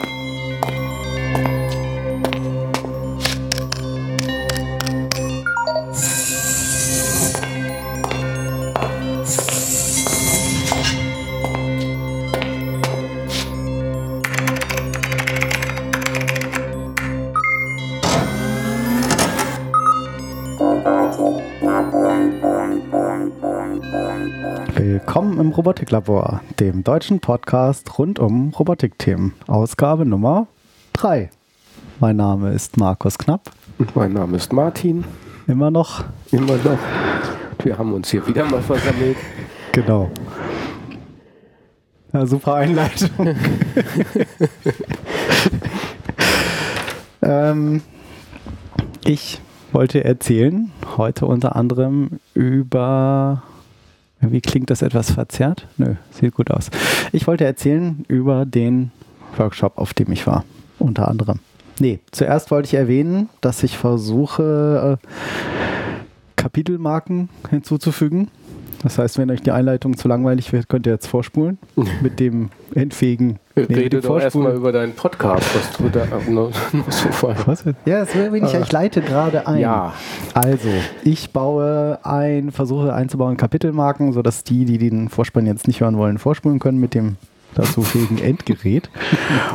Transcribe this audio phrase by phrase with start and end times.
[0.00, 0.49] Willkommen
[25.60, 29.34] Robotiklabor, dem deutschen Podcast rund um Robotikthemen.
[29.46, 30.46] Ausgabe Nummer
[30.94, 31.28] 3.
[31.98, 33.50] Mein Name ist Markus Knapp.
[33.94, 35.04] Mein Name ist Martin.
[35.46, 36.02] Immer noch.
[36.32, 36.78] Immer noch.
[37.62, 39.18] Wir haben uns hier wieder mal versammelt.
[39.72, 40.10] Genau.
[42.14, 43.10] Ja, super Einleitung.
[47.20, 47.82] ähm,
[49.04, 49.42] ich
[49.72, 53.42] wollte erzählen, heute unter anderem über
[54.20, 55.66] wie klingt das etwas verzerrt?
[55.76, 56.70] Nö, sieht gut aus.
[57.12, 58.90] Ich wollte erzählen über den
[59.36, 60.44] Workshop, auf dem ich war,
[60.78, 61.40] unter anderem.
[61.78, 65.06] Nee, zuerst wollte ich erwähnen, dass ich versuche, äh,
[66.36, 68.28] Kapitelmarken hinzuzufügen.
[68.82, 71.58] Das heißt, wenn euch die Einleitung zu langweilig wird, könnt ihr jetzt vorspulen
[72.02, 73.38] mit dem endfähigen.
[73.68, 76.52] Rede doch erstmal über deinen Podcast, was du da noch
[76.90, 77.08] so
[77.46, 77.64] Was?
[77.84, 79.60] Ja, das will ich, ich leite gerade ein.
[79.60, 79.94] Ja.
[80.34, 80.68] Also,
[81.04, 86.18] ich baue ein, versuche einzubauen Kapitelmarken, sodass die, die den Vorspann jetzt nicht hören wollen,
[86.18, 87.16] vorspulen können mit dem
[87.54, 88.90] dazu fähigen Endgerät.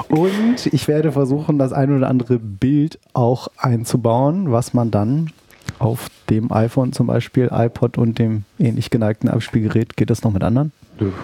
[0.10, 5.32] Und ich werde versuchen, das ein oder andere Bild auch einzubauen, was man dann
[5.80, 9.98] auf dem iPhone zum Beispiel, iPod und dem ähnlich geneigten Abspielgerät.
[9.98, 10.72] Geht das noch mit anderen?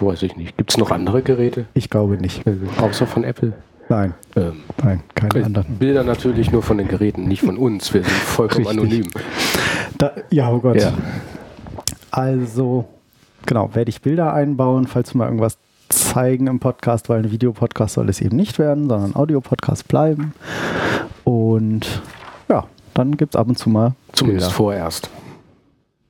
[0.00, 0.56] Weiß ich nicht.
[0.56, 1.66] Gibt es noch andere Geräte?
[1.74, 2.46] Ich glaube nicht.
[2.46, 3.54] Äh, außer von Apple?
[3.88, 4.14] Nein.
[4.36, 5.78] Ähm, Nein, keine anderen.
[5.78, 7.92] Bilder natürlich nur von den Geräten, nicht von uns.
[7.92, 8.82] Wir sind vollkommen Richtig.
[8.82, 9.10] anonym.
[9.98, 10.76] Da, ja, oh Gott.
[10.76, 10.92] Ja.
[12.10, 12.86] Also,
[13.46, 15.58] genau, werde ich Bilder einbauen, falls wir mal irgendwas
[15.88, 20.34] zeigen im Podcast, weil ein Videopodcast soll es eben nicht werden, sondern ein Audiopodcast bleiben.
[21.24, 22.02] Und
[22.48, 22.64] ja,
[22.94, 24.56] dann gibt es ab und zu mal Zumindest Bilder.
[24.56, 25.10] vorerst.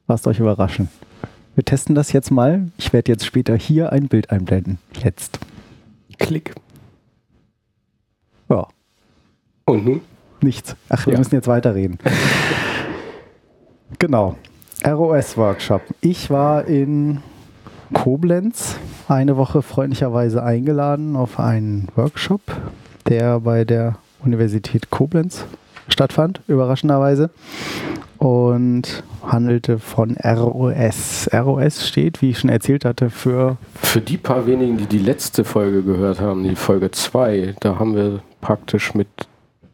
[0.08, 0.88] Lasst euch überraschen.
[1.54, 2.70] Wir testen das jetzt mal.
[2.78, 4.78] Ich werde jetzt später hier ein Bild einblenden.
[5.02, 5.38] Jetzt.
[6.18, 6.54] Klick.
[8.48, 8.66] Ja,
[9.66, 10.00] Und nun?
[10.40, 10.76] nichts.
[10.88, 11.18] Ach, wir Ja.
[11.18, 11.98] müssen jetzt weiterreden.
[13.98, 14.36] genau.
[14.84, 15.82] ROS-Workshop.
[16.00, 17.20] Ich war in
[17.92, 18.76] Koblenz
[19.08, 22.40] eine Woche freundlicherweise eingeladen auf einen Workshop,
[23.08, 25.44] der bei der Universität Koblenz
[26.02, 27.30] stattfand, überraschenderweise.
[28.18, 31.28] Und handelte von ROS.
[31.32, 35.44] ROS steht, wie ich schon erzählt hatte, für Für die paar wenigen, die die letzte
[35.44, 39.08] Folge gehört haben, die Folge 2, da haben wir praktisch mit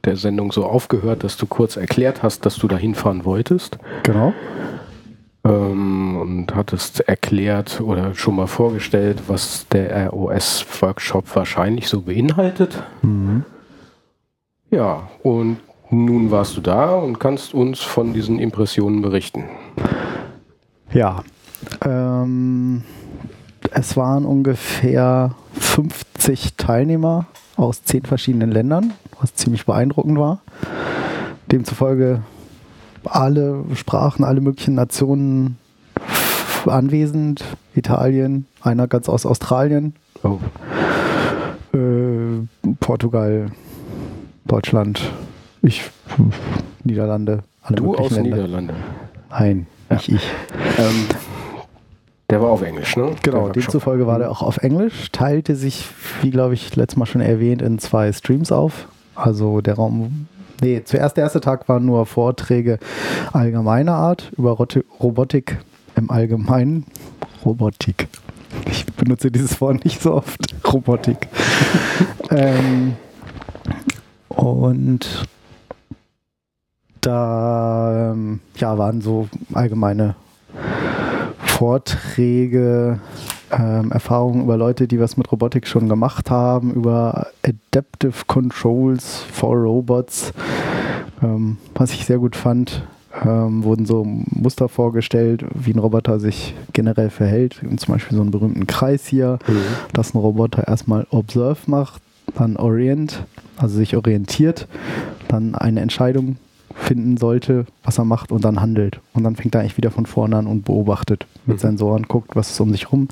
[0.04, 3.78] der Sendung so aufgehört, dass du kurz erklärt hast, dass du da hinfahren wolltest.
[4.02, 4.32] genau.
[5.44, 12.82] ähm, und hattest erklärt oder schon mal vorgestellt, was der ROS-Workshop wahrscheinlich so beinhaltet.
[13.02, 13.44] Mhm.
[14.70, 15.58] Ja, und
[15.90, 19.44] nun warst du da und kannst uns von diesen Impressionen berichten.
[20.92, 21.22] Ja,
[21.84, 22.82] ähm,
[23.70, 27.26] es waren ungefähr 50 Teilnehmer
[27.56, 30.40] aus zehn verschiedenen Ländern, was ziemlich beeindruckend war.
[31.50, 32.22] Demzufolge
[33.04, 35.58] alle Sprachen, alle möglichen Nationen
[36.66, 37.44] anwesend.
[37.74, 39.94] Italien, einer ganz aus Australien,
[40.24, 40.38] Oh,
[41.72, 42.46] äh,
[42.80, 43.52] Portugal,
[44.46, 45.12] Deutschland,
[45.62, 45.82] ich,
[46.84, 48.36] Niederlande, du aus Länder.
[48.36, 48.74] Niederlande.
[49.30, 50.30] Nein, nicht ich.
[50.78, 51.06] Ähm,
[52.30, 53.12] der war auf Englisch, ne?
[53.22, 55.88] Genau, demzufolge war der auch auf Englisch, teilte sich,
[56.20, 58.88] wie glaube ich letztes Mal schon erwähnt, in zwei Streams auf.
[59.14, 60.26] Also der Raum,
[60.60, 62.78] nee, zuerst der erste Tag waren nur Vorträge
[63.32, 64.58] allgemeiner Art über
[65.00, 65.58] Robotik
[65.96, 66.84] im Allgemeinen.
[67.44, 68.08] Robotik.
[68.70, 70.38] Ich benutze dieses Wort nicht so oft.
[70.70, 71.28] Robotik.
[72.30, 72.94] ähm,
[74.28, 75.26] und
[77.00, 80.14] da ähm, ja, waren so allgemeine
[81.58, 83.00] Vorträge,
[83.50, 89.56] ähm, Erfahrungen über Leute, die was mit Robotik schon gemacht haben, über Adaptive Controls for
[89.56, 90.32] Robots,
[91.22, 92.84] ähm, was ich sehr gut fand.
[93.24, 97.60] Ähm, wurden so Muster vorgestellt, wie ein Roboter sich generell verhält.
[97.68, 99.62] Und zum Beispiel so einen berühmten Kreis hier, Mhm.
[99.92, 102.00] dass ein Roboter erstmal Observe macht,
[102.36, 103.24] dann Orient,
[103.56, 104.68] also sich orientiert,
[105.26, 106.36] dann eine Entscheidung
[106.78, 109.00] finden sollte, was er macht und dann handelt.
[109.12, 111.60] Und dann fängt er eigentlich wieder von vorne an und beobachtet mit Mhm.
[111.60, 113.08] Sensoren, guckt, was ist um sich rum,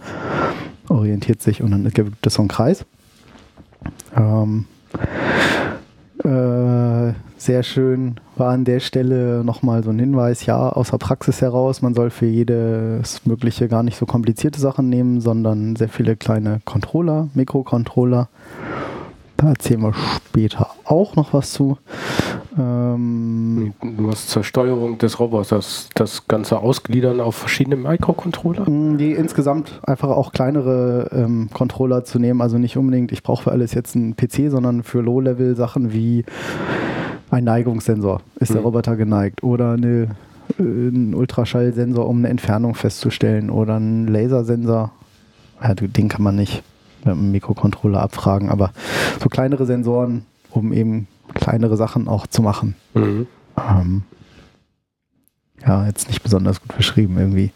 [0.88, 2.84] orientiert sich und dann gibt es so einen Kreis.
[4.16, 4.66] Ähm,
[6.24, 11.40] äh, sehr schön war an der Stelle nochmal so ein Hinweis, ja, aus der Praxis
[11.42, 16.16] heraus, man soll für jedes mögliche gar nicht so komplizierte Sachen nehmen, sondern sehr viele
[16.16, 18.28] kleine Controller, Mikrocontroller,
[19.36, 21.76] Da erzählen wir später auch noch was zu.
[22.58, 28.68] Ähm, du hast zur Steuerung des Roboters das Ganze ausgliedern auf verschiedene Mikrocontroller?
[28.68, 32.40] Mm, die insgesamt einfach auch kleinere ähm, Controller zu nehmen.
[32.40, 36.24] Also nicht unbedingt, ich brauche für alles jetzt einen PC, sondern für Low-Level-Sachen wie
[37.30, 38.22] ein Neigungssensor.
[38.40, 38.56] Ist hm.
[38.56, 39.42] der Roboter geneigt?
[39.42, 40.16] Oder eine,
[40.58, 43.50] äh, ein Ultraschallsensor, um eine Entfernung festzustellen.
[43.50, 44.92] Oder ein Lasersensor.
[45.62, 46.62] Ja, den kann man nicht
[47.04, 48.72] mit einem Mikrocontroller abfragen, aber
[49.22, 52.74] so kleinere Sensoren, um eben kleinere Sachen auch zu machen.
[52.94, 53.26] Mhm.
[53.56, 54.02] Ähm,
[55.66, 57.52] ja, jetzt nicht besonders gut beschrieben irgendwie.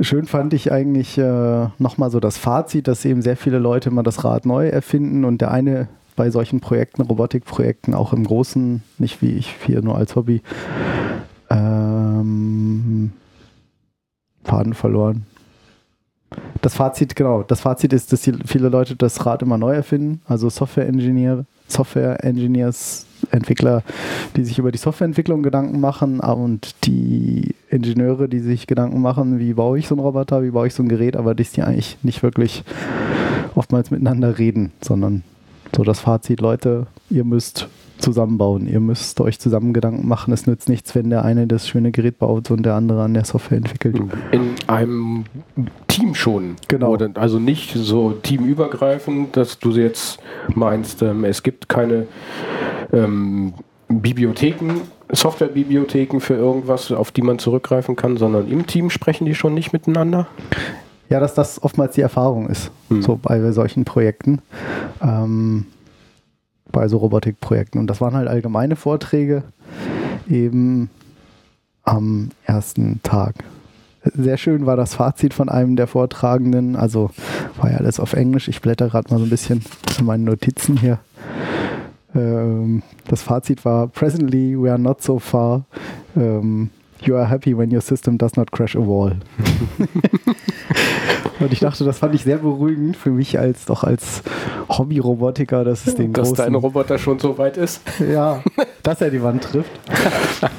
[0.00, 4.02] Schön fand ich eigentlich äh, nochmal so das Fazit, dass eben sehr viele Leute immer
[4.02, 9.22] das Rad neu erfinden und der eine bei solchen Projekten, Robotikprojekten, auch im Großen, nicht
[9.22, 10.42] wie ich hier nur als Hobby,
[11.50, 13.12] ähm,
[14.44, 15.26] Faden verloren.
[16.60, 20.48] Das Fazit, genau, das Fazit ist, dass viele Leute das Rad immer neu erfinden, also
[20.48, 23.82] Software-Engineer, Software-Engineers, Entwickler,
[24.36, 29.54] die sich über die Softwareentwicklung Gedanken machen und die Ingenieure, die sich Gedanken machen, wie
[29.54, 32.22] baue ich so einen Roboter, wie baue ich so ein Gerät, aber die eigentlich nicht
[32.22, 32.64] wirklich
[33.54, 35.22] oftmals miteinander reden, sondern
[35.76, 37.68] so das Fazit, Leute, ihr müsst
[37.98, 38.66] zusammenbauen.
[38.66, 40.32] Ihr müsst euch zusammen Gedanken machen.
[40.32, 43.24] Es nützt nichts, wenn der eine das schöne Gerät baut und der andere an der
[43.24, 43.96] Software entwickelt.
[44.32, 45.24] In einem
[45.88, 46.56] Team schon.
[46.68, 46.96] Genau.
[47.14, 50.18] Also nicht so teamübergreifend, dass du jetzt
[50.54, 52.06] meinst, ähm, es gibt keine
[52.92, 53.54] ähm,
[53.88, 54.80] Bibliotheken,
[55.10, 59.72] Softwarebibliotheken für irgendwas, auf die man zurückgreifen kann, sondern im Team sprechen die schon nicht
[59.72, 60.26] miteinander?
[61.08, 63.02] Ja, dass das oftmals die Erfahrung ist, hm.
[63.02, 64.40] so bei solchen Projekten.
[65.00, 65.66] Ähm,
[66.72, 67.80] bei so Robotikprojekten.
[67.80, 69.44] Und das waren halt allgemeine Vorträge
[70.28, 70.90] eben
[71.84, 73.36] am ersten Tag.
[74.14, 76.76] Sehr schön war das Fazit von einem der Vortragenden.
[76.76, 77.10] Also
[77.56, 78.48] war ja alles auf Englisch.
[78.48, 79.62] Ich blätter gerade mal so ein bisschen
[79.98, 80.98] in meinen Notizen hier.
[82.14, 85.64] Ähm, das Fazit war: Presently, we are not so far.
[86.14, 86.70] Um,
[87.02, 89.16] you are happy when your system does not crash a wall.
[91.40, 94.22] Und ich dachte, das fand ich sehr beruhigend für mich als doch als
[94.68, 97.82] Hobby-Robotiker, dass es den Dass großen, dein Roboter schon so weit ist.
[98.00, 98.42] Ja,
[98.82, 99.70] dass er die Wand trifft.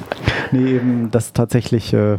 [0.51, 2.17] nee, eben, das tatsächlich, äh,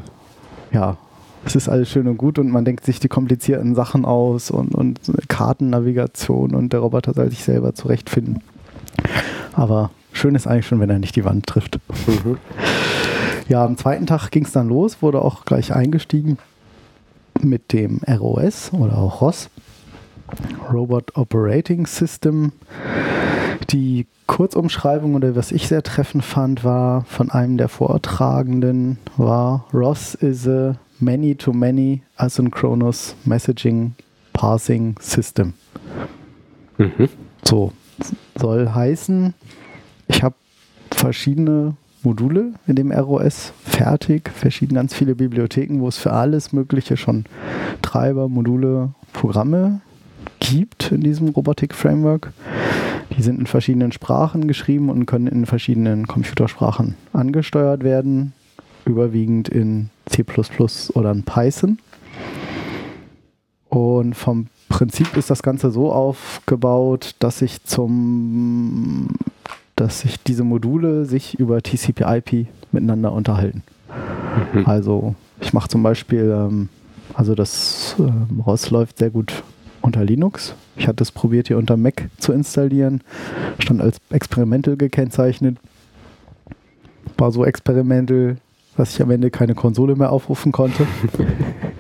[0.73, 0.97] ja,
[1.45, 4.75] es ist alles schön und gut und man denkt sich die komplizierten Sachen aus und,
[4.75, 8.43] und Kartennavigation und der Roboter soll sich selber zurechtfinden.
[9.53, 11.79] Aber schön ist eigentlich schon, wenn er nicht die Wand trifft.
[12.07, 12.39] Mhm.
[13.49, 16.37] Ja, am zweiten Tag ging es dann los, wurde auch gleich eingestiegen
[17.41, 19.49] mit dem ROS oder auch ROS,
[20.71, 22.53] Robot Operating System.
[23.71, 30.15] Die Kurzumschreibung oder was ich sehr treffend fand, war von einem der Vortragenden, war ROS
[30.15, 33.95] is a Many-to-Many Asynchronous Messaging
[34.35, 35.55] Parsing System.
[36.77, 37.09] Mhm.
[37.45, 37.73] So
[38.39, 39.33] soll heißen,
[40.07, 40.35] ich habe
[40.91, 46.97] verschiedene Module in dem ROS fertig, verschieden ganz viele Bibliotheken, wo es für alles Mögliche
[46.97, 47.25] schon
[47.83, 49.81] Treiber, Module, Programme
[50.41, 52.33] gibt in diesem Robotik-Framework.
[53.17, 58.33] Die sind in verschiedenen Sprachen geschrieben und können in verschiedenen Computersprachen angesteuert werden,
[58.85, 60.25] überwiegend in C
[60.95, 61.79] oder in Python.
[63.69, 69.09] Und vom Prinzip ist das Ganze so aufgebaut, dass ich zum
[69.79, 73.63] dass sich diese Module sich über TCP/IP miteinander unterhalten.
[74.53, 74.67] Mhm.
[74.67, 76.69] Also ich mache zum Beispiel, ähm,
[77.15, 79.45] also das ähm, ROS läuft sehr gut
[79.81, 80.55] unter Linux.
[80.77, 83.03] Ich hatte es probiert hier unter Mac zu installieren,
[83.61, 85.59] stand als Experimental gekennzeichnet.
[87.17, 88.37] War so experimental,
[88.77, 90.87] dass ich am Ende keine Konsole mehr aufrufen konnte.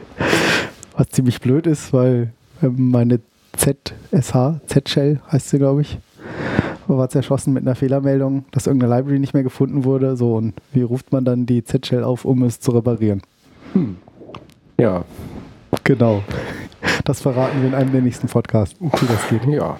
[0.96, 3.20] Was ziemlich blöd ist, weil ähm, meine
[3.56, 5.98] ZSH, Z-Shell heißt sie, glaube ich,
[6.96, 10.16] war zerschossen mit einer Fehlermeldung, dass irgendeine Library nicht mehr gefunden wurde.
[10.16, 13.22] So, und wie ruft man dann die Z-Shell auf, um es zu reparieren?
[13.74, 13.96] Hm.
[14.78, 15.04] Ja.
[15.84, 16.22] Genau.
[17.04, 19.44] Das verraten wir in einem der nächsten Podcasts, wie das geht.
[19.52, 19.76] Ja.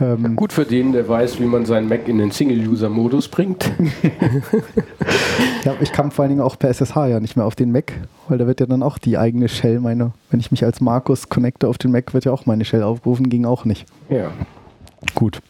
[0.00, 3.70] Ähm, Gut für den, der weiß, wie man seinen Mac in den Single-User-Modus bringt.
[5.64, 7.92] ja, ich kam vor allen Dingen auch per SSH ja nicht mehr auf den Mac,
[8.28, 11.28] weil da wird ja dann auch die eigene Shell, meine, wenn ich mich als Markus
[11.28, 13.86] connecte auf den Mac, wird ja auch meine Shell aufgerufen, ging auch nicht.
[14.08, 14.30] Ja.
[15.14, 15.40] Gut.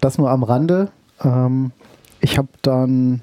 [0.00, 0.88] Das nur am Rande.
[1.22, 1.72] Ähm,
[2.20, 3.20] ich habe dann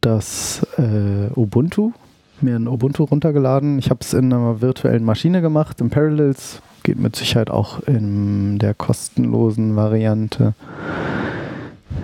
[0.00, 1.92] das äh, Ubuntu,
[2.40, 3.78] mir ein Ubuntu runtergeladen.
[3.78, 6.60] Ich habe es in einer virtuellen Maschine gemacht, im Parallels.
[6.82, 10.54] Geht mit Sicherheit auch in der kostenlosen Variante.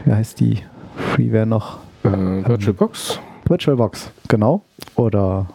[0.05, 0.61] Wie heißt die?
[1.15, 1.79] Freeware noch?
[2.05, 2.09] Äh,
[2.45, 3.17] VirtualBox.
[3.17, 4.63] Ähm, VirtualBox, genau.
[4.97, 5.47] Oder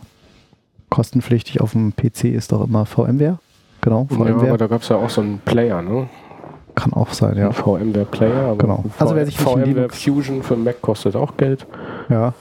[0.89, 3.39] kostenpflichtig auf dem PC ist doch immer VMware
[3.85, 4.07] genau.
[4.09, 4.49] Ja, VMware.
[4.49, 6.07] aber da gab es ja auch so einen Player, ne?
[6.75, 7.51] Kann auch sein, ja.
[7.51, 8.47] VMware Player.
[8.47, 8.83] Aber Genau.
[8.99, 11.65] Also wer sich VMware Fusion für Mac kostet auch Geld.
[12.09, 12.33] Ja.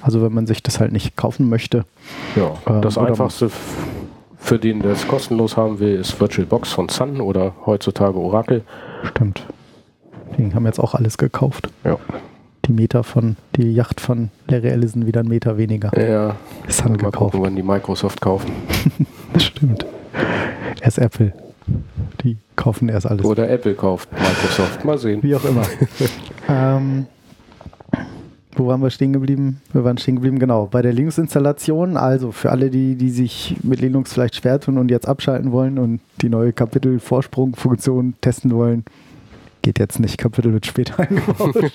[0.00, 1.84] Also wenn man sich das halt nicht kaufen möchte.
[2.34, 3.50] Ja, Ähm, das einfachste
[4.38, 8.62] für den, der es kostenlos haben will, ist VirtualBox von Sun oder heutzutage Oracle.
[9.04, 9.46] Stimmt.
[10.38, 11.70] Die haben jetzt auch alles gekauft.
[11.84, 11.96] Ja.
[12.66, 15.90] Die Meter von, die Yacht von Larry Ellison wieder einen Meter weniger.
[15.98, 16.36] Ja,
[16.78, 17.16] dann mal gekauft.
[17.16, 18.50] gucken, wann die Microsoft kaufen.
[19.36, 19.86] Stimmt.
[20.80, 21.32] Erst Apple.
[22.22, 23.24] Die kaufen erst alles.
[23.24, 24.84] Oder Apple kauft Microsoft.
[24.84, 25.22] Mal sehen.
[25.22, 25.64] Wie auch immer.
[26.48, 27.06] ähm,
[28.56, 29.60] wo waren wir stehen geblieben?
[29.72, 31.96] Wir waren stehen geblieben, genau, bei der Linux-Installation.
[31.96, 35.78] Also für alle, die, die sich mit Linux vielleicht schwer tun und jetzt abschalten wollen
[35.78, 38.84] und die neue Kapitel-Vorsprung-Funktion testen wollen,
[39.62, 40.18] geht jetzt nicht.
[40.18, 41.56] Kapitel wird später eingebaut.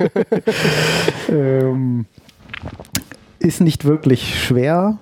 [1.30, 2.06] ähm,
[3.40, 4.98] ist nicht wirklich schwer.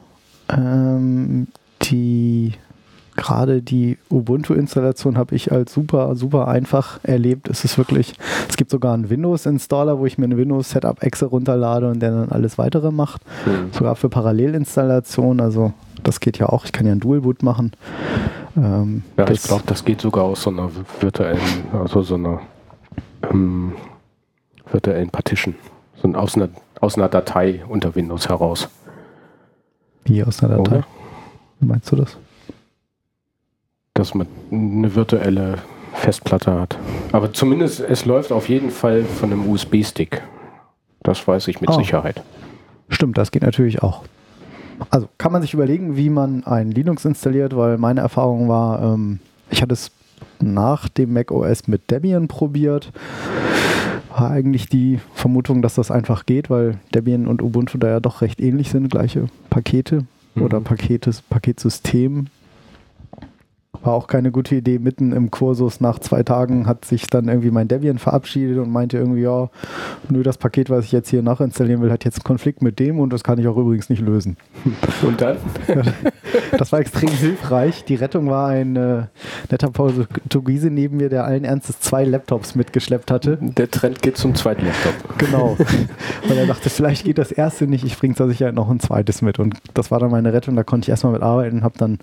[0.50, 1.48] Ähm,
[1.84, 2.54] die
[3.17, 7.50] gerade die Ubuntu-Installation habe ich als super, super einfach erlebt.
[7.50, 8.13] Es ist wirklich,
[8.47, 12.57] es gibt sogar einen Windows-Installer, wo ich mir eine Windows-Setup-Exe runterlade und der dann alles
[12.57, 13.21] weitere macht.
[13.43, 13.74] Hm.
[13.74, 16.63] Sogar für Parallelinstallation, also das geht ja auch.
[16.63, 17.71] Ich kann ja ein Dual-Boot machen.
[18.55, 20.69] Ähm, Ja, das, ich glaube, das geht sogar aus so einer
[21.01, 21.41] virtuellen,
[21.74, 22.39] also so einer
[23.29, 23.74] ähm,
[24.71, 25.55] virtuellen Partition.
[26.01, 28.69] So ein, aus, einer, aus einer Datei unter Windows heraus.
[30.05, 30.77] Wie aus einer Datei.
[30.77, 30.88] Oder?
[31.59, 32.17] Wie meinst du das?
[33.98, 35.56] Dass man eine virtuelle
[35.94, 36.77] Festplatte hat.
[37.12, 40.22] Aber zumindest, es läuft auf jeden Fall von einem USB-Stick.
[41.01, 41.74] Das weiß ich mit Ah.
[41.74, 42.22] Sicherheit.
[42.89, 44.04] Stimmt, das geht natürlich auch.
[44.92, 49.20] Also kann man sich überlegen, wie man ein Linux installiert, weil meine Erfahrung war, ähm,
[49.50, 49.89] ich hatte es
[50.39, 52.92] nach dem Mac OS mit Debian probiert.
[54.16, 58.22] War eigentlich die Vermutung, dass das einfach geht, weil Debian und Ubuntu da ja doch
[58.22, 60.42] recht ähnlich sind, gleiche Pakete Mhm.
[60.44, 62.27] oder Paketes, Paketsystem.
[63.88, 64.79] War auch keine gute Idee.
[64.79, 68.98] Mitten im Kursus nach zwei Tagen hat sich dann irgendwie mein Debian verabschiedet und meinte
[68.98, 69.50] irgendwie, ja,
[70.10, 73.00] nö, das Paket, was ich jetzt hier nachinstallieren will, hat jetzt einen Konflikt mit dem
[73.00, 74.36] und das kann ich auch übrigens nicht lösen.
[75.03, 75.38] Und dann?
[76.58, 77.86] Das war extrem hilfreich.
[77.86, 79.03] Die Rettung war ein äh,
[79.50, 83.38] netter Portugiese neben mir, der allen Ernstes zwei Laptops mitgeschleppt hatte.
[83.41, 85.17] Der Trend geht zum zweiten Laptop.
[85.17, 85.58] Genau.
[86.27, 89.22] Weil er dachte, vielleicht geht das erste nicht, ich bringe zur Sicherheit noch ein zweites
[89.22, 89.39] mit.
[89.39, 92.00] Und das war dann meine Rettung, da konnte ich erstmal mit arbeiten und habe dann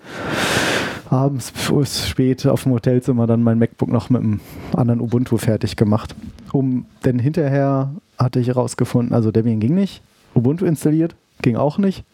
[1.11, 1.51] abends
[1.81, 4.41] bis spät auf dem Hotelzimmer dann mein MacBook noch mit einem
[4.77, 6.15] anderen Ubuntu fertig gemacht.
[6.53, 10.03] Um, denn hinterher hatte ich herausgefunden, also Debian ging nicht,
[10.35, 12.05] Ubuntu installiert, ging auch nicht,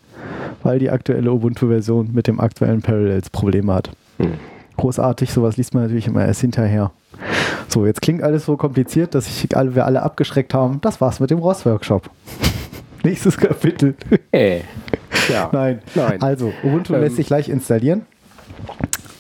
[0.63, 3.91] weil die aktuelle Ubuntu-Version mit dem aktuellen Parallels Probleme hat.
[4.19, 4.33] Hm.
[4.77, 6.91] Großartig, sowas liest man natürlich immer erst hinterher.
[7.69, 10.81] So, jetzt klingt alles so kompliziert, dass ich alle, wir alle abgeschreckt haben.
[10.81, 12.09] Das war's mit dem ROS-Workshop.
[13.05, 13.95] Nächstes Kapitel.
[14.33, 14.61] Äh.
[15.29, 15.49] Ja.
[15.53, 15.81] Nein.
[15.95, 16.21] Nein.
[16.23, 17.03] Also, Ubuntu Ähm.
[17.03, 18.03] lässt sich gleich installieren.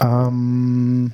[0.00, 1.12] Ähm,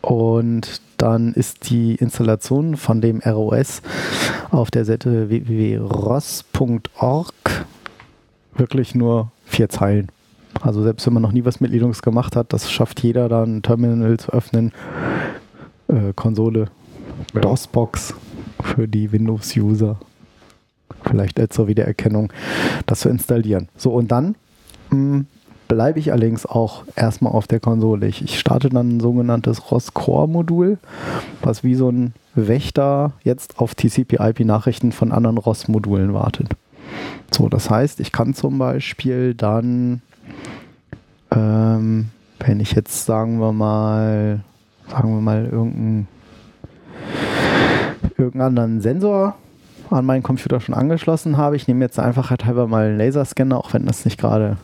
[0.00, 3.82] und dann ist die Installation von dem ROS
[4.50, 7.34] auf der Seite www.ros.org
[8.54, 10.08] wirklich nur vier Zeilen.
[10.60, 13.56] Also selbst wenn man noch nie was mit Linux gemacht hat, das schafft jeder dann
[13.56, 14.72] ein Terminal zu öffnen.
[15.88, 16.66] Äh, Konsole,
[17.32, 17.40] Ja.
[17.40, 18.14] DOS-Box
[18.62, 19.98] für die Windows-User.
[21.04, 22.32] Vielleicht als zur Wiedererkennung,
[22.86, 23.68] das zu installieren.
[23.76, 24.36] So, und dann
[24.90, 25.24] mh,
[25.72, 28.06] bleibe ich allerdings auch erstmal auf der Konsole.
[28.06, 30.76] Ich, ich starte dann ein sogenanntes ROS Core-Modul,
[31.40, 36.50] was wie so ein Wächter jetzt auf TCP-IP-Nachrichten von anderen ROS-Modulen wartet.
[37.30, 40.02] So, das heißt, ich kann zum Beispiel dann,
[41.34, 44.40] ähm, wenn ich jetzt sagen wir mal,
[44.90, 46.06] sagen wir mal irgendeinen
[48.18, 49.36] irgendeinen anderen Sensor
[49.88, 51.56] an meinen Computer schon angeschlossen habe.
[51.56, 54.58] Ich nehme jetzt einfach halt halber mal einen Laserscanner, auch wenn das nicht gerade.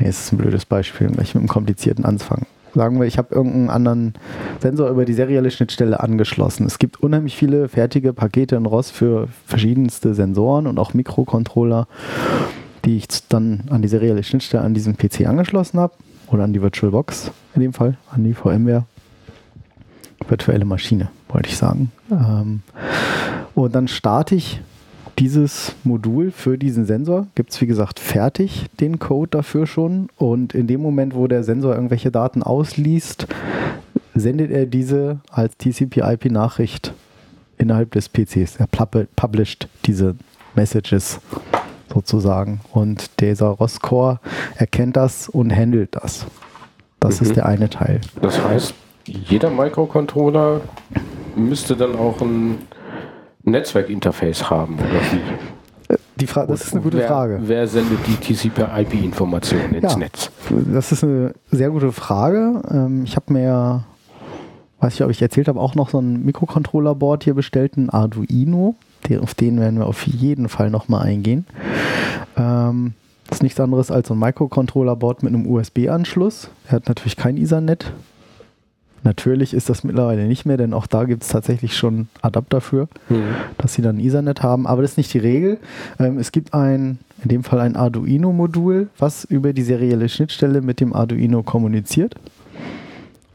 [0.00, 2.46] Nee, es ist ein blödes Beispiel, gleich mit einem komplizierten anfangen.
[2.74, 4.14] Sagen wir, ich habe irgendeinen anderen
[4.60, 6.66] Sensor über die serielle Schnittstelle angeschlossen.
[6.66, 11.86] Es gibt unheimlich viele fertige Pakete in ROS für verschiedenste Sensoren und auch Mikrocontroller,
[12.84, 15.94] die ich dann an die serielle Schnittstelle an diesem PC angeschlossen habe
[16.28, 18.84] oder an die VirtualBox in dem Fall, an die VMware.
[20.28, 21.90] Virtuelle Maschine, wollte ich sagen.
[22.10, 22.62] Ähm,
[23.54, 24.60] und dann starte ich
[25.18, 27.26] dieses Modul für diesen Sensor.
[27.34, 30.08] Gibt es, wie gesagt, fertig den Code dafür schon.
[30.16, 33.26] Und in dem Moment, wo der Sensor irgendwelche Daten ausliest,
[34.14, 36.92] sendet er diese als TCP-IP-Nachricht
[37.58, 38.56] innerhalb des PCs.
[38.56, 38.66] Er
[39.16, 40.14] published diese
[40.54, 41.20] Messages
[41.92, 42.60] sozusagen.
[42.72, 44.20] Und dieser ROS-Core
[44.56, 46.26] erkennt das und handelt das.
[47.00, 47.26] Das Mhm.
[47.26, 48.00] ist der eine Teil.
[48.20, 48.74] Das heißt,
[49.06, 50.60] jeder Microcontroller
[51.36, 52.58] müsste dann auch ein
[53.44, 55.96] Netzwerkinterface haben, oder wie?
[56.16, 57.40] Die Fra das ist eine gute wer, Frage.
[57.42, 59.98] Wer sendet die TCP-IP-Informationen ins Ja.
[59.98, 60.30] Netz?
[60.50, 62.62] das ist eine sehr gute Frage.
[62.70, 63.84] Ähm, ich habe mir,
[64.80, 68.76] weiß ich, ob ich erzählt habe, auch noch so ein Mikrocontroller-Board hier bestellt, ein Arduino.
[69.20, 71.46] auf den werden wir auf jeden Fall nochmal eingehen.
[72.36, 72.92] Ähm,
[73.28, 76.50] das ist nichts anderes als ein Microcontroller-Board mit einem USB-Anschluss.
[76.66, 77.92] Er hat natürlich kein Ethernet.
[79.02, 82.88] Natürlich ist das mittlerweile nicht mehr, denn auch da gibt es tatsächlich schon Adapter für,
[83.08, 83.22] mhm.
[83.56, 84.66] dass sie dann Ethernet haben.
[84.66, 85.58] Aber das ist nicht die Regel.
[85.98, 90.80] Ähm, es gibt ein, in dem Fall ein Arduino-Modul, was über die serielle Schnittstelle mit
[90.80, 92.14] dem Arduino kommuniziert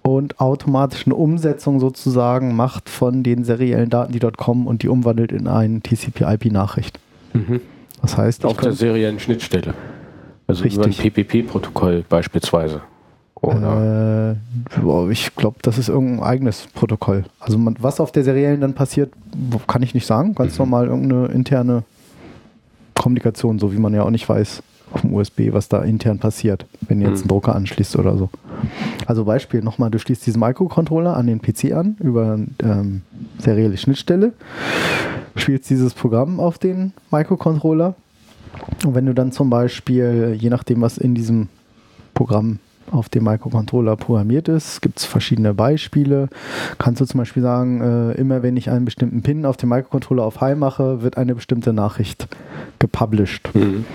[0.04, 4.88] und automatisch eine Umsetzung sozusagen macht von den seriellen Daten, die dort kommen und die
[4.88, 7.00] umwandelt in eine TCP-IP-Nachricht.
[7.34, 7.62] Mhm.
[8.04, 9.74] Das heißt, auf der seriellen Schnittstelle.
[10.46, 10.78] Also richtig.
[10.78, 12.82] über ein PPP-Protokoll beispielsweise.
[13.48, 14.36] Oder?
[14.36, 17.26] Äh, ich glaube, das ist irgendein eigenes Protokoll.
[17.40, 19.12] Also man, was auf der seriellen dann passiert,
[19.68, 20.36] kann ich nicht sagen.
[20.36, 20.60] Ganz mhm.
[20.60, 21.84] normal irgendeine interne
[22.96, 26.66] Kommunikation, so wie man ja auch nicht weiß auf dem USB, was da intern passiert,
[26.88, 27.30] wenn ihr jetzt einen mhm.
[27.30, 28.30] Drucker anschließt oder so.
[29.06, 33.02] Also Beispiel nochmal, du schließt diesen Microcontroller an den PC an über ähm,
[33.40, 34.34] serielle Schnittstelle,
[35.36, 37.96] spielst dieses Programm auf den Microcontroller
[38.86, 41.50] und wenn du dann zum Beispiel, je nachdem, was in diesem
[42.14, 42.60] Programm
[42.92, 44.82] auf dem Microcontroller programmiert ist.
[44.82, 46.30] Gibt es verschiedene Beispiele.
[46.78, 50.24] Kannst du zum Beispiel sagen, äh, immer wenn ich einen bestimmten Pin auf dem Microcontroller
[50.24, 52.28] auf High mache, wird eine bestimmte Nachricht
[52.80, 53.54] gepublished.
[53.54, 53.86] Mhm.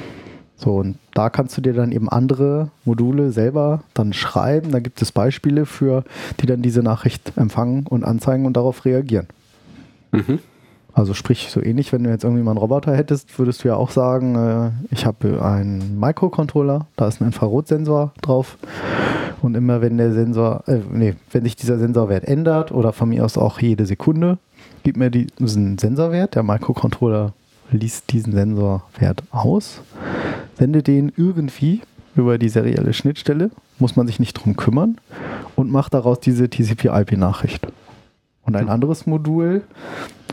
[0.57, 4.73] So, und da kannst du dir dann eben andere Module selber dann schreiben.
[4.73, 6.05] Da gibt es Beispiele für,
[6.41, 9.27] die dann diese Nachricht empfangen und anzeigen und darauf reagieren.
[10.13, 10.41] Mhm.
[10.93, 13.77] Also sprich, so ähnlich, wenn du jetzt irgendwie mal einen Roboter hättest, würdest du ja
[13.77, 18.59] auch sagen, äh, ich habe einen Microcontroller, da ist ein Infrarotsensor drauf
[19.43, 23.25] und immer wenn der Sensor, äh, nee, wenn sich dieser Sensorwert ändert oder von mir
[23.25, 24.39] aus auch jede Sekunde,
[24.83, 27.33] gibt mir diesen Sensorwert, der Microcontroller
[27.71, 29.83] liest diesen Sensorwert aus,
[30.59, 31.83] sendet den irgendwie
[32.17, 34.99] über die serielle Schnittstelle, muss man sich nicht drum kümmern
[35.57, 37.67] und macht daraus diese TCP-IP-Nachricht.
[38.45, 39.63] Und ein anderes Modul,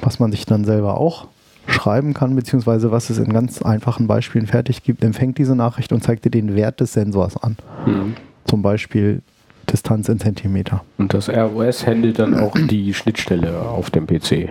[0.01, 1.27] was man sich dann selber auch
[1.67, 6.01] schreiben kann, beziehungsweise was es in ganz einfachen Beispielen fertig gibt, empfängt diese Nachricht und
[6.01, 7.58] zeigt dir den Wert des Sensors an.
[7.86, 8.15] Mhm.
[8.45, 9.21] Zum Beispiel
[9.69, 10.84] Distanz in Zentimeter.
[10.97, 14.49] Und das ROS handelt dann auch die Schnittstelle auf dem PC.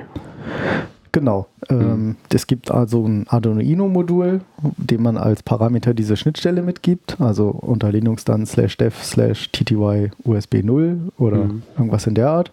[1.16, 1.46] Genau.
[1.70, 1.80] Mhm.
[1.80, 4.42] Ähm, es gibt also ein Arduino-Modul,
[4.76, 7.18] dem man als Parameter diese Schnittstelle mitgibt.
[7.18, 9.76] Also unter Linux dann slash dev slash tty
[10.24, 11.62] USB 0 oder mhm.
[11.78, 12.52] irgendwas in der Art.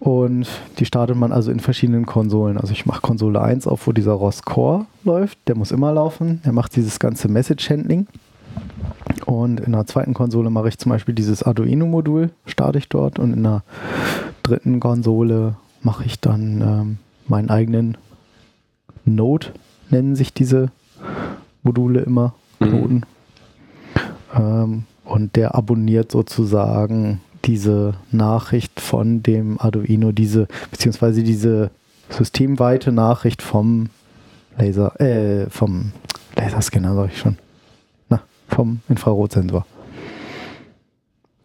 [0.00, 0.48] Und
[0.80, 2.58] die startet man also in verschiedenen Konsolen.
[2.58, 5.38] Also ich mache Konsole 1 auf, wo dieser ROS Core läuft.
[5.46, 6.40] Der muss immer laufen.
[6.42, 8.08] Er macht dieses ganze Message Handling.
[9.24, 13.20] Und in der zweiten Konsole mache ich zum Beispiel dieses Arduino-Modul, starte ich dort.
[13.20, 13.62] Und in der
[14.42, 16.98] dritten Konsole mache ich dann ähm,
[17.30, 17.96] meinen eigenen
[19.04, 19.48] Node,
[19.88, 20.70] nennen sich diese
[21.62, 22.94] Module immer, Knoten.
[22.94, 23.02] Mhm.
[24.34, 31.70] Ähm, und der abonniert sozusagen diese Nachricht von dem Arduino, diese, beziehungsweise diese
[32.10, 33.88] systemweite Nachricht vom
[34.58, 35.92] Laser, äh, vom
[36.36, 37.38] Laserscanner, sag ich schon.
[38.08, 39.64] Na, vom Infrarotsensor.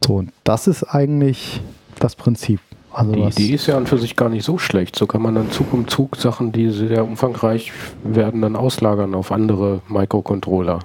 [0.06, 1.62] So, und das ist eigentlich
[2.00, 2.60] das Prinzip.
[2.96, 4.96] Also die Idee ist ja an für sich gar nicht so schlecht.
[4.96, 9.32] So kann man dann Zug um Zug Sachen, die sehr umfangreich werden, dann auslagern auf
[9.32, 10.80] andere Microcontroller.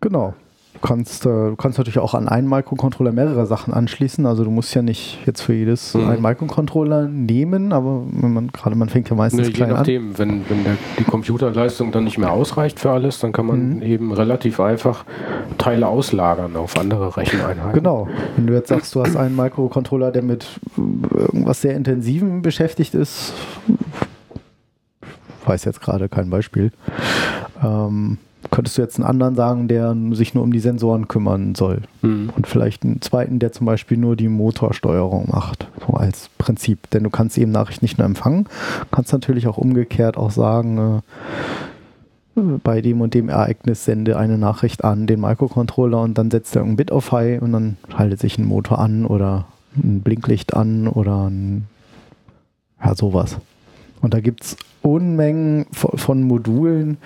[0.00, 0.34] Genau.
[0.80, 4.26] Du kannst, äh, du kannst natürlich auch an einen Microcontroller mehrere Sachen anschließen.
[4.26, 6.08] Also du musst ja nicht jetzt für jedes mhm.
[6.08, 10.08] einen Microcontroller nehmen, aber wenn man gerade man fängt ja meistens nee, klein je nachdem,
[10.10, 10.18] an.
[10.18, 13.82] wenn, wenn der, die Computerleistung dann nicht mehr ausreicht für alles, dann kann man mhm.
[13.82, 15.04] eben relativ einfach
[15.58, 17.72] Teile auslagern auf andere Recheneinheiten.
[17.72, 18.06] Genau.
[18.36, 23.32] Wenn du jetzt sagst, du hast einen Microcontroller, der mit irgendwas sehr Intensivem beschäftigt ist,
[25.44, 26.70] weiß jetzt gerade kein Beispiel.
[27.64, 28.18] Ähm,
[28.50, 31.82] könntest du jetzt einen anderen sagen, der sich nur um die Sensoren kümmern soll.
[32.02, 32.30] Mhm.
[32.34, 36.90] Und vielleicht einen zweiten, der zum Beispiel nur die Motorsteuerung macht, so als Prinzip.
[36.90, 38.46] Denn du kannst eben Nachrichten nicht nur empfangen,
[38.90, 41.02] kannst natürlich auch umgekehrt auch sagen, äh,
[42.62, 46.62] bei dem und dem Ereignis sende eine Nachricht an den Microcontroller und dann setzt er
[46.62, 50.88] ein Bit auf High und dann schaltet sich ein Motor an oder ein Blinklicht an
[50.88, 51.66] oder ein,
[52.82, 53.38] ja, sowas.
[54.00, 56.98] Und da gibt es Unmengen von Modulen,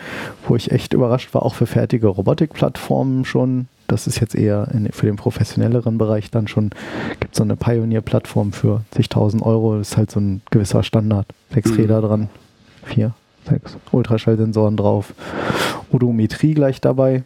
[0.46, 3.68] wo ich echt überrascht war, auch für fertige Robotikplattformen schon.
[3.88, 6.70] Das ist jetzt eher in, für den professionelleren Bereich dann schon,
[7.20, 9.78] gibt es so eine Pioneer-Plattform für zigtausend Euro.
[9.78, 11.26] Das ist halt so ein gewisser Standard.
[11.52, 11.76] Sechs mhm.
[11.76, 12.28] Räder dran,
[12.84, 13.14] vier,
[13.48, 15.14] sechs Ultraschallsensoren drauf,
[15.90, 17.24] Odometrie gleich dabei.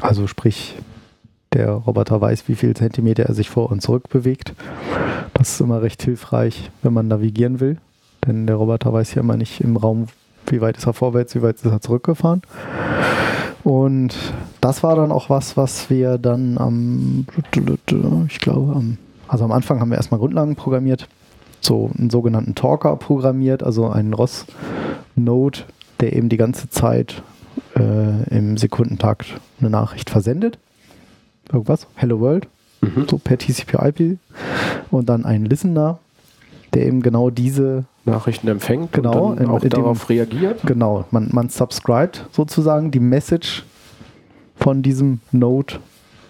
[0.00, 0.76] Also sprich,
[1.58, 4.54] der Roboter weiß, wie viel Zentimeter er sich vor und zurück bewegt.
[5.34, 7.78] Das ist immer recht hilfreich, wenn man navigieren will.
[8.26, 10.06] Denn der Roboter weiß ja immer nicht im Raum,
[10.46, 12.42] wie weit ist er vorwärts, wie weit ist er zurückgefahren.
[13.64, 14.16] Und
[14.60, 17.26] das war dann auch was, was wir dann am,
[18.28, 21.08] ich glaube, am, also am Anfang haben wir erstmal Grundlagen programmiert,
[21.60, 25.58] so einen sogenannten Talker programmiert, also einen ROS-Node,
[26.00, 27.22] der eben die ganze Zeit
[27.76, 30.58] äh, im Sekundentakt eine Nachricht versendet.
[31.52, 32.46] Irgendwas, Hello World,
[32.80, 33.06] mhm.
[33.08, 34.18] so per TCP/IP.
[34.90, 35.98] Und dann ein Listener,
[36.74, 40.60] der eben genau diese Nachrichten empfängt genau, und dann auch darauf dem, reagiert.
[40.64, 43.64] Genau, man, man subscribt sozusagen die Message
[44.56, 45.74] von diesem Node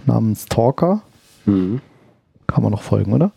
[0.06, 1.02] namens Talker.
[1.46, 1.80] Mhm.
[2.46, 3.30] Kann man noch folgen, oder?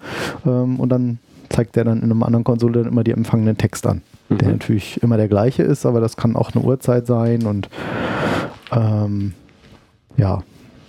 [0.45, 3.85] Ähm, und dann zeigt der dann in einem anderen Konsole dann immer die empfangenen Text
[3.85, 4.37] an, mhm.
[4.37, 7.69] der natürlich immer der gleiche ist, aber das kann auch eine Uhrzeit sein und
[8.71, 9.33] ähm,
[10.17, 10.43] ja.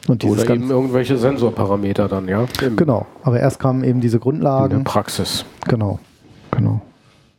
[0.09, 2.47] Und Oder eben irgendwelche Sensorparameter dann, ja?
[2.77, 4.79] genau, aber erst kamen eben diese Grundlagen.
[4.79, 5.45] In der Praxis.
[5.69, 6.01] Genau,
[6.51, 6.83] genau.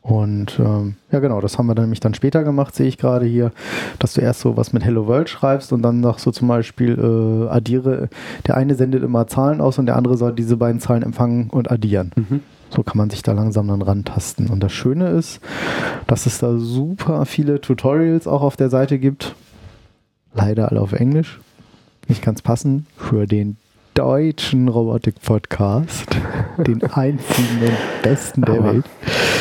[0.03, 3.25] Und ähm, ja, genau, das haben wir dann nämlich dann später gemacht, sehe ich gerade
[3.25, 3.51] hier,
[3.99, 6.99] dass du erst so was mit Hello World schreibst und dann noch so zum Beispiel
[6.99, 8.09] äh, addiere.
[8.45, 11.71] Der eine sendet immer Zahlen aus und der andere soll diese beiden Zahlen empfangen und
[11.71, 12.11] addieren.
[12.15, 12.41] Mhm.
[12.69, 14.47] So kann man sich da langsam dann rantasten.
[14.47, 15.39] Und das Schöne ist,
[16.05, 19.35] dass es da super viele Tutorials auch auf der Seite gibt.
[20.33, 21.39] Leider alle auf Englisch.
[22.07, 23.57] Nicht ganz passend für den
[23.93, 26.07] deutschen Robotik-Podcast,
[26.57, 28.85] den einzigen und besten der Aber Welt.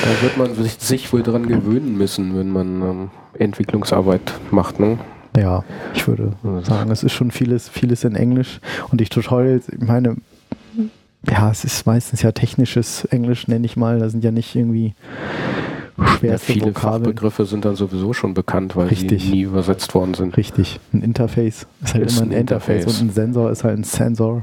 [0.05, 4.99] Da wird man sich, sich, wohl dran gewöhnen müssen, wenn man ähm, Entwicklungsarbeit macht, ne?
[5.37, 9.81] Ja, ich würde sagen, es ist schon vieles, vieles in Englisch und die Tutorials, ich
[9.81, 10.17] meine,
[11.29, 13.99] ja, es ist meistens ja technisches Englisch, nenne ich mal.
[13.99, 14.95] Da sind ja nicht irgendwie
[15.97, 17.05] schwerste ja, viele Vokabeln.
[17.05, 19.25] Fachbegriffe sind dann sowieso schon bekannt, weil Richtig.
[19.25, 20.37] sie nie übersetzt worden sind.
[20.37, 20.81] Richtig.
[20.93, 22.83] Ein Interface ist halt ist immer ein, ein Interface.
[22.83, 23.01] Interface.
[23.01, 24.43] und ein Sensor ist halt ein Sensor.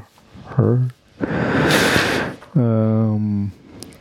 [2.55, 3.51] Ähm,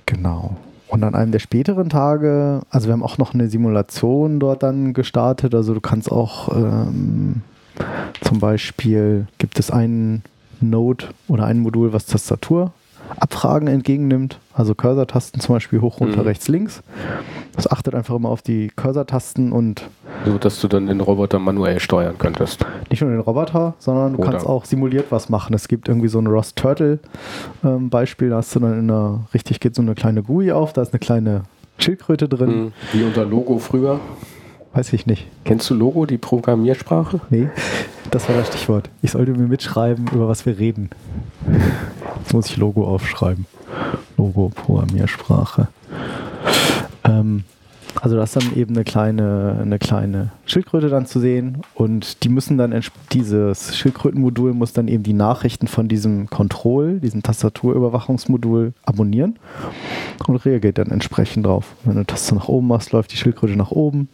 [0.07, 0.57] genau.
[0.89, 4.95] Und an einem der späteren Tage, also wir haben auch noch eine Simulation dort dann
[4.95, 5.55] gestartet.
[5.55, 7.43] Also du kannst auch ähm,
[8.23, 10.23] zum Beispiel gibt es einen
[10.61, 12.73] Node oder ein Modul, was Tastatur
[13.19, 14.39] Abfragen entgegennimmt.
[14.53, 16.29] Also Cursor-Tasten zum Beispiel hoch, runter, mhm.
[16.29, 16.83] rechts, links.
[17.55, 19.89] Das achtet einfach immer auf die Cursor-Tasten und.
[20.25, 22.65] So, dass du dann den Roboter manuell steuern könntest.
[22.91, 25.55] Nicht nur den Roboter, sondern du Oder kannst auch simuliert was machen.
[25.55, 26.99] Es gibt irgendwie so ein Rost Turtle
[27.65, 30.73] ähm, Beispiel, da hast du dann in einer, richtig geht so eine kleine GUI auf,
[30.73, 31.43] da ist eine kleine
[31.79, 32.65] Schildkröte drin.
[32.65, 32.73] Mhm.
[32.93, 34.01] Wie unter Logo früher.
[34.73, 35.27] Weiß ich nicht.
[35.45, 37.21] Kennst du Logo, die Programmiersprache?
[37.31, 37.49] Nee,
[38.11, 38.91] das war das Stichwort.
[39.03, 40.91] Ich sollte mir mitschreiben, über was wir reden.
[42.29, 43.47] Jetzt muss ich Logo aufschreiben.
[44.19, 45.69] Logo, Programmiersprache.
[47.03, 47.45] Ähm,
[48.03, 52.29] also das ist dann eben eine kleine, eine kleine Schildkröte dann zu sehen und die
[52.29, 52.79] müssen dann,
[53.15, 59.39] dieses Schildkrötenmodul muss dann eben die Nachrichten von diesem Control, diesem Tastaturüberwachungsmodul abonnieren
[60.27, 61.77] und reagiert dann entsprechend drauf.
[61.85, 64.11] Wenn du eine Taste nach oben machst, läuft die Schildkröte nach oben.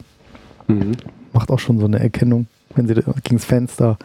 [0.68, 0.92] Mhm.
[1.32, 2.46] Macht auch schon so eine Erkennung.
[2.76, 3.98] Wenn sie gegen das Fenster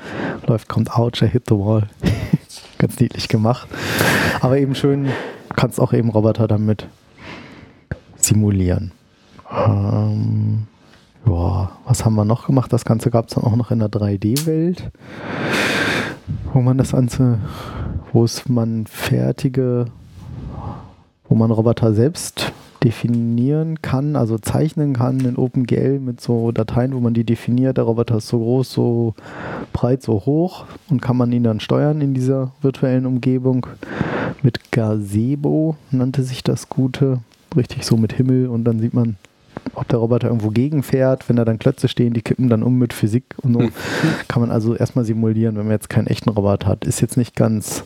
[0.47, 1.83] läuft, kommt Ouch, I hit the wall.
[2.79, 3.67] Ganz niedlich gemacht.
[4.39, 5.09] Aber eben schön,
[5.55, 6.87] kannst auch eben Roboter damit
[8.15, 8.93] simulieren.
[9.51, 10.67] Ähm,
[11.25, 12.71] ja, was haben wir noch gemacht?
[12.71, 14.91] Das Ganze gab es dann auch noch in der 3D-Welt,
[16.53, 17.39] wo man das Ganze,
[18.13, 19.87] wo es man fertige,
[21.27, 26.99] wo man Roboter selbst definieren kann, also zeichnen kann in OpenGL mit so Dateien, wo
[26.99, 27.77] man die definiert.
[27.77, 29.15] Der Roboter ist so groß, so
[29.73, 33.67] breit, so hoch und kann man ihn dann steuern in dieser virtuellen Umgebung.
[34.41, 37.19] Mit Gazebo nannte sich das Gute,
[37.55, 39.17] richtig so mit Himmel und dann sieht man,
[39.73, 42.93] ob der Roboter irgendwo gegenfährt, wenn da dann Klötze stehen, die kippen dann um mit
[42.93, 43.59] Physik und so.
[44.29, 46.85] Kann man also erstmal simulieren, wenn man jetzt keinen echten Roboter hat.
[46.85, 47.83] Ist jetzt nicht ganz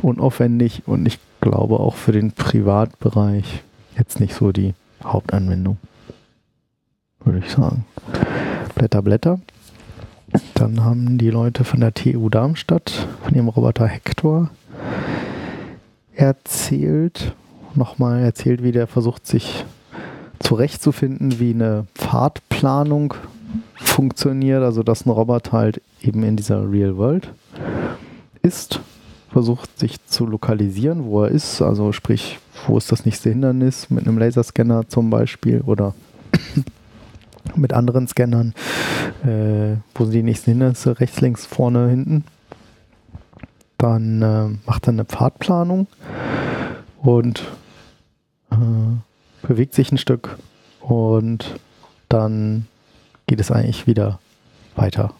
[0.00, 3.62] unaufwendig und ich glaube auch für den Privatbereich
[3.98, 5.78] jetzt nicht so die Hauptanwendung,
[7.24, 7.84] würde ich sagen.
[8.74, 9.40] Blätter, Blätter.
[10.54, 14.50] Dann haben die Leute von der TU Darmstadt, von ihrem Roboter Hector,
[16.14, 17.34] erzählt,
[17.74, 19.64] nochmal erzählt, wie der versucht, sich
[20.38, 23.14] zurechtzufinden, wie eine Pfadplanung
[23.74, 27.28] funktioniert, also dass ein Roboter halt eben in dieser Real World
[28.42, 28.80] ist
[29.36, 31.60] versucht sich zu lokalisieren, wo er ist.
[31.60, 35.94] Also sprich, wo ist das nächste Hindernis mit einem Laserscanner zum Beispiel oder
[37.54, 38.54] mit anderen Scannern.
[39.24, 40.98] Äh, wo sind die nächsten Hindernisse?
[41.00, 42.24] Rechts, links, vorne, hinten.
[43.76, 45.86] Dann äh, macht er eine Pfadplanung
[47.02, 47.44] und
[48.52, 50.38] äh, bewegt sich ein Stück
[50.80, 51.60] und
[52.08, 52.68] dann
[53.26, 54.18] geht es eigentlich wieder
[54.76, 55.12] weiter.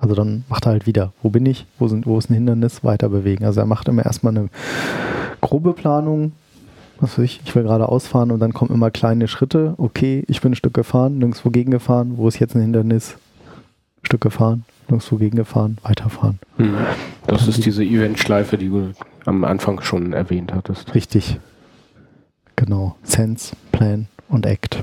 [0.00, 2.84] Also dann macht er halt wieder, wo bin ich, wo, sind, wo ist ein Hindernis,
[2.84, 3.44] weiter bewegen.
[3.44, 4.48] Also er macht immer erstmal eine
[5.40, 6.32] grobe Planung,
[7.00, 9.74] was weiß ich, ich will gerade ausfahren und dann kommen immer kleine Schritte.
[9.76, 13.16] Okay, ich bin ein Stück gefahren, nirgendwo gegengefahren, wo ist jetzt ein Hindernis?
[14.02, 16.38] Ein Stück gefahren, nirgendwo gegengefahren, weiterfahren.
[16.58, 16.76] Mhm.
[17.26, 18.92] Das ist diese Eventschleife, die du
[19.24, 20.94] am Anfang schon erwähnt hattest.
[20.94, 21.38] Richtig.
[22.56, 22.96] Genau.
[23.02, 24.82] Sense, Plan und Act.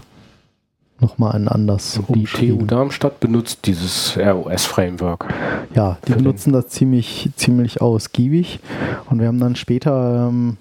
[0.99, 5.27] Nochmal ein anders Die TU Darmstadt benutzt dieses ROS-Framework.
[5.73, 8.59] Ja, die benutzen das ziemlich, ziemlich ausgiebig.
[9.09, 10.55] Und wir haben dann später, ähm,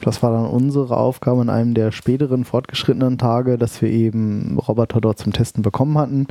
[0.00, 5.00] das war dann unsere Aufgabe in einem der späteren fortgeschrittenen Tage, dass wir eben Roboter
[5.00, 6.26] dort zum Testen bekommen hatten.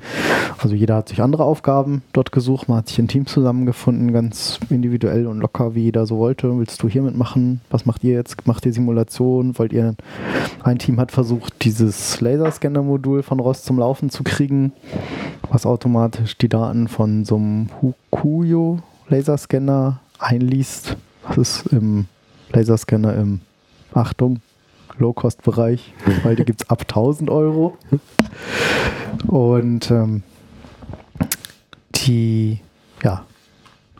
[0.58, 4.60] Also jeder hat sich andere Aufgaben dort gesucht, man hat sich in Teams zusammengefunden, ganz
[4.69, 6.58] individuell und locker, wie jeder so wollte.
[6.58, 7.62] Willst du hier mitmachen?
[7.69, 8.47] Was macht ihr jetzt?
[8.47, 9.58] Macht ihr Simulation?
[9.58, 9.95] Wollt ihr
[10.63, 14.73] ein Team hat versucht, dieses Laserscanner-Modul von Ross zum Laufen zu kriegen,
[15.49, 20.97] was automatisch die Daten von so einem Hukuyo Laserscanner einliest.
[21.28, 22.06] Das ist im
[22.51, 23.41] Laserscanner im,
[23.95, 24.41] Achtung,
[24.97, 27.77] Low-Cost-Bereich, weil die gibt es ab 1000 Euro.
[29.27, 30.23] Und ähm,
[31.95, 32.60] die,
[33.03, 33.23] ja,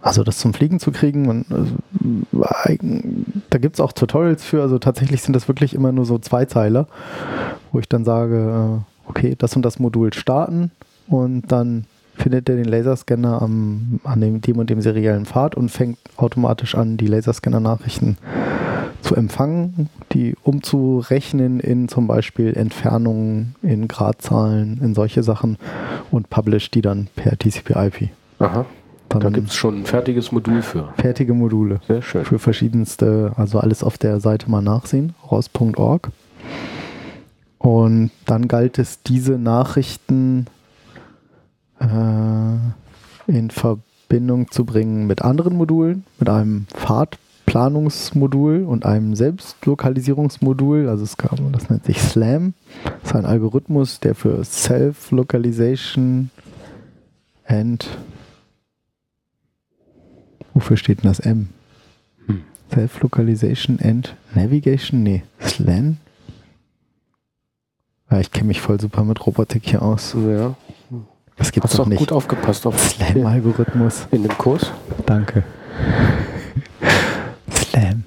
[0.02, 1.76] also das zum Fliegen zu kriegen, also,
[2.64, 6.18] eigen- da gibt es auch Tutorials für, also tatsächlich sind das wirklich immer nur so
[6.20, 6.88] Zweizeiler,
[7.72, 10.72] wo ich dann sage, äh, okay, das und das Modul starten
[11.08, 15.70] und dann findet er den Laserscanner am, an dem, dem und dem seriellen Pfad und
[15.70, 18.18] fängt automatisch an, die Laserscanner-Nachrichten
[19.02, 25.58] zu empfangen, die umzurechnen in zum Beispiel Entfernungen, in Gradzahlen, in solche Sachen
[26.10, 28.10] und publish die dann per TCP/IP.
[28.40, 28.66] Aha.
[29.10, 30.90] Dann Da gibt es schon ein fertiges Modul für.
[30.98, 32.26] fertige Module Sehr schön.
[32.26, 36.10] für verschiedenste, also alles auf der Seite mal nachsehen, ros.org.
[37.60, 40.48] Und dann galt es, diese Nachrichten
[41.80, 50.90] äh, in Verbindung zu bringen mit anderen Modulen, mit einem Fahrtplanungsmodul und einem Selbstlokalisierungsmodul.
[50.90, 52.54] Also es kam, das nennt sich SLAM.
[52.84, 56.30] Das ist ein Algorithmus, der für Self-Localization
[57.46, 57.88] and
[60.56, 61.50] Wofür steht denn das M?
[62.28, 62.44] Hm.
[62.74, 65.04] Self-Localization and Navigation?
[65.04, 65.98] Nee, SLAN?
[68.10, 70.16] Ja, ich kenne mich voll super mit Robotik hier aus.
[70.16, 70.56] Ja.
[71.38, 72.00] Das gibt's Hast doch nicht.
[72.00, 74.08] gut aufgepasst auf Slam-Algorithmus.
[74.12, 74.72] in dem Kurs.
[75.06, 75.44] Danke.
[77.52, 78.04] Slam.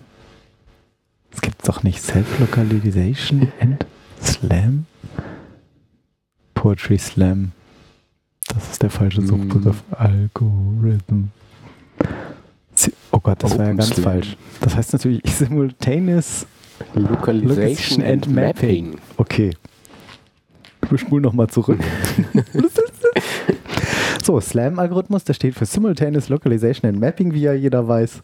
[1.31, 2.03] Das gibt's doch nicht.
[2.03, 3.85] Self-Localization and
[4.23, 4.87] Slam?
[6.55, 7.53] Poetry Slam.
[8.49, 9.83] Das ist der falsche Suchbegriff.
[9.91, 11.29] Algorithm.
[12.75, 14.05] Si- Oh Gott, das war ja Open ganz Slam.
[14.05, 14.37] falsch.
[14.61, 16.47] Das heißt natürlich Simultaneous.
[16.95, 18.87] Localization and and Mapping.
[18.93, 19.01] Mapping.
[19.19, 19.51] Okay.
[20.89, 21.79] Wir spulen nochmal zurück.
[24.29, 28.21] so, SLAM-Algorithmus, der steht für Simultaneous Localization and Mapping, wie ja jeder weiß.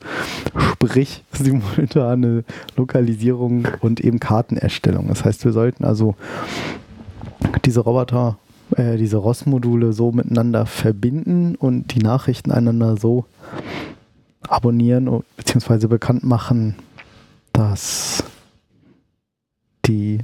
[0.72, 2.44] Sprich, simultane
[2.76, 5.08] Lokalisierung und eben Kartenerstellung.
[5.08, 6.14] Das heißt, wir sollten also
[7.64, 8.36] diese Roboter,
[8.76, 13.24] äh, diese ROS-Module so miteinander verbinden und die Nachrichten einander so
[14.46, 16.74] abonnieren beziehungsweise bekannt machen,
[17.54, 18.22] dass
[19.86, 20.18] die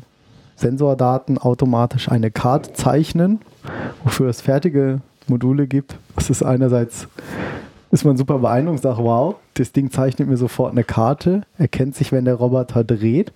[0.56, 3.40] Sensordaten automatisch eine Karte zeichnen,
[4.04, 5.96] wofür es fertige Module gibt.
[6.16, 7.08] Das ist einerseits,
[7.90, 12.12] ist man super beeindruckt, sagt, wow, das Ding zeichnet mir sofort eine Karte, erkennt sich,
[12.12, 13.32] wenn der Roboter dreht,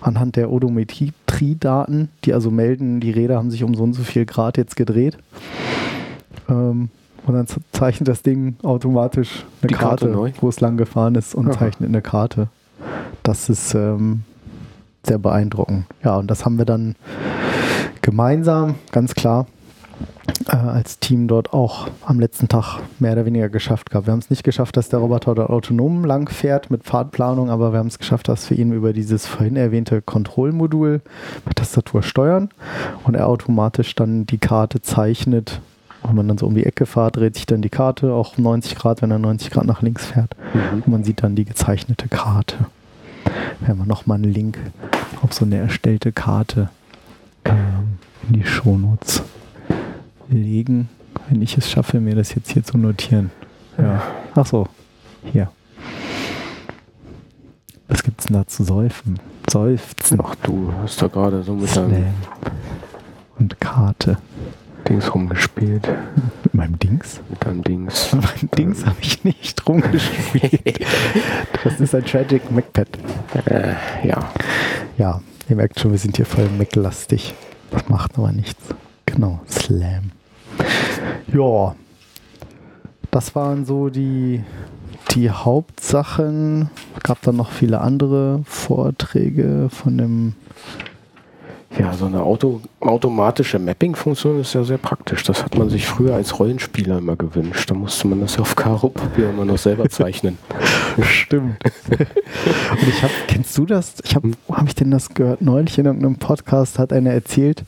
[0.00, 4.26] anhand der Odometriedaten, die also melden, die Räder haben sich um so und so viel
[4.26, 5.18] Grad jetzt gedreht.
[6.48, 6.90] Ähm,
[7.26, 11.34] und dann zeichnet das Ding automatisch eine Die Karte Karte, wo es lang gefahren ist
[11.34, 11.58] und Aha.
[11.58, 12.48] zeichnet eine Karte.
[13.22, 14.22] Das ist ähm,
[15.04, 15.84] sehr beeindruckend.
[16.02, 16.96] Ja, und das haben wir dann
[18.02, 19.46] gemeinsam, ganz klar,
[20.48, 24.06] äh, als Team dort auch am letzten Tag mehr oder weniger geschafft gehabt.
[24.06, 27.72] Wir haben es nicht geschafft, dass der Roboter dort autonom lang fährt mit Fahrtplanung, aber
[27.72, 31.00] wir haben es geschafft, dass wir ihn über dieses vorhin erwähnte Kontrollmodul
[31.46, 32.48] mit Tastatur steuern
[33.04, 35.60] und er automatisch dann die Karte zeichnet.
[36.02, 38.44] Wenn man dann so um die Ecke fährt, dreht sich dann die Karte auch um
[38.44, 40.34] 90 Grad, wenn er 90 Grad nach links fährt.
[40.72, 42.56] Und man sieht dann die gezeichnete Karte.
[43.60, 44.58] Wir nochmal einen Link
[45.22, 46.70] auf so eine erstellte Karte
[47.44, 49.22] ähm, in die Shownotes
[50.30, 50.88] legen,
[51.28, 53.30] wenn ich es schaffe, mir das jetzt hier zu notieren.
[53.78, 54.02] Ja.
[54.34, 54.66] Ach so,
[55.32, 55.50] hier.
[57.88, 59.18] Was gibt's denn da zu säufen?
[59.50, 60.20] Seufzen.
[60.22, 62.14] Ach du hast da gerade so mit deinem Slam.
[63.38, 64.18] Und Karte.
[64.88, 65.88] Dings rumgespielt.
[66.44, 67.20] Mit meinem Dings?
[67.28, 68.12] Mit deinem Dings.
[68.12, 70.86] Mit meinem Dings habe ich nicht rumgespielt.
[71.62, 72.88] Das ist ein Tragic MacPad.
[73.44, 73.74] Äh,
[74.06, 74.30] ja.
[74.96, 77.34] Ja, ihr merkt schon, wir sind hier voll Mac-lastig.
[77.70, 78.62] Das macht aber nichts.
[79.04, 80.12] Genau, Slam.
[81.32, 81.74] Ja,
[83.10, 84.42] das waren so die,
[85.12, 86.70] die Hauptsachen.
[86.96, 90.34] Es gab dann noch viele andere Vorträge von dem
[91.78, 95.22] Ja, so eine Auto, automatische Mapping-Funktion ist ja sehr praktisch.
[95.22, 97.70] Das hat man sich früher als Rollenspieler immer gewünscht.
[97.70, 100.38] Da musste man das ja auf Karo-Papier immer noch selber zeichnen.
[101.02, 101.56] Stimmt.
[101.90, 103.94] Und ich habe, kennst du das?
[104.04, 105.42] Ich habe, wo habe ich denn das gehört?
[105.42, 107.64] Neulich in irgendeinem Podcast hat einer erzählt,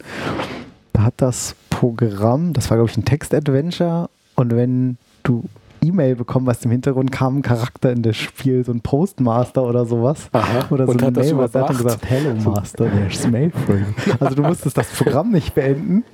[0.93, 5.43] da hat das Programm, das war glaube ich ein Text-Adventure und wenn du
[5.85, 9.85] E-Mail bekommen hast, im Hintergrund kam ein Charakter in das Spiel, so ein Postmaster oder
[9.85, 10.29] sowas.
[10.31, 10.67] Aha.
[10.71, 13.75] Oder so Und eine hat Mail, was hat dann gesagt, Hello Master, there's mail for
[13.75, 13.85] you.
[14.21, 16.05] Also du musstest das Programm nicht beenden,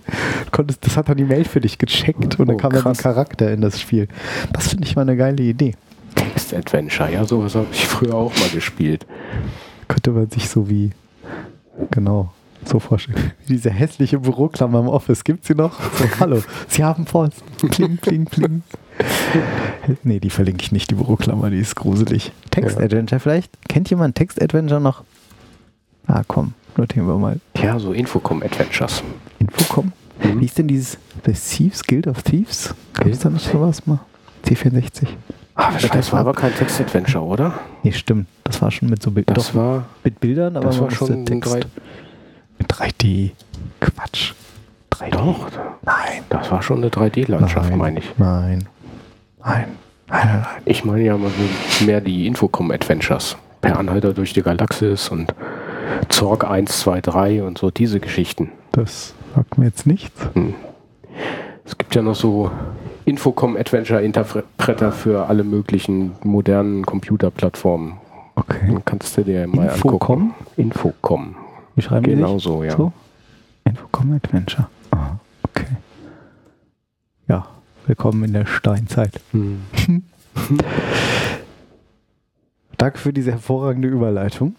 [0.53, 2.85] konntest, das hat dann die Mail für dich gecheckt und dann Oh, kam dann ein
[2.95, 3.03] krass.
[3.03, 4.09] Charakter in das Spiel.
[4.55, 5.75] Das finde ich mal eine geile Idee.
[6.15, 9.05] Text-Adventure, ja, sowas habe ich früher auch mal gespielt.
[9.87, 10.93] könnte man sich so wie,
[11.91, 12.33] genau,
[12.65, 13.33] so vorstellen.
[13.49, 15.25] Diese hässliche Büroklammer im Office.
[15.25, 15.79] Gibt sie noch?
[15.95, 17.43] So, hallo, Sie haben Post.
[17.59, 18.63] Pling, pling, pling.
[20.03, 22.33] nee, die verlinke ich nicht, die Büroklammer, die ist gruselig.
[22.51, 23.51] Text-Adventure vielleicht?
[23.69, 25.05] Kennt jemand Text-Adventure noch?
[26.07, 27.39] Ah, komm, notieren wir mal.
[27.57, 29.03] Ja, so Infocom-Adventures.
[29.39, 29.93] Infocom.
[30.23, 30.41] Mhm.
[30.41, 32.75] Wie ist denn dieses The Thieves, Guild of Thieves?
[32.95, 34.01] Gab es da nicht sowas mal?
[34.45, 35.07] C64.
[35.55, 37.59] Ah, das war aber kein Text-Adventure, oder?
[37.83, 38.29] Nee, stimmt.
[38.45, 39.35] Das war schon mit so Bildern.
[39.35, 41.53] Das war, mit Bildern, aber das war schon Text.
[41.53, 41.61] drei,
[42.69, 43.31] 3D.
[43.81, 44.33] Quatsch.
[44.93, 45.11] 3D.
[45.11, 45.47] Doch,
[45.83, 46.23] Nein.
[46.31, 47.79] das war schon eine 3D-Landschaft, Nein.
[47.79, 48.13] meine ich.
[48.19, 48.69] Nein.
[49.45, 49.67] Nein.
[50.11, 50.63] Nein, nein, nein.
[50.65, 51.17] Ich meine ja
[51.85, 53.37] mehr die Infocom-Adventures.
[53.61, 55.35] Per Anhalter durch die Galaxis und
[56.09, 58.53] Zorg 1, 2, 3 und so diese Geschichten.
[58.73, 60.21] Das sagt mir jetzt nichts.
[61.65, 62.51] Es gibt ja noch so
[63.05, 67.95] Infocom-Adventure-Interpreter für alle möglichen modernen Computerplattformen.
[68.37, 68.59] Okay.
[68.69, 69.93] Dann kannst du dir mal Infocom?
[70.23, 70.35] angucken.
[70.57, 71.37] Infocom.
[71.79, 72.77] Wie schreiben die Genau so, ja.
[72.77, 72.93] So?
[73.63, 74.67] Infocom Adventure.
[74.91, 75.11] Ah,
[75.45, 75.67] okay.
[77.29, 77.47] Ja,
[77.87, 79.21] willkommen in der Steinzeit.
[79.31, 79.61] Hm.
[82.79, 84.57] Danke für diese hervorragende Überleitung.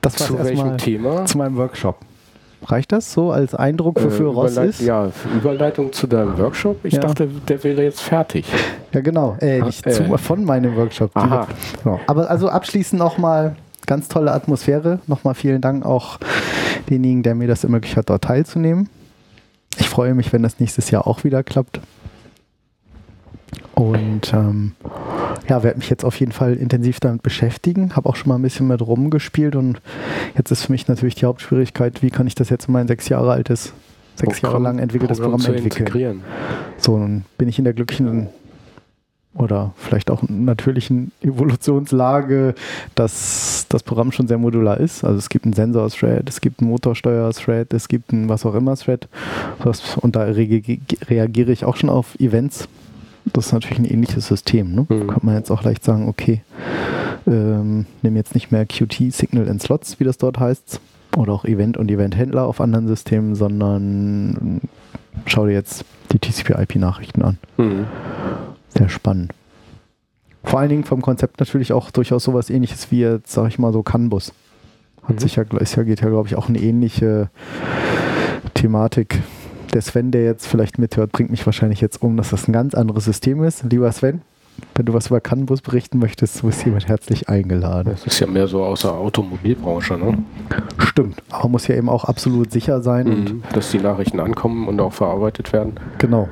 [0.00, 1.24] Das war Zu welchem erstmal Thema?
[1.24, 1.98] zu meinem Workshop.
[2.64, 4.80] Reicht das so als Eindruck, wofür Äh, Ross ist?
[4.82, 6.84] Ja, Überleitung zu deinem Workshop.
[6.84, 7.00] Ich Ja.
[7.00, 8.46] dachte, der wäre jetzt fertig.
[8.92, 9.36] Ja, genau.
[9.40, 10.18] Äh, nicht Ach, zu, äh.
[10.18, 11.10] von meinem Workshop.
[11.14, 11.48] Aha.
[11.82, 11.98] Genau.
[12.06, 15.00] Aber also abschließend nochmal ganz tolle Atmosphäre.
[15.06, 16.18] Nochmal vielen Dank auch
[16.90, 18.88] denjenigen, der mir das ermöglicht hat, dort teilzunehmen.
[19.78, 21.80] Ich freue mich, wenn das nächstes Jahr auch wieder klappt.
[23.74, 24.72] Und ähm,
[25.48, 27.94] ja, werde mich jetzt auf jeden Fall intensiv damit beschäftigen.
[27.94, 29.80] Habe auch schon mal ein bisschen mit rumgespielt und
[30.36, 33.08] jetzt ist für mich natürlich die Hauptschwierigkeit, wie kann ich das jetzt in mein sechs
[33.08, 33.72] Jahre altes,
[34.14, 35.86] sechs Jahre Programm- lang entwickeltes Programm, zu entwickeln.
[35.86, 36.22] integrieren.
[36.78, 38.28] So, nun bin ich in der glücklichen
[39.34, 42.54] oder vielleicht auch natürlichen Evolutionslage,
[42.94, 45.04] dass das Programm schon sehr modular ist.
[45.04, 48.76] Also es gibt einen Sensor-Thread, es gibt einen Motorsteuer-Thread, es gibt ein was auch immer
[48.76, 49.08] Thread.
[49.62, 52.68] Das- Und da reagiere ich auch schon auf Events.
[53.32, 54.74] Das ist natürlich ein ähnliches System.
[54.74, 54.86] Ne?
[54.88, 55.06] Mhm.
[55.08, 56.42] Kann man jetzt auch leicht sagen, okay,
[57.26, 60.80] ähm, nimm jetzt nicht mehr Qt Signal in Slots, wie das dort heißt,
[61.16, 64.60] oder auch Event und Event-Händler auf anderen Systemen, sondern
[65.26, 67.38] schau dir jetzt die TCP-IP-Nachrichten an.
[67.56, 67.84] Mhm.
[68.68, 69.32] Sehr spannend.
[70.46, 73.72] Vor allen Dingen vom Konzept natürlich auch durchaus sowas ähnliches wie jetzt, sag ich mal,
[73.72, 74.32] so CAN-Bus.
[75.02, 75.18] Hat Mhm.
[75.18, 77.28] sich ja, ist ja, geht ja, glaube ich, auch eine ähnliche
[78.54, 79.20] Thematik.
[79.74, 82.74] Der Sven, der jetzt vielleicht mithört, bringt mich wahrscheinlich jetzt um, dass das ein ganz
[82.74, 83.64] anderes System ist.
[83.70, 84.22] Lieber Sven,
[84.74, 87.90] wenn du was über CAN-Bus berichten möchtest, so ist jemand herzlich eingeladen.
[87.90, 90.18] Das ist ja mehr so aus der Automobilbranche, ne?
[90.78, 93.42] Stimmt, aber muss ja eben auch absolut sicher sein Mhm.
[93.52, 95.74] Dass die Nachrichten ankommen und auch verarbeitet werden.
[95.98, 96.28] Genau.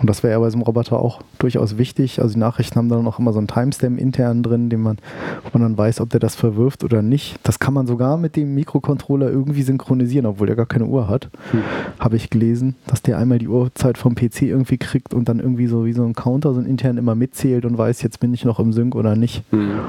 [0.00, 2.20] Und das wäre ja bei so einem Roboter auch durchaus wichtig.
[2.22, 4.98] Also die Nachrichten haben dann auch immer so einen Timestamp intern drin, den man,
[5.42, 7.38] wo man dann weiß, ob der das verwirft oder nicht.
[7.42, 11.28] Das kann man sogar mit dem Mikrocontroller irgendwie synchronisieren, obwohl der gar keine Uhr hat.
[11.50, 11.62] Hm.
[11.98, 15.66] Habe ich gelesen, dass der einmal die Uhrzeit vom PC irgendwie kriegt und dann irgendwie
[15.66, 18.44] so wie so ein Counter, so ein intern immer mitzählt und weiß, jetzt bin ich
[18.44, 19.42] noch im Sync oder nicht.
[19.52, 19.80] Mhm.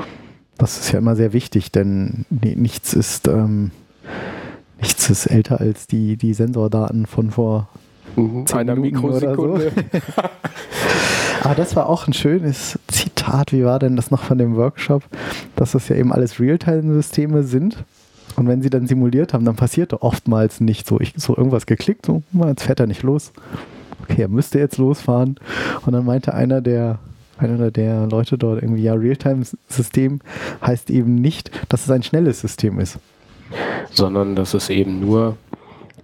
[0.58, 3.72] Das ist ja immer sehr wichtig, denn ni- nichts ist, ähm,
[4.82, 7.70] nichts ist älter als die, die Sensordaten von vor
[8.16, 8.46] Mhm.
[8.54, 9.72] Einer Minuten oder Mikrosekunde.
[11.44, 13.54] Aber das war auch ein schönes Zitat.
[13.54, 15.04] Wie war denn das noch von dem Workshop?
[15.56, 17.78] Dass das ja eben alles Realtime-Systeme sind.
[18.36, 21.00] Und wenn sie dann simuliert haben, dann passierte oftmals nicht so.
[21.00, 23.32] Ich so irgendwas geklickt, so, "Hm, jetzt fährt er nicht los.
[24.04, 25.36] Okay, er müsste jetzt losfahren.
[25.86, 27.00] Und dann meinte einer der,
[27.38, 30.20] einer der Leute dort irgendwie, ja, Realtime-System
[30.66, 33.00] heißt eben nicht, dass es ein schnelles System ist.
[33.92, 35.38] Sondern dass es eben nur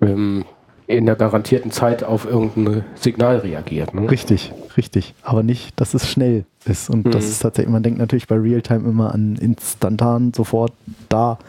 [0.01, 0.45] ähm,
[0.87, 3.93] in der garantierten Zeit auf irgendein Signal reagiert.
[3.95, 4.09] Ne?
[4.09, 5.13] Richtig, richtig.
[5.23, 6.89] Aber nicht, dass es schnell ist.
[6.89, 7.29] Und das Mhm.
[7.31, 10.73] ist tatsächlich, man denkt natürlich bei Realtime immer an instantan sofort
[11.09, 11.39] da.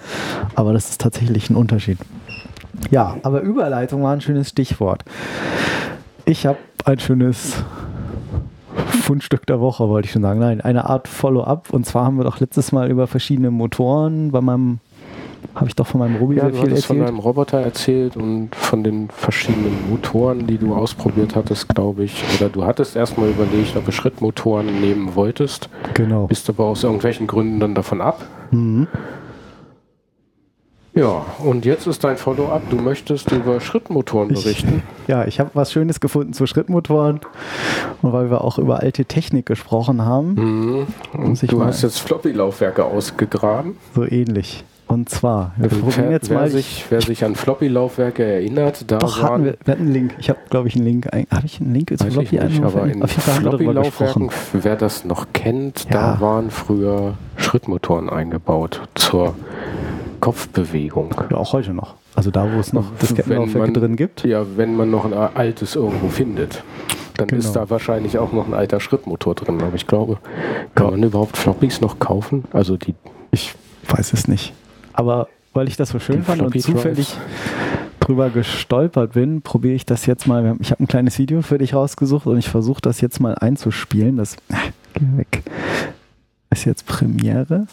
[0.54, 1.98] Aber das ist tatsächlich ein Unterschied.
[2.90, 5.04] Ja, aber Überleitung war ein schönes Stichwort.
[6.24, 7.62] Ich habe ein schönes
[9.02, 10.40] Fundstück der Woche, wollte ich schon sagen.
[10.40, 11.70] Nein, eine Art Follow-up.
[11.72, 14.78] Und zwar haben wir doch letztes Mal über verschiedene Motoren bei meinem
[15.54, 17.08] Habe ich doch von meinem Ruby Ja, sehr viel hattest von erzählt.
[17.08, 22.22] deinem Roboter erzählt und von den verschiedenen Motoren, die du ausprobiert hattest, glaube ich.
[22.38, 26.26] Oder du hattest erstmal überlegt, ob du Schrittmotoren nehmen wolltest, Genau.
[26.26, 28.24] bist aber aus irgendwelchen Gründen dann davon ab.
[28.50, 28.86] Mhm.
[30.94, 32.70] Ja, und jetzt ist dein Follow-up.
[32.70, 34.82] Du möchtest über Schrittmotoren Ich- berichten.
[35.08, 37.20] Ja, ich habe was Schönes gefunden zu Schrittmotoren.
[38.02, 40.34] Und weil wir auch über alte Technik gesprochen haben,
[41.14, 41.32] Mhm.
[41.34, 43.76] Ich du hast jetzt Floppy-Laufwerke ausgegraben.
[43.94, 44.64] so ähnlich.
[44.88, 46.48] Und zwar, wir probieren Wer, jetzt wer, mal.
[46.50, 50.14] sich, wer sich an Floppy-Laufwerke erinnert, da doch, hatten wir, wir hatten einen Link.
[50.18, 51.06] Ich habe, glaube ich, einen Link.
[51.06, 56.14] Habe ich einen Link zu Floppy nicht, aber in Floppy-Laufwerken, wer das noch kennt, Ja.
[56.14, 59.34] da waren früher Schrittmotoren eingebaut zur
[60.20, 61.14] Kopfbewegung.
[61.30, 61.94] Ja, auch heute noch.
[62.14, 64.24] Also da, wo es noch Diskettenlaufwerke drin gibt.
[64.24, 66.62] Ja, wenn man noch ein altes irgendwo findet,
[67.16, 67.40] dann Genau.
[67.40, 69.60] ist da wahrscheinlich auch noch ein alter Schrittmotor drin.
[69.62, 70.18] Aber ich glaube,
[70.74, 72.44] kann man überhaupt Floppies noch kaufen?
[72.52, 72.94] Also die
[73.32, 73.54] Ich
[73.88, 74.54] weiß es nicht.
[74.96, 77.18] Aber weil ich das so schön Die fand und zufällig Drives.
[78.00, 80.56] drüber gestolpert bin, probiere ich das jetzt mal.
[80.60, 84.16] Ich habe ein kleines Video für dich rausgesucht und ich versuche das jetzt mal einzuspielen.
[84.16, 84.36] Das
[84.94, 85.42] geh weg.
[86.50, 87.66] Ist jetzt Premiere.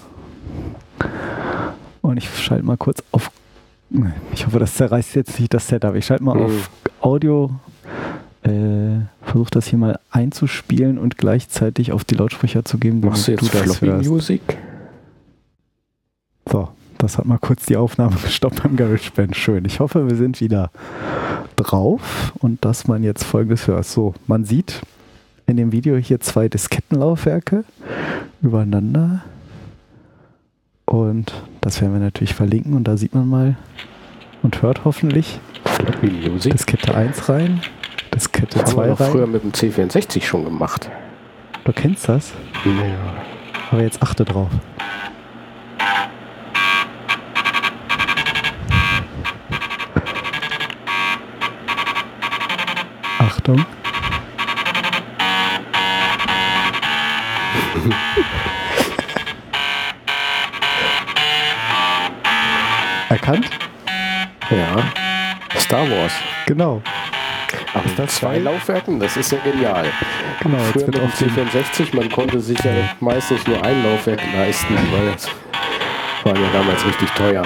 [2.01, 3.31] Und ich schalte mal kurz auf.
[4.33, 5.95] Ich hoffe, das zerreißt jetzt nicht das Setup.
[5.95, 6.41] Ich schalte mal Mhm.
[6.45, 6.69] auf
[7.01, 7.51] Audio.
[8.43, 13.31] Äh, Versuche das hier mal einzuspielen und gleichzeitig auf die Lautsprecher zu geben, machst du
[13.31, 14.07] jetzt du das Floppy.
[14.09, 14.41] Music?
[16.51, 16.67] So,
[17.03, 19.35] das hat mal kurz die Aufnahme gestoppt beim GarageBand.
[19.35, 19.65] Schön.
[19.65, 20.71] Ich hoffe, wir sind wieder
[21.55, 23.85] drauf und dass man jetzt folgendes hört.
[23.85, 24.81] So, man sieht
[25.45, 27.65] in dem Video hier zwei Diskettenlaufwerke
[28.41, 29.23] übereinander.
[30.85, 33.57] Und das werden wir natürlich verlinken und da sieht man mal
[34.41, 35.39] und hört hoffentlich?
[36.43, 37.61] Diskette 1 rein,
[38.13, 39.31] Diskette Das haben wir 2 doch früher rein.
[39.31, 40.89] mit dem C64 schon gemacht.
[41.63, 42.33] Du kennst das,
[43.71, 44.49] aber jetzt achte drauf.
[53.43, 53.65] Achtung.
[63.09, 63.49] Erkannt?
[64.49, 65.59] Ja.
[65.59, 66.13] Star Wars.
[66.45, 66.81] Genau.
[67.73, 68.37] Aber Ist das zwei?
[68.37, 69.87] Laufwerken, das ist ja genial.
[70.39, 72.71] Genau, jetzt Früher wird mit dem auf den C64, man konnte sich ja
[73.01, 75.27] meistens nur ein Laufwerk leisten, weil das
[76.23, 77.43] war ja damals richtig teuer.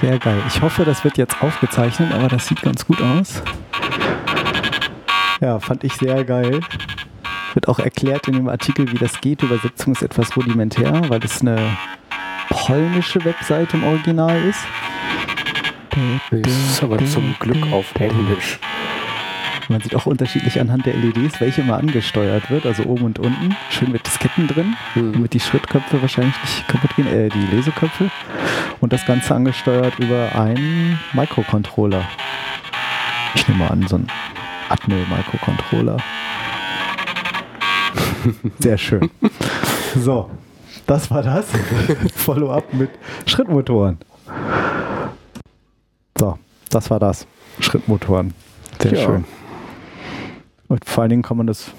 [0.00, 0.42] Sehr geil.
[0.48, 3.42] Ich hoffe, das wird jetzt aufgezeichnet, aber das sieht ganz gut aus.
[5.42, 6.60] Ja, fand ich sehr geil.
[7.54, 9.42] Wird auch erklärt in dem Artikel, wie das geht.
[9.42, 11.58] Übersetzung ist etwas rudimentär, weil es eine
[12.48, 14.60] polnische Webseite im Original ist.
[16.30, 18.60] Das ist aber zum Glück auf Englisch.
[19.68, 23.56] Man sieht auch unterschiedlich anhand der LEDs, welche mal angesteuert wird, also oben und unten.
[23.68, 25.12] Schön mit Disketten drin, Hm.
[25.12, 28.10] damit die Schrittköpfe wahrscheinlich nicht kaputt gehen, äh, die Leseköpfe.
[28.80, 32.04] Und das Ganze angesteuert über einen Microcontroller.
[33.34, 34.06] Ich nehme mal an, so ein
[34.72, 35.98] Atmel-Microcontroller.
[38.58, 39.10] Sehr schön.
[39.96, 40.30] So,
[40.86, 41.46] das war das.
[42.16, 42.90] Follow-up mit
[43.26, 43.98] Schrittmotoren.
[46.18, 46.38] So,
[46.70, 47.26] das war das.
[47.60, 48.32] Schrittmotoren.
[48.80, 49.04] Sehr Ja.
[49.04, 49.24] schön.
[50.68, 51.70] Und vor allen Dingen kann man das.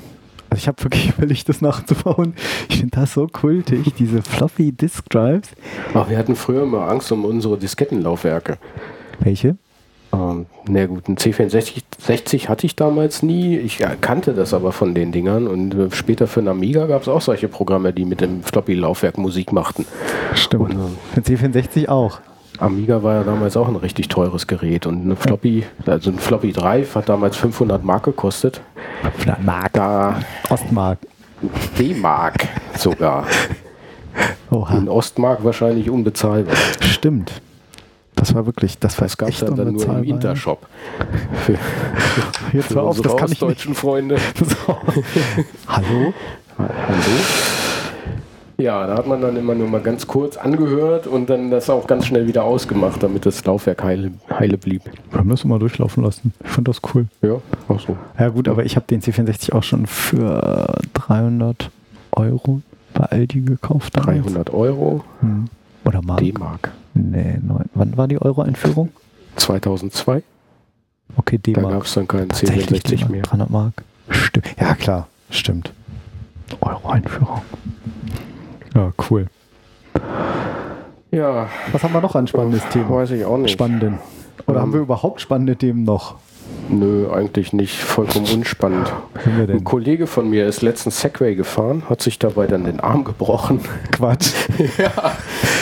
[0.51, 2.35] Also ich habe wirklich überlegt, das nachzubauen.
[2.69, 5.49] Ich finde das so kultig, diese Floppy Disk Drives.
[5.95, 8.59] Aber wir hatten früher immer Angst um unsere Diskettenlaufwerke.
[9.19, 9.57] Welche?
[10.13, 13.57] Ähm, na gut, ein C64 60 hatte ich damals nie.
[13.57, 15.47] Ich äh, kannte das aber von den Dingern.
[15.47, 19.17] Und äh, später für einen Amiga gab es auch solche Programme, die mit dem Floppy-Laufwerk
[19.17, 19.85] Musik machten.
[20.35, 20.75] Stimmt.
[20.75, 22.19] Und, Für C64 auch.
[22.59, 24.85] Amiga war ja damals auch ein richtig teures Gerät.
[24.85, 28.61] Und eine Floppy, also ein Floppy Drive hat damals 500 Mark gekostet.
[29.43, 29.73] Mark.
[29.73, 30.99] Da Ostmark.
[31.79, 32.47] D-Mark
[32.77, 33.25] sogar.
[34.51, 34.77] Oha.
[34.77, 36.55] In Ostmark wahrscheinlich unbezahlbar.
[36.79, 37.41] Stimmt.
[38.23, 40.03] Das war wirklich, das war Das echt ja dann nur im.
[40.05, 40.65] Intershop.
[41.45, 41.57] Für,
[42.53, 43.43] Jetzt für hör auf, das kann ich nicht.
[43.43, 44.15] ostdeutschen Freunde.
[44.39, 44.77] So.
[45.67, 46.13] Hallo?
[46.57, 46.63] Hallo?
[48.57, 51.85] Ja, da hat man dann immer nur mal ganz kurz angehört und dann das auch
[51.85, 54.83] ganz schnell wieder ausgemacht, damit das Laufwerk heile, heile blieb.
[55.11, 56.33] Wir haben das immer durchlaufen lassen.
[56.45, 57.07] Ich fand das cool.
[57.21, 57.97] Ja, auch so.
[58.17, 61.69] Ja gut, aber ich habe den C64 auch schon für 300
[62.13, 62.61] Euro
[62.93, 63.97] bei Aldi gekauft.
[63.97, 64.21] damals.
[64.23, 65.47] 300 Euro Hm.
[65.83, 66.21] Oder Mark?
[66.21, 66.71] D-Mark.
[66.93, 67.69] Nee, neun.
[67.73, 68.89] Wann war die Euro-Einführung?
[69.37, 70.21] 2002,
[71.15, 71.73] Okay, da D-Mark.
[71.73, 73.21] gab es dann keinen Tatsächlich C64 D-Mark, mehr.
[73.23, 73.73] 300 Mark.
[74.09, 74.55] Stimmt.
[74.59, 75.07] Ja, klar.
[75.29, 75.73] Stimmt.
[76.61, 77.41] Euro-Einführung.
[78.75, 79.27] Ja, cool.
[81.11, 82.89] Ja, Was haben wir noch an spannendes Thema?
[82.97, 83.51] weiß ich auch nicht.
[83.53, 83.99] Spannenden.
[84.47, 86.15] Oder Ähm, haben wir überhaupt spannende Themen noch?
[86.69, 87.77] Nö, eigentlich nicht.
[87.79, 88.91] Vollkommen unspannend.
[89.25, 89.63] Ein?
[89.63, 93.59] Kollege von mir ist letztens Segway gefahren, hat sich dabei dann den Arm gebrochen.
[93.91, 94.31] Quatsch.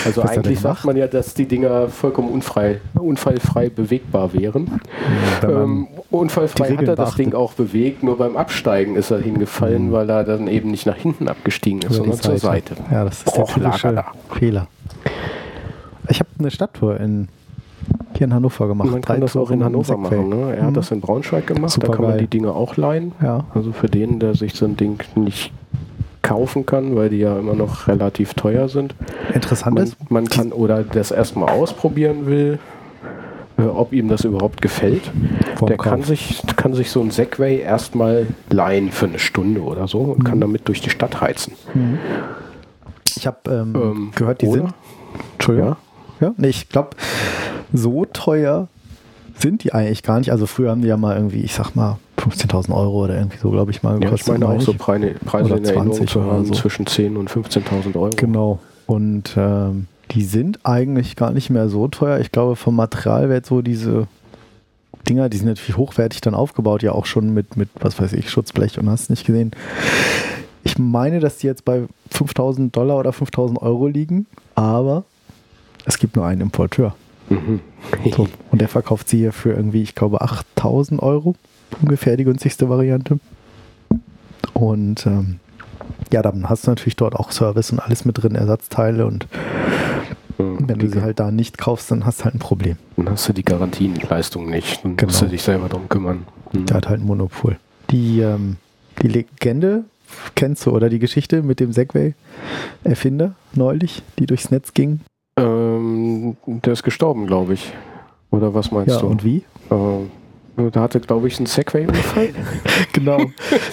[0.05, 4.81] Also Was eigentlich sagt man ja, dass die Dinger vollkommen unfrei, unfallfrei bewegbar wären.
[5.43, 7.15] Ähm, unfallfrei hat er das.
[7.15, 10.95] Ding auch bewegt, nur beim Absteigen ist er hingefallen, weil er dann eben nicht nach
[10.95, 12.75] hinten abgestiegen ist, sondern zur Seite.
[12.89, 14.05] Ja, das ist der Bruchlager typische da.
[14.33, 14.67] Fehler.
[16.09, 17.27] Ich habe eine Stadttour in,
[18.13, 18.89] hier in Hannover gemacht.
[18.89, 20.29] Man Drei kann das auch in Touren Hannover machen.
[20.29, 20.55] Ne?
[20.55, 22.09] Er hat das in Braunschweig gemacht, da kann Supergeil.
[22.09, 23.11] man die Dinge auch leihen.
[23.21, 23.45] Ja.
[23.53, 25.51] Also für den, der sich so ein Ding nicht
[26.31, 28.95] kaufen kann, weil die ja immer noch relativ teuer sind.
[29.33, 32.57] Interessant Man, ist, man kann oder das erstmal ausprobieren will,
[33.57, 35.03] äh, ob ihm das überhaupt gefällt.
[35.57, 39.87] Vorm der kann sich, kann sich so ein Segway erstmal leihen für eine Stunde oder
[39.89, 40.23] so und Mhm.
[40.23, 41.53] kann damit durch die Stadt heizen.
[43.17, 44.61] ich habe ähm, Ähm, gehört, die oder?
[44.61, 44.73] sind.
[45.33, 45.75] Entschuldigung.
[46.21, 46.91] Ja, nee, ich glaube,
[47.73, 48.67] so teuer
[49.37, 50.31] sind die eigentlich gar nicht.
[50.31, 53.49] Also früher haben die ja mal irgendwie, ich sag mal, 15.000 Euro oder irgendwie so,
[53.49, 56.19] glaube ich mal Ja, ich meine auch so Preise, Preise Oder in Erinnerung 20 zu
[56.19, 56.53] oder haben, so.
[56.53, 58.09] zwischen 10.000 und 15.000 Euro.
[58.15, 58.59] Genau.
[58.85, 62.19] Und ähm, die sind eigentlich gar nicht mehr so teuer.
[62.19, 64.07] Ich glaube, vom Materialwert so diese
[65.07, 68.29] Dinger, die sind natürlich hochwertig dann aufgebaut, ja auch schon mit, mit was weiß ich,
[68.29, 69.51] Schutzblech und hast nicht gesehen.
[70.63, 75.03] Ich meine, dass die jetzt bei 5000 Dollar oder 5000 Euro liegen, aber
[75.85, 76.95] es gibt nur einen Importeur.
[77.29, 77.61] Mhm.
[78.15, 78.27] So.
[78.51, 81.35] Und der verkauft sie hier für irgendwie, ich glaube, 8000 Euro.
[81.81, 83.19] Ungefähr die günstigste Variante.
[84.53, 85.39] Und ähm,
[86.11, 89.05] ja, dann hast du natürlich dort auch Service und alles mit drin, Ersatzteile.
[89.05, 89.27] Und
[90.37, 92.77] wenn du sie halt da nicht kaufst, dann hast du halt ein Problem.
[92.97, 94.83] Dann hast du die Garantienleistung nicht.
[94.83, 95.09] Dann Genau.
[95.11, 96.25] musst du dich selber drum kümmern.
[96.51, 96.65] Mhm.
[96.65, 97.57] Der hat halt ein Monopol.
[97.91, 98.57] Die, ähm,
[99.01, 99.83] die Legende
[100.35, 105.01] kennst du oder die Geschichte mit dem Segway-Erfinder neulich, die durchs Netz ging?
[105.37, 107.71] Ähm, der ist gestorben, glaube ich.
[108.31, 109.07] Oder was meinst Ja, du?
[109.07, 109.43] und wie?
[109.69, 110.09] Ähm,
[110.71, 112.29] da hatte, glaube ich, einen Segway-Unfall.
[112.93, 113.19] Genau.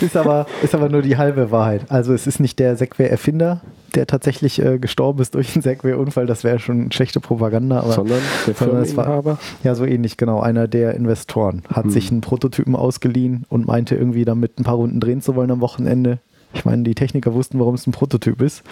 [0.00, 1.82] ist, aber, ist aber nur die halbe Wahrheit.
[1.88, 3.60] Also es ist nicht der Segway-Erfinder,
[3.94, 6.26] der tatsächlich äh, gestorben ist durch einen Segway-Unfall.
[6.26, 7.80] Das wäre schon schlechte Propaganda.
[7.80, 10.40] Aber sondern der sondern es war- ja, so ähnlich, genau.
[10.40, 11.90] Einer der Investoren hat Hm.
[11.90, 15.60] sich einen Prototypen ausgeliehen und meinte irgendwie damit ein paar Runden drehen zu wollen am
[15.60, 16.18] Wochenende.
[16.54, 18.62] Ich meine, die Techniker wussten, warum es ein Prototyp ist.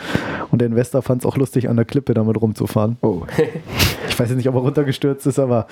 [0.50, 2.96] Und der Investor fand es auch lustig, an der Klippe damit rumzufahren.
[3.02, 3.22] Oh,
[4.16, 5.66] Ich weiß jetzt nicht, ob er runtergestürzt ist, aber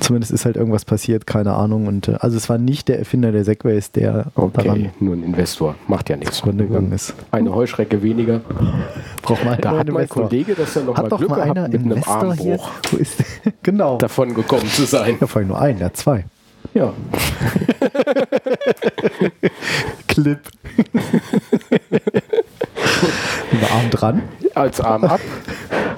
[0.00, 1.86] zumindest ist halt irgendwas passiert, keine Ahnung.
[1.86, 4.64] Und äh, also es war nicht der Erfinder der Segways, der okay.
[4.64, 5.76] daran Nur ein Investor.
[5.88, 6.36] Macht ja nichts.
[6.36, 7.14] zugrunde gegangen ist.
[7.30, 8.42] Eine Heuschrecke weniger.
[9.22, 10.06] Braucht mal Da hat mein.
[10.10, 12.06] Kollege das ja noch mal Hat doch Glück mal gehabt, einer mit einem hier.
[12.06, 13.24] Armbruch Wo ist
[13.62, 13.96] genau.
[13.96, 15.16] davon gekommen zu sein.
[15.18, 16.26] Ja, vor allem nur der hat zwei.
[16.74, 16.92] Ja.
[20.06, 20.40] Clip.
[23.52, 24.22] Über Arm dran.
[24.54, 25.20] Als Arm ab.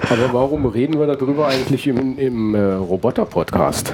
[0.09, 3.93] Aber warum reden wir darüber eigentlich im, im äh, Roboter-Podcast?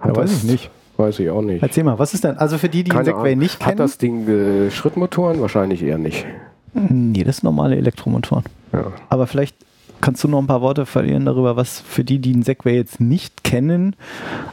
[0.00, 0.70] Hat Ja, weiß ich nicht.
[0.96, 1.62] Weiß ich auch nicht.
[1.62, 3.38] Erzähl mal, was ist denn, also für die, die den Keine Segway Ahnung.
[3.40, 3.78] nicht Hat kennen?
[3.78, 5.40] das Ding äh, Schrittmotoren?
[5.40, 6.24] Wahrscheinlich eher nicht.
[6.72, 8.44] nee, das sind normale Elektromotoren.
[8.72, 8.92] Ja.
[9.08, 9.56] Aber vielleicht
[10.00, 13.00] kannst du noch ein paar Worte verlieren darüber, was für die, die den Segway jetzt
[13.00, 13.96] nicht kennen.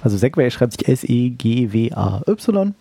[0.03, 2.73] Also Segway schreibt sich S-E-G-W-A-Y.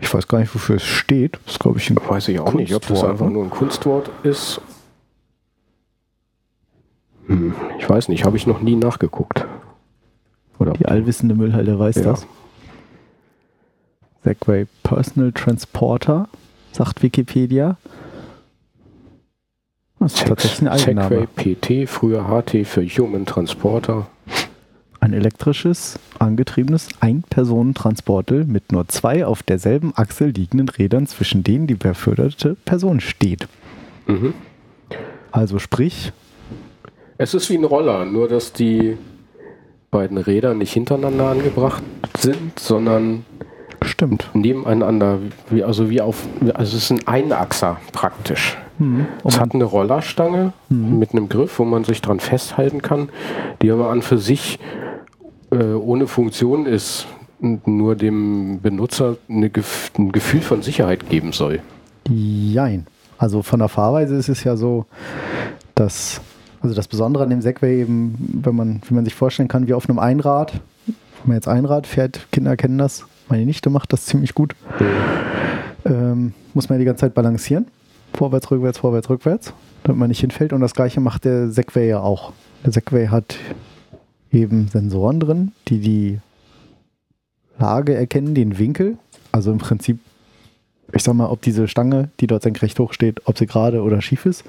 [0.00, 1.38] Ich weiß gar nicht, wofür es steht.
[1.44, 3.32] Das ist, glaube ich, ein Weiß ich auch nicht, ob das Kunstwort, einfach ne?
[3.32, 4.60] nur ein Kunstwort ist.
[7.26, 9.44] Hm, ich weiß nicht, habe ich noch nie nachgeguckt.
[10.58, 12.02] Oder Die allwissende Müllhalde weiß Ja.
[12.04, 12.26] das.
[14.24, 16.28] Segway Personal Transporter,
[16.72, 17.76] sagt Wikipedia.
[19.98, 21.26] Das ist tatsächlich ein Eigenname.
[21.36, 24.06] Segway PT, früher HT für Human Transporter.
[25.06, 31.76] Ein elektrisches, angetriebenes Ein-Personen-Transporter mit nur zwei auf derselben Achse liegenden Rädern, zwischen denen die
[31.76, 33.46] beförderte Person steht.
[34.08, 34.34] Mhm.
[35.30, 36.12] Also sprich,
[37.18, 38.98] Es ist wie ein Roller, nur dass die
[39.92, 41.84] beiden Räder nicht hintereinander angebracht
[42.18, 43.24] sind, sondern
[43.82, 44.28] stimmt.
[44.34, 48.58] nebeneinander, wie, also wie auf, also es ist ein Einachser praktisch.
[48.78, 49.06] Hm.
[49.24, 53.08] Es hat eine Rollerstange mit einem Griff, wo man sich dran festhalten kann,
[53.62, 54.58] die aber an für sich
[55.58, 57.06] äh, ohne Funktion ist
[57.40, 61.60] und nur dem Benutzer Gef- ein Gefühl von Sicherheit geben soll.
[62.08, 62.86] Jein.
[63.18, 64.86] Also von der Fahrweise ist es ja so,
[65.74, 66.20] dass,
[66.60, 69.74] also das Besondere an dem Segway eben, wenn man, wie man sich vorstellen kann, wie
[69.74, 70.52] auf einem Einrad,
[70.86, 70.94] wenn
[71.26, 74.54] man jetzt Einrad fährt, Kinder kennen das, meine Nichte macht das ziemlich gut,
[75.84, 77.66] ähm, muss man ja die ganze Zeit balancieren.
[78.14, 79.52] Vorwärts, rückwärts, vorwärts, rückwärts,
[79.82, 80.52] damit man nicht hinfällt.
[80.52, 82.32] Und das gleiche macht der Segway ja auch.
[82.64, 83.36] Der Segway hat
[84.36, 86.18] eben Sensoren drin, die die
[87.58, 88.98] Lage erkennen, den Winkel.
[89.32, 89.98] Also im Prinzip,
[90.92, 94.00] ich sag mal, ob diese Stange, die dort senkrecht hoch steht, ob sie gerade oder
[94.02, 94.44] schief ist.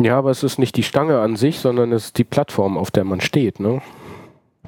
[0.00, 2.90] Ja, aber es ist nicht die Stange an sich, sondern es ist die Plattform, auf
[2.90, 3.60] der man steht.
[3.60, 3.80] Ne?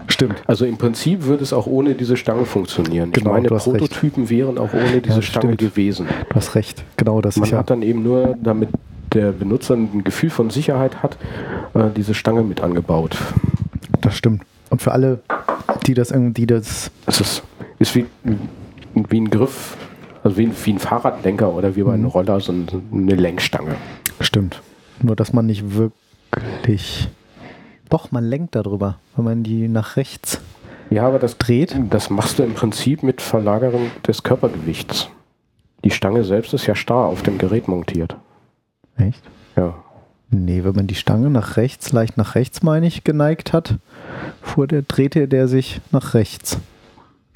[0.07, 0.43] Stimmt.
[0.47, 3.13] Also im Prinzip würde es auch ohne diese Stange funktionieren.
[3.13, 5.59] Genau, ich meine, Prototypen wären auch ohne diese Ja, Stange stimmt.
[5.75, 6.07] gewesen.
[6.29, 6.85] Du hast recht.
[6.97, 7.59] Genau, das Man ist ja.
[7.59, 8.69] hat dann eben nur damit
[9.13, 11.17] der Benutzer ein Gefühl von Sicherheit hat,
[11.75, 13.17] äh, diese Stange mit angebaut.
[14.01, 14.43] Das stimmt.
[14.71, 15.21] Und für alle,
[15.87, 16.91] die das irgendwie, das.
[17.07, 17.43] Es ist,
[17.79, 18.07] ist wie,
[18.95, 19.77] wie ein Griff,
[20.23, 23.77] also wie ein, wie ein Fahrradlenker oder wie bei einem Roller, so eine Lenkstange.
[24.21, 24.61] Stimmt.
[25.03, 27.09] Nur, dass man nicht wirklich.
[27.89, 30.41] Doch, man lenkt darüber, wenn man die nach rechts
[30.91, 31.75] Ja, aber das, dreht.
[31.91, 35.09] das machst du im Prinzip mit Verlagerung des Körpergewichts.
[35.85, 38.17] Die Stange selbst ist ja starr auf dem Gerät montiert.
[38.99, 39.23] Echt?
[39.57, 39.75] Ja.
[40.31, 43.77] Nee, wenn man die Stange nach rechts, leicht nach rechts, meine ich, geneigt hat,
[44.43, 46.59] fuhr der, drehte der sich nach rechts.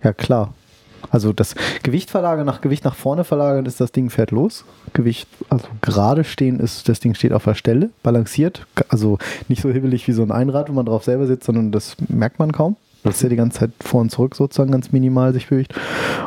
[0.02, 0.52] Ja, klar.
[1.10, 4.64] Also das Gewicht verlagern, nach Gewicht nach vorne verlagern, ist das Ding fährt los.
[4.92, 8.66] Gewicht, also gerade stehen ist, das Ding steht auf der Stelle, balanciert.
[8.88, 9.18] Also
[9.48, 12.38] nicht so hibbelig wie so ein Einrad, wo man drauf selber sitzt, sondern das merkt
[12.38, 12.76] man kaum.
[13.04, 15.74] Das ist ja die ganze Zeit vor und zurück sozusagen ganz minimal sich bewegt.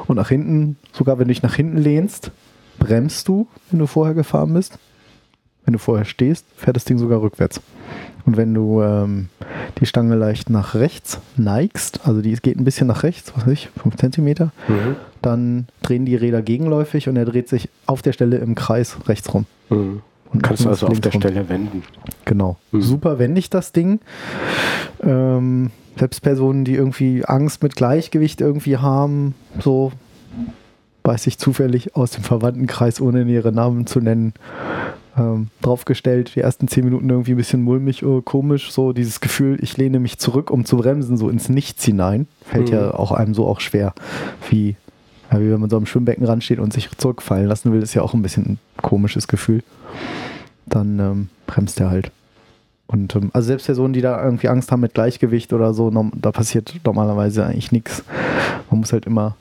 [0.08, 2.32] Und nach hinten, sogar wenn du dich nach hinten lehnst,
[2.78, 4.78] bremst du, wenn du vorher gefahren bist.
[5.66, 7.60] Wenn du vorher stehst, fährt das Ding sogar rückwärts.
[8.26, 9.30] Und wenn du ähm,
[9.80, 13.54] die Stange leicht nach rechts neigst, also die geht ein bisschen nach rechts, was weiß
[13.54, 14.96] ich, 5 Zentimeter, Mhm.
[15.22, 19.34] dann drehen die Räder gegenläufig und er dreht sich auf der Stelle im Kreis rechts
[19.34, 19.46] rum.
[19.70, 20.02] Mhm.
[20.34, 21.22] Und Kannst du also auf der rum.
[21.22, 21.84] Stelle wenden.
[22.26, 22.58] Genau.
[22.72, 22.82] Mhm.
[22.82, 24.00] Super wendig das Ding.
[25.04, 29.92] Ähm, selbst Personen, die irgendwie Angst mit Gleichgewicht irgendwie haben, so
[31.04, 34.34] weiß ich zufällig aus dem Verwandtenkreis, ohne ihre Namen zu nennen,
[35.18, 36.36] ähm, draufgestellt.
[36.36, 40.00] Die ersten zehn Minuten irgendwie ein bisschen mulmig, oh, komisch, so dieses Gefühl, ich lehne
[40.00, 42.28] mich zurück, um zu bremsen, so ins Nichts hinein.
[42.44, 42.76] Fällt Mhm.
[42.76, 43.94] ja auch einem so auch schwer,
[44.50, 44.76] wie,
[45.32, 48.02] ja, wie wenn man so am Schwimmbeckenrand steht und sich zurückfallen lassen will, ist ja
[48.02, 49.64] auch ein bisschen ein komisches Gefühl.
[50.66, 52.12] Dann ähm, bremst er halt.
[52.88, 56.32] Und ähm, also selbst Personen, die da irgendwie Angst haben mit Gleichgewicht oder so, da
[56.32, 58.04] passiert normalerweise eigentlich nichts.
[58.70, 59.36] Man muss halt immer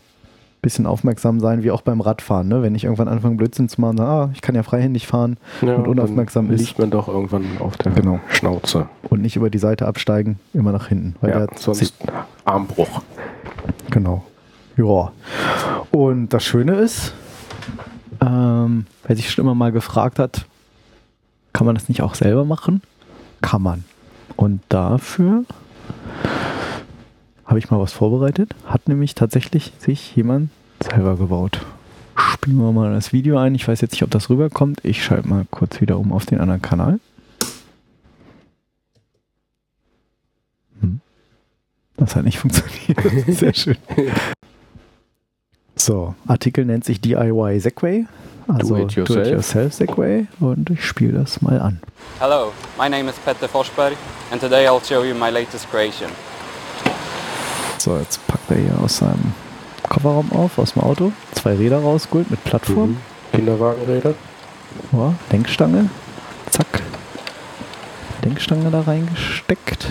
[0.64, 2.48] bisschen aufmerksam sein, wie auch beim Radfahren.
[2.48, 2.62] Ne?
[2.62, 5.86] Wenn ich irgendwann anfange, Blödsinn zu machen, ah, ich kann ja freihändig fahren Ja, und
[5.86, 8.18] unaufmerksam dann ist liegt man doch irgendwann auf der Genau.
[8.30, 8.88] Schnauze.
[9.08, 11.14] und nicht über die Seite absteigen, immer nach hinten.
[11.20, 11.94] Weil Ja, sonst
[12.44, 13.02] Armbruch.
[13.90, 14.24] Genau.
[14.76, 15.12] Ja.
[15.92, 17.14] Und das Schöne ist,
[18.20, 20.46] ähm, wer sich schon immer mal gefragt hat,
[21.52, 22.82] kann man das nicht auch selber machen?
[23.42, 23.84] Kann man.
[24.36, 25.44] Und dafür
[27.46, 28.54] habe ich mal was vorbereitet.
[28.66, 31.60] Hat nämlich tatsächlich sich jemand selber gebaut.
[32.16, 33.54] Spielen wir mal das Video ein.
[33.54, 34.80] Ich weiß jetzt nicht, ob das rüberkommt.
[34.84, 37.00] Ich schalte mal kurz wieder um auf den anderen Kanal.
[40.80, 41.00] Hm.
[41.96, 43.00] Das hat nicht funktioniert.
[43.28, 43.76] Sehr schön.
[45.76, 48.06] So, Artikel nennt sich DIY Segway.
[48.46, 49.22] Also Do it yourself.
[49.22, 50.26] Do-it-yourself Segway.
[50.38, 51.80] Und ich spiele das mal an.
[52.20, 53.94] Hello, my name is Petter Forsberg
[54.30, 56.10] and today I'll show you my latest creation.
[57.84, 59.34] So, jetzt packt er hier aus seinem
[59.90, 61.12] Kofferraum auf, aus dem Auto.
[61.34, 62.92] Zwei Räder rausgeholt mit Plattform.
[62.92, 62.96] Mhm.
[63.32, 64.14] Kinderwagenräder.
[64.92, 65.90] Ja, Lenkstange.
[66.48, 66.80] Zack.
[68.22, 69.88] Lenkstange da reingesteckt.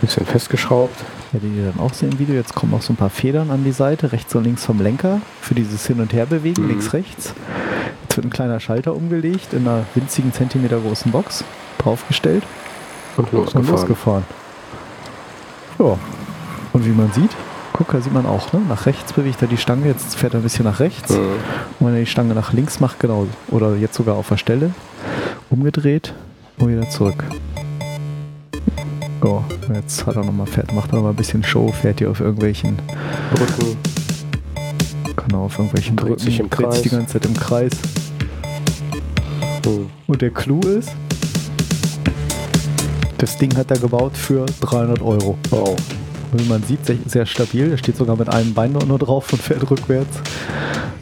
[0.00, 0.96] Bisschen festgeschraubt.
[1.30, 2.34] Werdet ihr dann auch sehen im Video.
[2.34, 5.20] Jetzt kommen auch so ein paar Federn an die Seite, rechts und links vom Lenker,
[5.40, 6.70] für dieses Hin- und Herbewegen, Mhm.
[6.70, 7.34] links, rechts.
[8.02, 11.44] Jetzt wird ein kleiner Schalter umgelegt, in einer winzigen Zentimeter großen Box,
[11.78, 12.42] draufgestellt
[13.16, 13.68] Und und losgefahren.
[13.70, 14.24] losgefahren.
[15.78, 15.98] Ja,
[16.74, 17.30] und wie man sieht,
[17.72, 18.60] guck, da sieht man auch, ne?
[18.68, 21.10] nach rechts bewegt er die Stange, jetzt fährt er ein bisschen nach rechts.
[21.10, 21.18] Mhm.
[21.80, 24.72] Und wenn er die Stange nach links macht, genau, oder jetzt sogar auf der Stelle,
[25.50, 26.12] umgedreht
[26.58, 27.24] und wieder zurück.
[29.22, 32.00] So, jetzt hat er noch mal, fährt, macht er noch mal ein bisschen Show, fährt
[32.00, 32.78] hier auf irgendwelchen,
[33.34, 33.76] Brücken.
[35.16, 36.98] genau, auf irgendwelchen Dreht sich im dreht sich die Kreis.
[36.98, 37.72] ganze Zeit im Kreis.
[39.64, 39.90] Mhm.
[40.06, 40.90] Und der Clou ist,
[43.16, 45.38] das Ding hat er gebaut für 300 Euro.
[45.50, 45.74] Wow.
[46.36, 47.70] Wie man sieht, sehr, sehr stabil.
[47.70, 50.20] Der steht sogar mit einem Bein nur nur drauf und fährt rückwärts.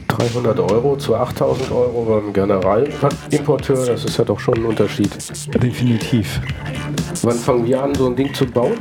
[0.08, 5.10] 300 Euro zu 8000 Euro beim Generalimporteur, das ist ja doch schon ein Unterschied.
[5.62, 6.40] Definitiv.
[7.22, 8.74] Wann fangen wir an, so ein Ding zu bauen?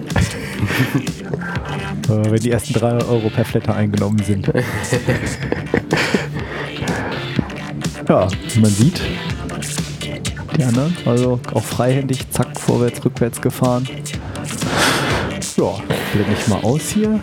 [2.09, 4.47] Äh, wenn die ersten 300 Euro per Flatter eingenommen sind.
[8.09, 9.01] ja, wie man sieht,
[10.57, 13.87] die anderen, also auch freihändig, zack, vorwärts, rückwärts gefahren.
[15.57, 15.73] Ja,
[16.13, 17.19] blende ich mal aus hier.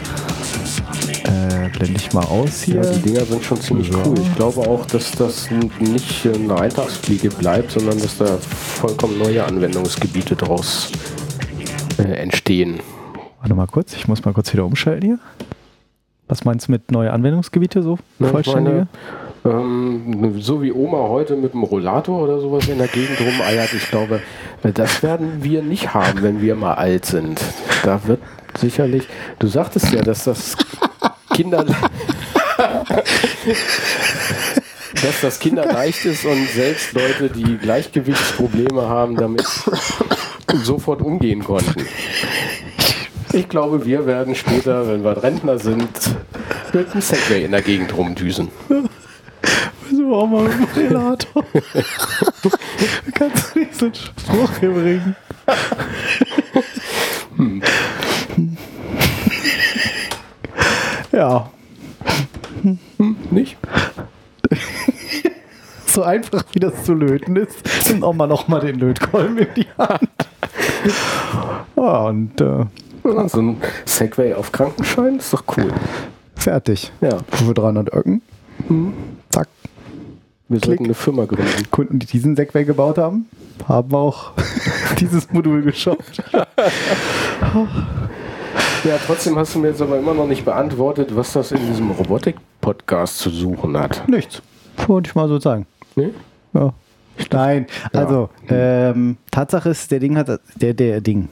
[1.24, 2.76] Äh, blende ich mal aus hier.
[2.83, 3.99] Ja, die Dinger sind schon ziemlich Ja.
[4.07, 4.18] cool.
[4.20, 5.49] Ich glaube auch, dass das
[5.81, 10.91] nicht eine Alltagsfliege bleibt, sondern dass da vollkommen neue Anwendungsgebiete daraus
[11.99, 12.81] äh, entstehen.
[13.41, 15.18] Warte mal kurz, ich muss mal kurz wieder umschalten hier.
[16.26, 17.99] Was meinst du mit neue Anwendungsgebiete so?
[18.20, 18.76] Ich Vollständige?
[18.76, 18.89] meine,
[19.45, 23.89] ähm, so wie Oma heute mit dem Rollator oder sowas in der Gegend rumeiert, ich
[23.89, 24.20] glaube,
[24.62, 27.41] das werden wir nicht haben, wenn wir mal alt sind.
[27.84, 28.20] Da wird
[28.59, 29.07] sicherlich,
[29.39, 30.57] du sagtest ja, dass das
[31.32, 31.64] Kinder.
[35.03, 39.47] dass das kinderleicht ist und selbst Leute, die Gleichgewichtsprobleme haben, damit
[40.64, 41.86] sofort umgehen konnten.
[43.32, 45.89] Ich glaube, wir werden später, wenn wir Rentner sind,
[46.72, 48.49] mit einem Segway in der Gegend rumdüsen.
[50.09, 51.44] Wir auch mal mit dem Relator.
[53.14, 55.16] Kannst du einen Spruch hier bringen?
[61.12, 61.50] Ja,
[63.30, 63.56] Nicht?
[65.86, 67.56] so einfach wie das zu löten ist,
[67.88, 70.09] nimmt auch mal noch mal den Lötkolben in die Hand.
[71.76, 72.64] Ja, und äh,
[73.04, 75.72] Ja, so ein Segway auf Krankenschein ist doch cool.
[76.36, 76.92] fertig.
[77.00, 78.22] Ja, Für 300 Öcken.
[78.68, 79.17] Zack.
[80.49, 80.64] Wir Klick.
[80.64, 81.70] sollten eine Firma gründen.
[81.70, 83.26] Kunden, die diesen Segway gebaut haben,
[83.68, 84.32] haben auch
[85.01, 86.22] dieses Modul geschafft.
[88.84, 91.90] Ja, trotzdem hast du mir jetzt aber immer noch nicht beantwortet, was das in diesem
[91.90, 94.09] Robotik-Podcast zu suchen hat.
[94.09, 94.40] Nichts.
[94.86, 95.66] Wollte ich mal so sagen.
[95.96, 96.11] Nee?
[96.55, 96.72] Ja.
[97.32, 101.28] Nein, also ähm, Tatsache ist, der Ding hat der der Ding.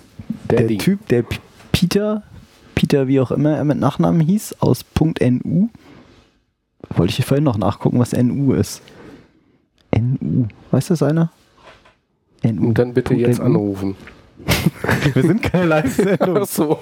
[0.51, 0.79] Der Der, Ding.
[0.81, 1.37] Typ, der P
[1.71, 2.23] Peter,
[2.75, 5.69] Peter, wie auch immer er mit Nachnamen hieß, aus .nu.
[6.91, 8.83] Wollte ich vorhin noch nachgucken, was NU ist.
[9.95, 10.47] NU.
[10.71, 11.31] Weiß das einer?
[12.43, 12.69] NU.
[12.69, 13.45] Und dann bitte Punkt jetzt NU.
[13.47, 13.97] anrufen.
[15.15, 16.39] Wir sind keine Live-Sendung.
[16.43, 16.79] Ach so.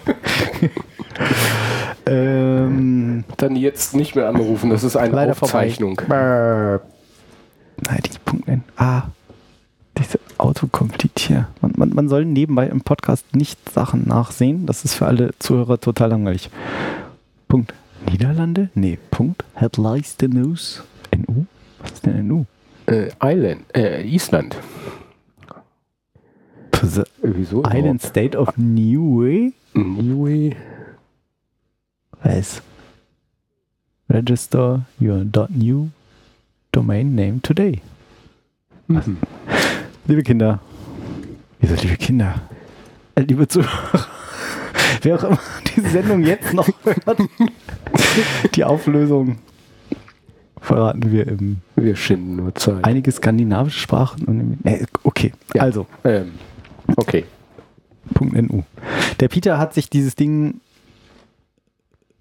[2.07, 5.96] ähm, Dann jetzt nicht mehr anrufen, das ist eine leider Aufzeichnung.
[5.98, 6.80] vorbei.
[7.88, 8.64] Nein, die Punkt N.
[8.76, 9.05] Ah,
[9.98, 11.48] diese Autocomplete hier.
[11.61, 14.66] Man, man, man soll nebenbei im Podcast nicht Sachen nachsehen.
[14.66, 16.50] Das ist für alle Zuhörer total langweilig.
[17.48, 17.74] Punkt.
[18.11, 18.68] Niederlande?
[18.74, 19.44] Nee, Punkt.
[19.55, 20.82] Headlights the News.
[21.16, 21.44] NU?
[21.80, 22.44] Was ist denn NU?
[22.87, 24.57] Äh, Island, äh, Island.
[26.82, 27.62] Äh, Wieso?
[27.64, 29.53] Island State of Niue?
[29.72, 30.57] Niue.
[32.22, 32.61] Was?
[34.11, 35.91] Register your .new
[36.72, 37.80] domain name today.
[38.89, 39.16] Mhm.
[40.07, 40.61] Liebe Kinder.
[41.61, 42.43] Wieso liebe Kinder?
[43.14, 44.07] Äh, liebe Zuhörer.
[45.03, 45.39] Wer auch immer
[45.74, 47.18] diese Sendung jetzt noch hört.
[48.55, 49.39] Die Auflösung
[50.65, 52.85] verraten wir im Wir schinden nur Zeit.
[52.85, 54.25] einige skandinavische Sprachen.
[54.25, 55.62] Und äh, okay, Ja.
[55.62, 56.33] also Ähm,
[56.97, 57.25] okay.
[58.15, 58.65] Punkt .nu.
[59.21, 60.61] Der Peter hat sich dieses Ding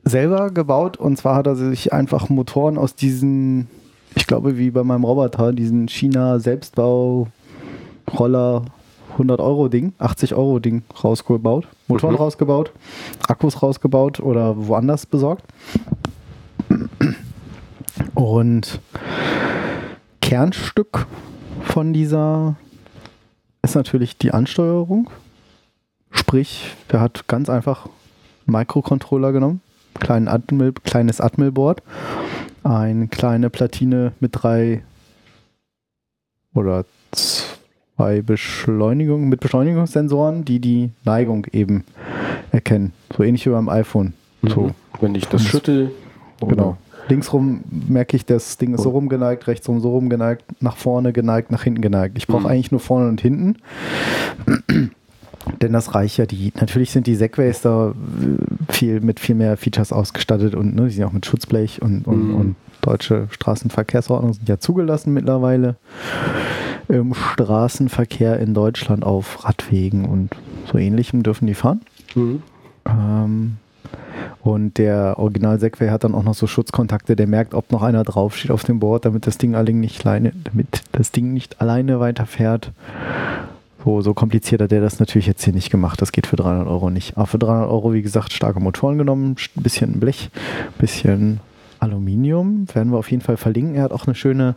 [0.06, 3.68] selber gebaut und zwar hat er sich einfach Motoren aus diesen,
[4.16, 7.28] ich glaube wie bei meinem Roboter, diesen China Selbstbau
[8.18, 8.64] Roller
[9.14, 12.20] 100 Euro Ding, 80 Euro Ding rausgebaut, Motoren Mhm.
[12.22, 12.72] rausgebaut,
[13.28, 15.44] Akkus rausgebaut oder woanders besorgt.
[18.14, 18.80] Und
[20.22, 21.06] Kernstück
[21.62, 22.56] von dieser
[23.62, 25.10] ist natürlich die Ansteuerung.
[26.12, 29.62] Sprich, der hat ganz einfach einen Microcontroller genommen,
[30.00, 31.82] kleinen Atmel, kleines Atmel-Board,
[32.64, 34.84] eine kleine Platine mit drei
[36.54, 41.84] oder zwei Beschleunigungen, mit Beschleunigungssensoren, die die Neigung eben
[42.52, 42.94] erkennen.
[43.16, 44.14] So ähnlich wie beim iPhone.
[44.44, 44.72] So, Mhm.
[45.02, 45.91] Wenn ich das schüttel.
[46.39, 46.78] genau.
[47.10, 51.64] Linksrum merke ich, das Ding ist so rumgeneigt, rechtsrum so rumgeneigt, nach vorne geneigt, nach
[51.64, 52.18] hinten geneigt.
[52.18, 52.47] Ich brauche Mhm.
[52.47, 53.58] eigentlich nur vorne und hinten.
[55.62, 56.26] Denn das reicht ja.
[56.26, 57.93] Die, natürlich sind die Segways da äh,
[58.74, 62.30] viel, mit viel mehr Features ausgestattet und ne, die sind auch mit Schutzblech und, und,
[62.30, 62.36] Mhm.
[62.36, 65.76] und deutsche Straßenverkehrsordnung sind ja zugelassen mittlerweile
[66.88, 70.30] im Straßenverkehr in Deutschland auf Radwegen und
[70.72, 71.82] so ähnlichem dürfen die fahren.
[72.16, 72.41] Mhm.
[72.88, 73.58] Ähm,
[74.41, 78.03] und der Original Segway hat dann auch noch so Schutzkontakte, der merkt, ob noch einer
[78.03, 81.99] draufsteht auf dem Board, damit das Ding allein nicht alleine, damit das Ding nicht alleine
[81.99, 82.71] weiterfährt.
[83.86, 86.01] So, so kompliziert hat der das natürlich jetzt hier nicht gemacht.
[86.01, 87.17] Das geht für 300 Euro nicht.
[87.17, 90.29] Aber für 300 Euro, wie gesagt, starke Motoren genommen, ein bisschen Blech,
[90.77, 91.41] bisschen
[91.79, 92.67] Aluminium.
[92.73, 93.75] Werden wir auf jeden Fall verlinken.
[93.75, 94.55] Er hat auch ein schöne,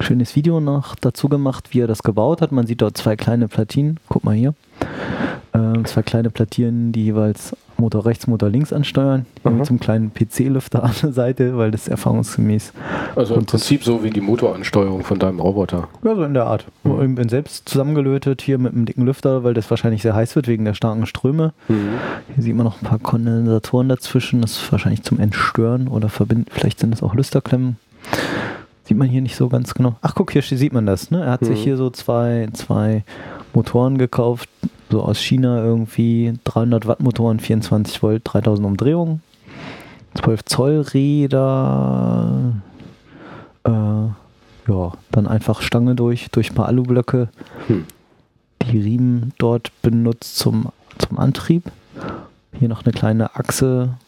[0.00, 2.52] schönes Video noch dazu gemacht, wie er das gebaut hat.
[2.52, 3.98] Man sieht dort zwei kleine Platinen.
[4.08, 4.54] Guck mal hier.
[5.52, 9.26] Ähm, zwei kleine Platinen, die jeweils Motor rechts, Motor links ansteuern.
[9.42, 9.58] Hier Mhm.
[9.58, 12.72] mit so einem kleinen PC-Lüfter an der Seite, weil das erfahrungsgemäß
[13.16, 15.88] Also im Prinzip so wie die Motoransteuerung von deinem Roboter.
[16.04, 16.66] Ja, so in der Art.
[16.84, 20.48] Ich bin selbst zusammengelötet hier mit einem dicken Lüfter, weil das wahrscheinlich sehr heiß wird
[20.48, 21.52] wegen der starken Ströme.
[21.68, 24.40] Hier sieht man noch ein paar Kondensatoren dazwischen.
[24.42, 26.46] Das ist wahrscheinlich zum Entstören oder verbinden.
[26.50, 27.76] Vielleicht sind das auch Lüsterklemmen.
[28.84, 29.96] Sieht man hier nicht so ganz genau.
[30.02, 31.10] Ach, guck, hier sieht man das.
[31.10, 31.24] Ne?
[31.24, 31.62] Er hat sich Mhm.
[31.64, 33.02] hier so zwei, zwei
[33.54, 34.48] Motoren gekauft,
[34.90, 36.34] so aus China irgendwie.
[36.44, 39.22] 300 Watt Motoren, 24 Volt, 3000 Umdrehungen.
[40.14, 42.52] 12 Zoll Räder.
[43.64, 47.28] Äh, ja, dann einfach Stange durch, durch ein paar Alublöcke.
[47.66, 47.84] Hm.
[48.62, 50.68] Die Riemen dort benutzt zum,
[50.98, 51.64] zum Antrieb.
[52.58, 53.98] Hier noch eine kleine Achse,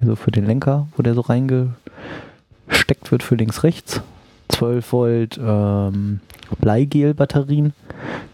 [0.00, 4.00] so für den Lenker, wo der so reingesteckt wird für links, rechts.
[4.48, 6.20] 12 Volt ähm,
[6.60, 7.72] Bleigel-Batterien,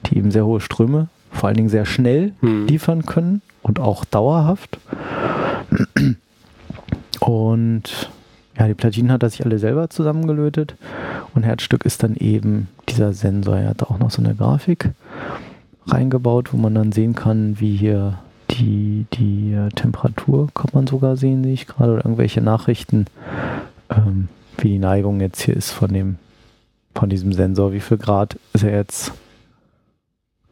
[0.06, 2.66] die eben sehr hohe Ströme, vor allen Dingen sehr schnell Hm.
[2.66, 4.78] liefern können und auch dauerhaft.
[7.20, 8.10] Und
[8.58, 10.74] ja, die Platinen hat er sich alle selber zusammengelötet
[11.34, 13.56] und Herzstück ist dann eben dieser Sensor.
[13.56, 14.90] Er hat auch noch so eine Grafik
[15.86, 18.18] reingebaut, wo man dann sehen kann, wie hier
[18.50, 23.06] die, die äh, Temperatur, kann man sogar sehen, sehe ich gerade, oder irgendwelche Nachrichten,
[23.90, 26.16] ähm, wie die Neigung jetzt hier ist von dem,
[26.94, 29.12] von diesem Sensor, wie viel Grad ist er jetzt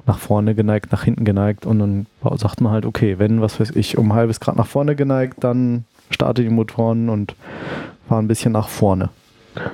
[0.07, 3.70] nach vorne geneigt, nach hinten geneigt und dann sagt man halt, okay, wenn, was weiß
[3.74, 7.34] ich, um ein halbes Grad nach vorne geneigt, dann starte die Motoren und
[8.09, 9.09] fahr ein bisschen nach vorne.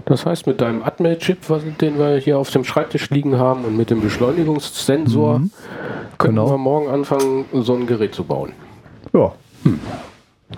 [0.06, 3.76] Das heißt, mit deinem Atmel-Chip, was- den wir hier auf dem Schreibtisch liegen haben und
[3.76, 5.50] mit dem Beschleunigungssensor, Mhm.
[6.18, 6.50] können Genau.
[6.50, 8.52] wir morgen anfangen, so ein Gerät zu bauen.
[9.12, 9.32] Ja.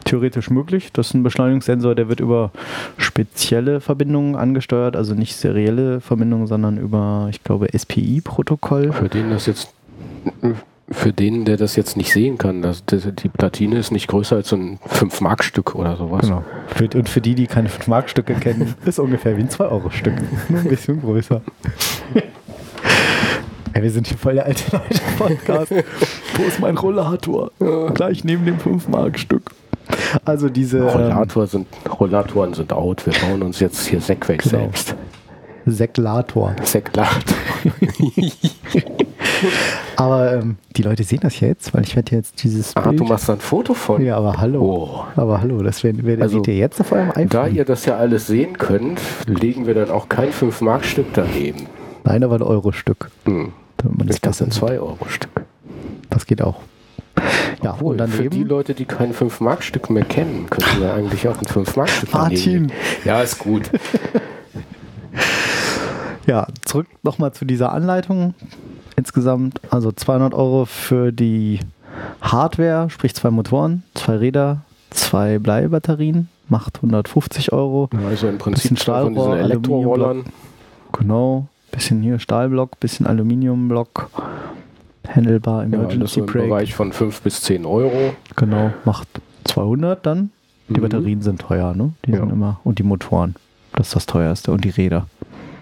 [0.05, 0.93] Theoretisch möglich.
[0.93, 2.51] Das ist ein Beschleunigungssensor, der wird über
[2.97, 8.93] spezielle Verbindungen angesteuert, also nicht serielle Verbindungen, sondern über, ich glaube, SPI-Protokoll.
[8.93, 9.73] Für den das jetzt,
[10.91, 14.49] für den, der das jetzt nicht sehen kann, das, die Platine ist nicht größer als
[14.49, 16.23] so ein 5-Mark-Stück oder sowas.
[16.23, 16.45] Genau.
[16.95, 20.15] Und für die, die keine 5-Mark-Stücke kennen, ist ungefähr wie ein 2-Euro-Stück.
[20.49, 21.41] Nur ein bisschen größer.
[23.75, 25.71] Ja, wir sind hier voll der alte Leute-Podcast.
[26.37, 27.51] Wo ist mein Rollator?
[27.95, 29.51] Gleich neben dem 5-Mark-Stück.
[30.24, 31.66] Also diese ähm, Rollator sind,
[32.01, 33.05] Rollatoren sind out.
[33.07, 34.59] Wir bauen uns jetzt hier Segway Genau.
[34.59, 34.95] selbst.
[35.66, 36.55] Seklator.
[36.62, 37.32] Seglator.
[39.97, 43.01] Aber ähm, die Leute sehen das ja jetzt, weil ich werde jetzt dieses ah, Bild...
[43.01, 44.03] du machst da ein Foto von.
[44.03, 44.62] ja, aber hallo.
[44.62, 45.05] Oh.
[45.20, 47.28] Aber hallo, das werdet wer, Also, ihr jetzt auf eurem iPhone.
[47.28, 51.66] Da ihr das ja alles sehen könnt, legen wir dann auch kein 5-Mark-Stück daneben.
[52.05, 53.11] Nein, aber ein Euro-Stück.
[53.24, 53.53] Hm.
[53.78, 54.80] damit man Ich das ein besser sieht.
[54.80, 55.45] 2-Euro-Stück.
[56.11, 56.57] Das geht auch.
[57.62, 58.49] Ja, und Obwohl, für die daneben...
[58.49, 62.37] Leute, die kein 5-Mark-Stück mehr kennen, könnten wir eigentlich auch ein 5-Mark-Stück Martin.
[62.37, 62.73] daneben legen.
[63.05, 63.71] Ja, ist gut.
[66.27, 68.35] Ja, zurück nochmal zu dieser Anleitung.
[68.97, 71.61] Insgesamt also 200 Euro für die
[72.23, 77.91] Hardware, sprich zwei Motoren, zwei Räder, zwei Bleibatterien, macht 150 Euro.
[78.07, 80.25] Also im Bisschen Prinzip zwei von diesen Stahlrohr, Elektrorollern.
[80.93, 84.09] Genau, bisschen hier Stahlblock, bisschen Aluminiumblock,
[85.09, 86.49] Handelbar, Ja, alles Emergency so im Brake.
[86.49, 88.15] Bereich von 5 bis 10 Euro.
[88.37, 89.09] Genau, macht
[89.45, 90.31] 200 dann.
[90.69, 90.83] Die Mhm.
[90.83, 91.93] Batterien sind teuer, ne?
[92.07, 92.19] Die Ja.
[92.19, 92.61] sind immer.
[92.65, 93.35] Und die Motoren.
[93.75, 94.51] Das ist das teuerste.
[94.53, 95.07] Und die Räder.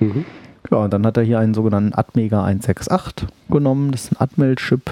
[0.01, 0.25] Mhm.
[0.71, 3.91] Ja, und dann hat er hier einen sogenannten Atmega 168 genommen.
[3.91, 4.91] Das ist ein Atmel-Chip.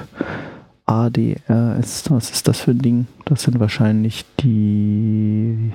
[0.87, 3.07] ADRS, was ist das für ein Ding?
[3.25, 5.71] Das sind wahrscheinlich die.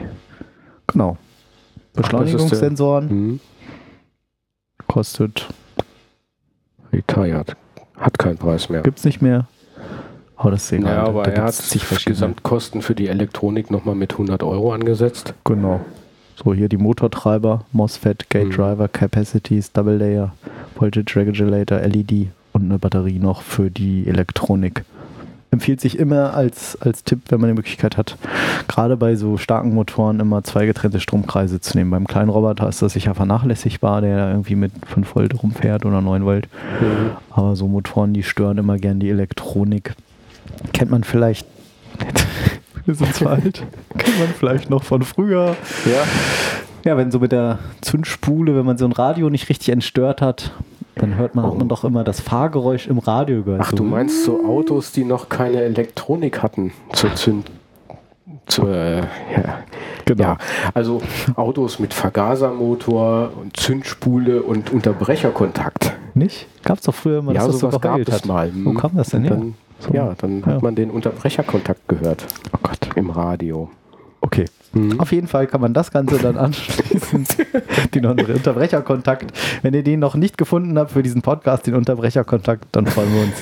[0.88, 1.17] Genau.
[1.93, 3.07] Beschleunigungssensoren.
[3.07, 3.39] Mhm.
[4.88, 5.47] Kostet.
[6.91, 7.55] Retired.
[7.99, 8.81] Hat keinen Preis mehr.
[8.81, 9.47] Gibt's nicht mehr.
[10.37, 10.95] Aber das ist egal.
[10.95, 12.13] Ja, aber Da er hat verschiedene.
[12.13, 15.33] Gesamtkosten für die Elektronik nochmal mit 100 Euro angesetzt.
[15.45, 15.79] Genau.
[16.43, 18.51] So, hier die Motortreiber, MOSFET, Gate Mhm.
[18.51, 20.33] Driver, Capacities, Double Layer,
[20.77, 24.83] Voltage Regulator, LED und eine Batterie noch für die Elektronik.
[25.51, 28.17] Empfiehlt sich immer als, als Tipp, wenn man die Möglichkeit hat,
[28.67, 31.91] gerade bei so starken Motoren immer zwei getrennte Stromkreise zu nehmen.
[31.91, 36.25] Beim kleinen Roboter ist das sicher vernachlässigbar, der irgendwie mit 5 Volt rumfährt oder 9
[36.25, 36.49] Volt.
[37.29, 39.95] Aber so Motoren, die stören immer gern die Elektronik.
[40.73, 41.47] Kennt man vielleicht.
[42.85, 43.63] Wir sind zu alt.
[43.97, 45.55] Kennt man vielleicht noch von früher.
[45.85, 46.03] Ja.
[46.85, 50.51] Ja, wenn so mit der Zündspule, wenn man so ein Radio nicht richtig entstört hat,
[50.95, 53.61] dann hört man, hat man doch immer das Fahrgeräusch im Radio gehört.
[53.63, 57.49] Ach, so, du meinst so Autos, die noch keine Elektronik hatten zur Zünd.
[58.47, 59.59] Zur, äh, ja.
[60.05, 60.23] Genau.
[60.23, 60.37] Ja,
[60.73, 61.01] also
[61.35, 65.93] Autos mit Vergasermotor und Zündspule und Unterbrecherkontakt.
[66.13, 66.47] Nicht?
[66.63, 68.25] Gab es doch früher immer, ja, dass das so sowas gab es hat.
[68.25, 68.51] mal.
[68.53, 69.31] Wo kam das denn her?
[69.31, 69.93] Dann, So.
[69.93, 70.45] Ja, dann Ja.
[70.47, 72.77] hat man den Unterbrecherkontakt gehört Oh Gott.
[72.95, 73.69] im Radio.
[74.26, 74.45] Okay.
[74.73, 74.99] Mhm.
[74.99, 77.28] Auf jeden Fall kann man das Ganze dann anschließen.
[77.93, 79.32] den Unterbrecherkontakt.
[79.61, 83.21] Wenn ihr den noch nicht gefunden habt für diesen Podcast, den Unterbrecherkontakt, dann freuen wir
[83.21, 83.36] uns,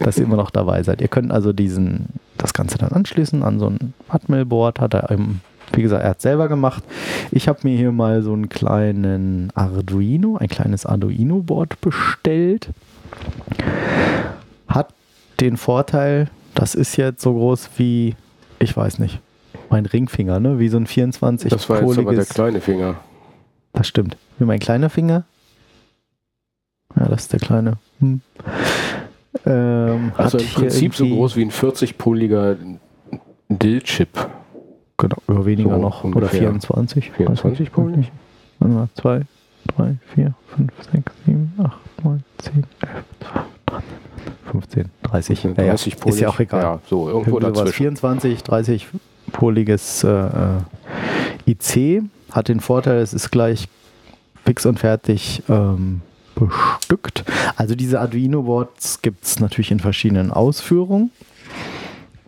[0.00, 1.02] dass ihr immer noch dabei seid.
[1.02, 2.06] Ihr könnt also diesen,
[2.38, 4.80] das Ganze dann anschließen an so ein Atmel-Board.
[4.80, 5.42] Hat er eben,
[5.74, 6.82] wie gesagt, er hat selber gemacht.
[7.30, 12.70] Ich habe mir hier mal so einen kleinen Arduino, ein kleines Arduino-Board bestellt.
[14.68, 14.88] Hat
[15.38, 18.16] den Vorteil, das ist jetzt so groß wie,
[18.58, 19.20] ich weiß nicht,
[19.70, 20.58] mein Ringfinger, ne?
[20.58, 22.96] Wie so ein 24 Das war jetzt aber der kleine Finger.
[23.72, 24.16] Das stimmt.
[24.38, 25.24] Wie mein kleiner Finger.
[26.96, 27.74] Ja, das ist der kleine.
[28.00, 28.20] Hm.
[29.46, 32.56] Ähm, Also im Prinzip so groß wie ein 40-poliger
[33.48, 34.08] Dill-Chip.
[34.98, 36.04] Genau, oder weniger So noch.
[36.04, 36.40] Oder ungefähr.
[36.40, 37.12] 24.
[37.12, 38.12] 24 Weiß ich nicht.
[38.58, 39.22] Warte mal, 2,
[39.76, 42.64] 3, 4, 5, 6, 7, 8, 9, 10, 11,
[43.20, 43.84] 12, 13,
[44.50, 45.44] 15, 30.
[45.44, 46.62] Ja, ja, 30 ist ja auch egal.
[46.62, 47.76] Ja, so irgendwo Irgendwie dazwischen.
[47.76, 48.88] 24, 30
[49.32, 50.60] poliges äh, äh,
[51.46, 52.02] IC
[52.32, 53.68] hat den Vorteil, es ist gleich
[54.44, 56.02] fix und fertig ähm,
[56.34, 57.24] bestückt.
[57.56, 61.10] Also diese Arduino-Boards gibt es natürlich in verschiedenen Ausführungen.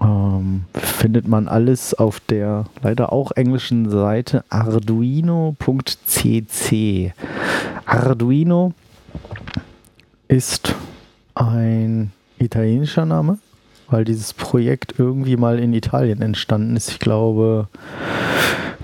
[0.01, 5.55] Ähm, findet man alles auf der leider auch englischen Seite arduino.cc.
[7.85, 8.73] Arduino
[10.29, 10.75] ist
[11.35, 13.39] ein italienischer Name,
[13.93, 16.90] weil dieses Projekt irgendwie mal in Italien entstanden ist.
[16.90, 17.68] Ich glaube,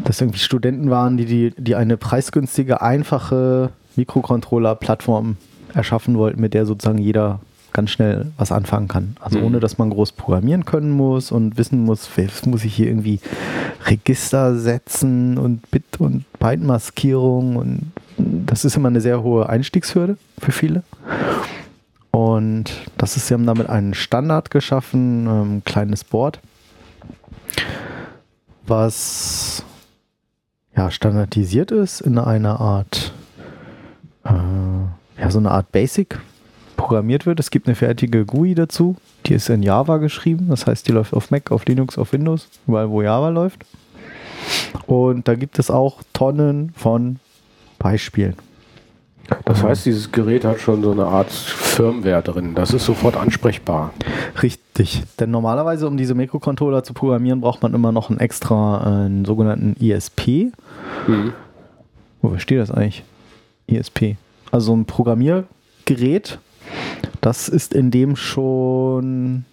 [0.04, 5.36] dass irgendwie Studenten waren, die, die, die eine preisgünstige, einfache Mikrocontroller-Plattform
[5.74, 7.40] erschaffen wollten, mit der sozusagen jeder
[7.72, 9.16] ganz schnell was anfangen kann.
[9.20, 9.44] Also Mhm.
[9.44, 13.20] ohne, dass man groß programmieren können muss und wissen muss, was muss ich hier irgendwie
[13.86, 20.52] Register setzen und Bit- und Byte-Maskierung und das ist immer eine sehr hohe Einstiegshürde für
[20.52, 20.82] viele.
[22.11, 26.40] Und das ist, sie haben damit einen Standard geschaffen, ähm, ein kleines Board,
[28.66, 29.64] was
[30.76, 33.12] ja, standardisiert ist in einer Art,
[34.24, 34.30] äh,
[35.20, 36.18] ja, so eine Art Basic
[36.76, 37.40] programmiert wird.
[37.40, 38.96] Es gibt eine fertige GUI dazu,
[39.26, 42.48] die ist in Java geschrieben, das heißt, die läuft auf Mac, auf Linux, auf Windows,
[42.66, 43.64] überall wo Java läuft.
[44.86, 47.18] Und da gibt es auch Tonnen von
[47.78, 48.36] Beispielen.
[49.45, 52.55] Das heißt, dieses Gerät hat schon so eine Art Firmware drin.
[52.55, 53.93] Das ist sofort ansprechbar.
[54.43, 55.03] Richtig.
[55.20, 59.24] Denn normalerweise, um diese Mikrocontroller zu programmieren, braucht man immer noch einen extra, äh, einen
[59.24, 60.53] sogenannten ISP.
[61.07, 61.33] Mhm.
[62.22, 63.05] Wofür steht das eigentlich?
[63.66, 64.16] ISP.
[64.51, 66.39] Also ein Programmiergerät,
[67.20, 69.45] das ist in dem schon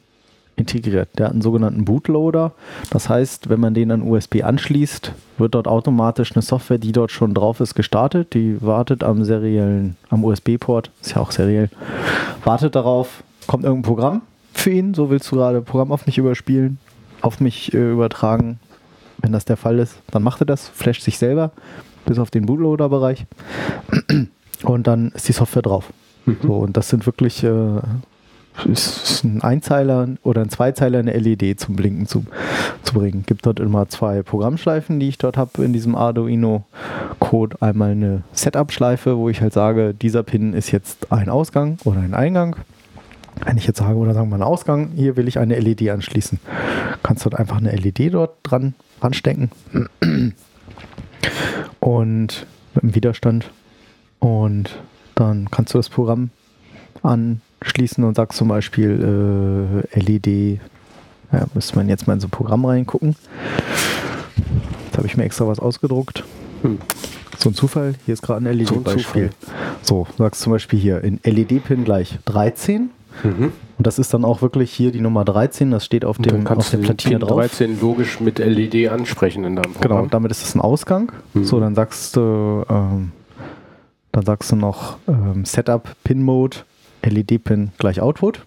[0.55, 1.09] integriert.
[1.17, 2.51] Der hat einen sogenannten Bootloader.
[2.89, 7.11] Das heißt, wenn man den an USB anschließt, wird dort automatisch eine Software, die dort
[7.11, 8.33] schon drauf ist, gestartet.
[8.33, 11.69] Die wartet am seriellen, am USB-Port, ist ja auch seriell,
[12.43, 14.21] wartet darauf, kommt irgendein Programm
[14.53, 14.93] für ihn.
[14.93, 16.77] So willst du gerade Programm auf mich überspielen,
[17.21, 18.59] auf mich äh, übertragen.
[19.17, 21.51] Wenn das der Fall ist, dann macht er das, flasht sich selber
[22.05, 23.25] bis auf den Bootloader-Bereich
[24.63, 25.91] und dann ist die Software drauf.
[26.41, 27.79] So, und das sind wirklich äh,
[28.63, 32.25] ist ein Einzeiler oder ein Zweizeiler eine LED zum Blinken zu,
[32.83, 33.23] zu bringen.
[33.25, 37.61] Gibt dort immer zwei Programmschleifen, die ich dort habe in diesem Arduino-Code.
[37.61, 42.13] Einmal eine Setup-Schleife, wo ich halt sage, dieser Pin ist jetzt ein Ausgang oder ein
[42.13, 42.55] Eingang.
[43.43, 46.39] Wenn ich jetzt sage, oder sagen wir einen Ausgang, hier will ich eine LED anschließen.
[47.03, 49.51] Kannst dort einfach eine LED dort dran ranstecken.
[51.79, 53.51] Und mit dem Widerstand.
[54.19, 54.77] Und
[55.15, 56.29] dann kannst du das Programm
[57.66, 60.59] anschließen und sagst zum Beispiel äh, LED.
[61.32, 63.16] Ja, müsste man jetzt mal in so ein Programm reingucken.
[64.86, 66.24] Jetzt habe ich mir extra was ausgedruckt.
[66.61, 66.78] Hm.
[67.38, 67.95] So ein Zufall.
[68.05, 69.32] Hier ist gerade ein LED-Beispiel.
[69.82, 72.89] So, sagst zum Beispiel hier in LED-Pin gleich 13.
[73.24, 73.51] Mhm.
[73.78, 75.72] Und das ist dann auch wirklich hier die Nummer 13.
[75.72, 77.39] Das steht auf, dem, auf der Platine Pin drauf.
[77.39, 80.09] 13 logisch mit LED ansprechen in deinem Genau, Programm.
[80.11, 81.11] damit ist es ein Ausgang.
[81.34, 81.43] Mhm.
[81.43, 83.11] So, dann sagst du, ähm,
[84.11, 86.57] dann sagst du noch ähm, Setup Pin Mode
[87.09, 88.45] LED Pin gleich Output.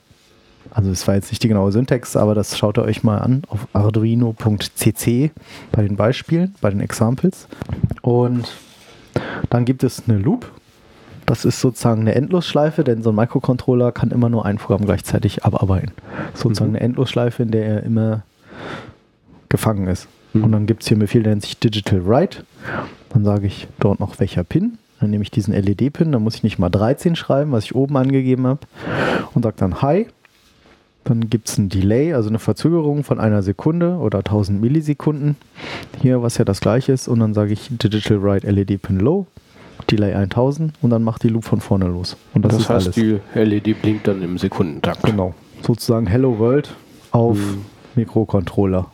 [0.71, 3.43] Also das war jetzt nicht die genaue Syntax, aber das schaut ihr euch mal an
[3.49, 5.31] auf arduino.cc
[5.73, 7.49] bei den Beispielen, bei den Examples.
[8.03, 8.53] Und
[9.51, 10.51] dann gibt es eine Loop.
[11.25, 15.45] Das ist sozusagen eine Endlosschleife, denn so ein Microcontroller kann immer nur ein Programm gleichzeitig
[15.45, 15.93] abarbeiten.
[16.35, 16.77] Sozusagen Mhm.
[16.77, 18.23] eine Endlosschleife, in der er immer
[19.49, 20.09] gefangen ist.
[20.33, 20.45] Mhm.
[20.45, 22.45] Und dann gibt es hier einen Befehl, der nennt sich Digital Write.
[23.11, 24.79] Dann sage ich dort noch welcher Pin.
[25.01, 27.97] Dann nehme ich diesen LED-Pin, dann muss ich nicht mal 13 schreiben, was ich oben
[27.97, 28.61] angegeben habe.
[29.35, 30.07] Und sage dann Hi.
[31.05, 35.37] Dann gibt es ein Delay, also eine Verzögerung von einer Sekunde oder 1000 Millisekunden.
[36.03, 37.09] Hier, was ja das gleiche ist.
[37.09, 39.27] Und dann sage ich Digital Write LED-Pin Low.
[39.91, 42.17] Delay 1000 und dann macht die Loop von vorne los.
[42.35, 42.95] Und das, Das, ist heißt, alles.
[42.97, 45.03] die LED blinkt dann im Sekundentakt.
[45.05, 45.33] Genau.
[45.63, 46.75] Sozusagen Hello World
[47.13, 47.65] auf Mhm.
[47.95, 48.87] Mikrocontroller.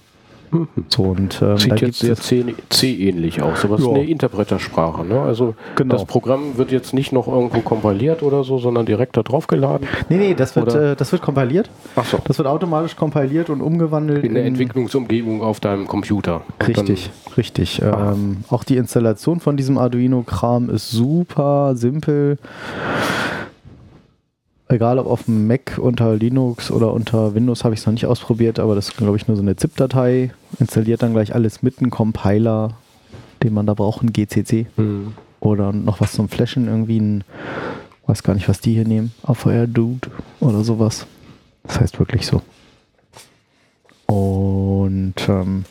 [0.54, 0.68] Mhm.
[0.88, 5.04] So, und ähm, Sieht jetzt sehr C-ähnlich aus, aber es ist eine Interpretersprache.
[5.04, 5.20] Ne?
[5.20, 5.94] Also Genau.
[5.94, 9.86] das Programm wird jetzt nicht noch irgendwo kompiliert oder so, sondern direkt da drauf geladen.
[10.08, 11.70] Nee, nee, das wird, äh, das wird kompiliert.
[11.96, 12.18] Achso.
[12.24, 14.24] Das wird automatisch kompiliert und umgewandelt.
[14.24, 16.42] In der Entwicklungsumgebung auf deinem Computer.
[16.60, 17.82] Und Richtig, richtig.
[17.82, 22.38] Ähm, auch die Installation von diesem Arduino-Kram ist super simpel.
[24.68, 28.06] Egal ob auf dem Mac unter Linux oder unter Windows habe ich es noch nicht
[28.06, 30.32] ausprobiert, aber das ist, glaube ich, nur so eine ZIP-Datei.
[30.58, 32.70] Installiert dann gleich alles mit einem Compiler,
[33.42, 35.12] den man da braucht, ein GCC Dann, hm.
[35.40, 37.24] oder noch was zum Flashen, irgendwie ein,
[38.06, 40.08] weiß gar nicht, was die hier nehmen, AVR Dude
[40.40, 41.06] oder sowas.
[41.64, 42.40] Das heißt wirklich so.
[44.06, 45.64] Und ähm,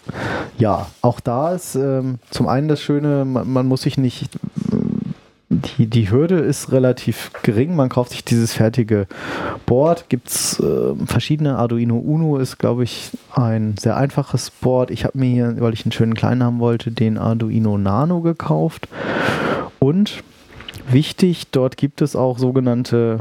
[0.58, 4.30] ja, auch da ist ähm, zum einen das Schöne, man, man muss sich nicht,
[5.66, 9.08] die, die Hürde ist relativ gering, man kauft sich dieses fertige
[9.66, 14.92] Board, gibt es äh, verschiedene, Arduino Uno ist glaube ich ein sehr einfaches Board.
[14.92, 18.88] Ich habe mir hier, weil ich einen schönen kleinen haben wollte, den Arduino Nano gekauft.
[19.80, 20.24] Und
[20.90, 23.20] Wichtig, dort gibt es auch sogenannte,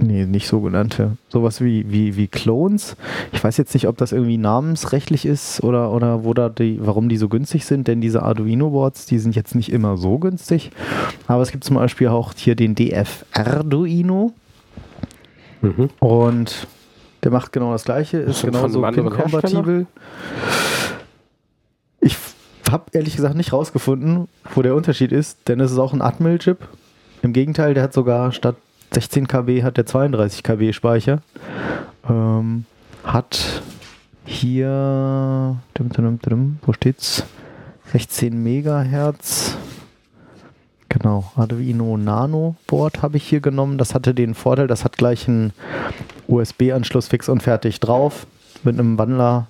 [0.00, 2.96] nee, nicht sogenannte, sowas wie, wie, wie Clones.
[3.32, 7.08] Ich weiß jetzt nicht, ob das irgendwie namensrechtlich ist oder, oder wo da die, warum
[7.08, 10.70] die so günstig sind, denn diese Arduino-Boards, die sind jetzt nicht immer so günstig.
[11.26, 14.32] Aber es gibt zum Beispiel auch hier den DF Arduino
[15.62, 15.90] Mhm.
[15.98, 16.66] und
[17.22, 19.86] der macht genau das gleiche, ist genauso PIN-kompatibel.
[22.00, 22.16] Ich
[22.70, 26.66] habe ehrlich gesagt nicht rausgefunden, wo der Unterschied ist, denn es ist auch ein Atmel-Chip.
[27.22, 28.56] Im Gegenteil, der hat sogar statt
[28.92, 31.22] 16 KB hat der 32 KB Speicher.
[32.08, 32.64] Ähm,
[33.04, 33.62] hat
[34.24, 35.56] hier,
[36.62, 37.24] wo steht's?
[37.92, 39.56] 16 Megahertz.
[40.88, 43.78] Genau, Arduino Nano Board habe ich hier genommen.
[43.78, 45.52] Das hatte den Vorteil, das hat gleich einen
[46.26, 48.26] USB-Anschluss fix und fertig drauf
[48.64, 49.46] mit einem Wandler.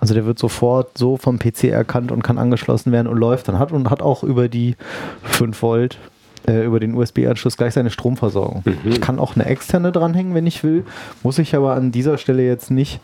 [0.00, 3.58] Also der wird sofort so vom PC erkannt und kann angeschlossen werden und läuft dann
[3.58, 4.76] hat und hat auch über die
[5.22, 5.98] 5 Volt
[6.46, 8.62] äh, über den USB-Anschluss gleich seine Stromversorgung.
[8.84, 10.84] Ich kann auch eine externe dranhängen, wenn ich will.
[11.22, 13.00] Muss ich aber an dieser Stelle jetzt nicht.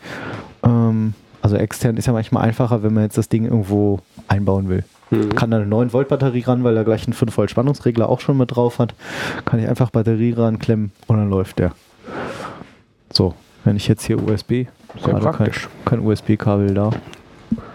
[0.63, 4.83] Ähm, also extern ist ja manchmal einfacher, wenn man jetzt das Ding irgendwo einbauen will.
[5.35, 8.19] Kann da eine 9 Volt Batterie ran, weil er gleich einen 5 Volt Spannungsregler auch
[8.19, 8.95] schon mit drauf hat.
[9.45, 11.73] Kann ich einfach Batterie ranklemmen und dann läuft der.
[13.11, 14.67] So, wenn ich jetzt hier USB, Sehr
[15.03, 15.69] gerade kein, praktisch.
[15.85, 16.89] kein USB-Kabel da,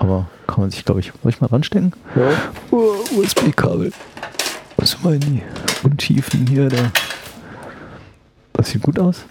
[0.00, 1.92] aber kann man sich, glaube ich, soll ich mal ranstecken?
[2.16, 2.30] Ja.
[2.72, 3.92] Oh, USB-Kabel.
[4.78, 5.42] Was meinen die
[5.82, 6.68] Untiefen hier?
[6.68, 6.90] Da.
[8.54, 9.24] Das sieht gut aus.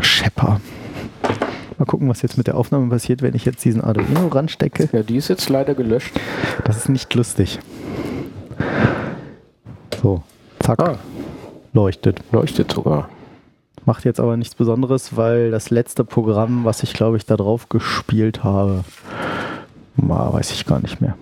[0.00, 0.60] Schepper.
[1.78, 4.88] Mal gucken, was jetzt mit der Aufnahme passiert, wenn ich jetzt diesen Arduino ranstecke.
[4.92, 6.12] ja, die ist jetzt leider gelöscht.
[6.64, 7.58] Das ist nicht lustig.
[10.00, 10.22] So,
[10.60, 10.98] zack, Ah,
[11.72, 12.20] leuchtet.
[12.32, 13.08] leuchtet sogar.
[13.86, 17.68] Macht jetzt aber nichts Besonderes, weil das letzte Programm, was ich glaube ich da drauf
[17.68, 18.84] gespielt habe,
[19.96, 21.16] mal weiß ich gar nicht mehr.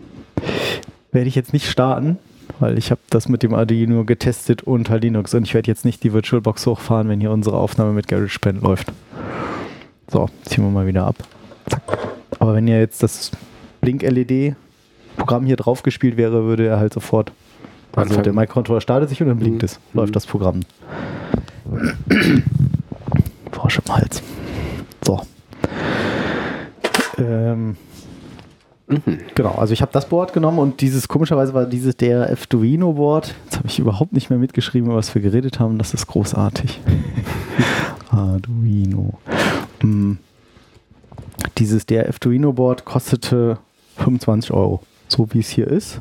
[1.13, 2.19] Werde ich jetzt nicht starten,
[2.59, 6.03] weil ich habe das mit dem Arduino getestet unter Linux und ich werde jetzt nicht
[6.05, 8.89] die VirtualBox hochfahren, wenn hier unsere Aufnahme mit GarageBand läuft.
[10.11, 11.17] So, ziehen wir mal wieder ab.
[11.69, 11.83] Zack.
[12.39, 13.31] Aber wenn ja jetzt das
[13.83, 17.33] Blink-LED-Programm hier drauf gespielt wäre, würde er halt sofort.
[17.95, 19.67] Also der Microcontroller startet sich und dann blinkt Mhm.
[19.67, 20.61] es, läuft das Programm.
[23.53, 24.23] Frosch im Hals.
[25.05, 25.21] So.
[27.19, 27.77] Ähm,
[29.35, 33.35] Genau, also ich habe das Board genommen und dieses, komischerweise war dieses der Arduino Board.
[33.45, 35.79] Jetzt habe ich überhaupt nicht mehr mitgeschrieben, über was wir geredet haben.
[35.79, 36.81] Das ist großartig.
[38.11, 39.19] Arduino.
[39.83, 40.15] Mm.
[41.59, 43.59] Dieses der Arduino Board kostete
[43.99, 46.01] 25 Euro, so wie es hier ist.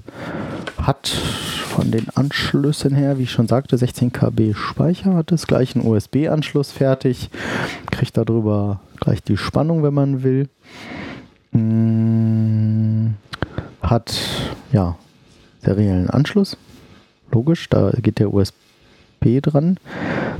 [0.81, 5.75] Hat von den Anschlüssen her, wie ich schon sagte, 16 KB Speicher, hat es gleich
[5.75, 7.29] einen USB-Anschluss fertig.
[7.91, 10.49] Kriegt darüber gleich die Spannung, wenn man will.
[11.51, 13.13] Mm,
[13.81, 14.13] Hat
[14.71, 14.95] ja
[15.63, 16.57] seriellen Anschluss.
[17.31, 18.55] Logisch, da geht der USB
[19.41, 19.77] dran.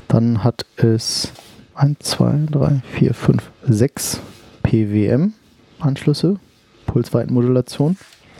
[0.07, 1.32] Dann hat es
[1.76, 4.20] 1, 2, 3, 4, 5, 6
[4.64, 6.38] PWM-Anschlüsse,
[6.88, 7.97] Pulsweitenmodulation.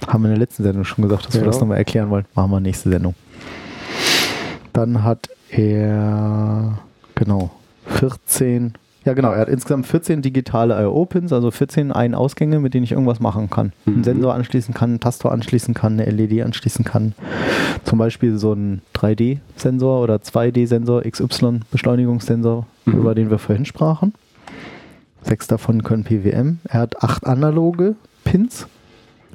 [0.07, 1.47] Haben wir in der letzten Sendung schon gesagt, dass wir Ja.
[1.47, 2.26] das nochmal erklären wollen.
[2.36, 3.15] Machen wir nächste Sendung.
[4.74, 6.80] Dann hat er,
[7.15, 7.51] genau,
[7.88, 8.74] 14,
[9.04, 13.20] ja genau, er hat insgesamt 14 digitale I.O.-Pins, also 14 Ein-Ausgänge, mit denen ich irgendwas
[13.20, 13.74] machen kann.
[13.86, 14.04] Einen Mhm.
[14.04, 17.14] Sensor anschließen kann, einen Tastor anschließen kann, eine LED anschließen kann.
[17.84, 22.93] Zum Beispiel so ein 3D-Sensor oder 2D-Sensor, XY-Beschleunigungssensor, Mhm.
[22.93, 24.14] über den wir vorhin sprachen.
[25.24, 26.59] Sechs davon können PWM.
[26.67, 28.67] Er hat acht analoge Pins.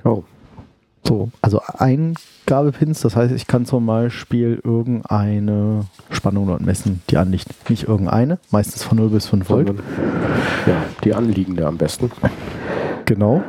[0.04, 0.24] Oh.
[1.06, 7.70] So, also Eingabepins, das heißt, ich kann zum Beispiel irgendeine Spannung dort messen, die anliegt.
[7.70, 9.68] Nicht irgendeine, meistens von 0 bis 5 Volt.
[10.66, 12.10] Ja, die anliegende am besten.
[13.04, 13.42] Genau.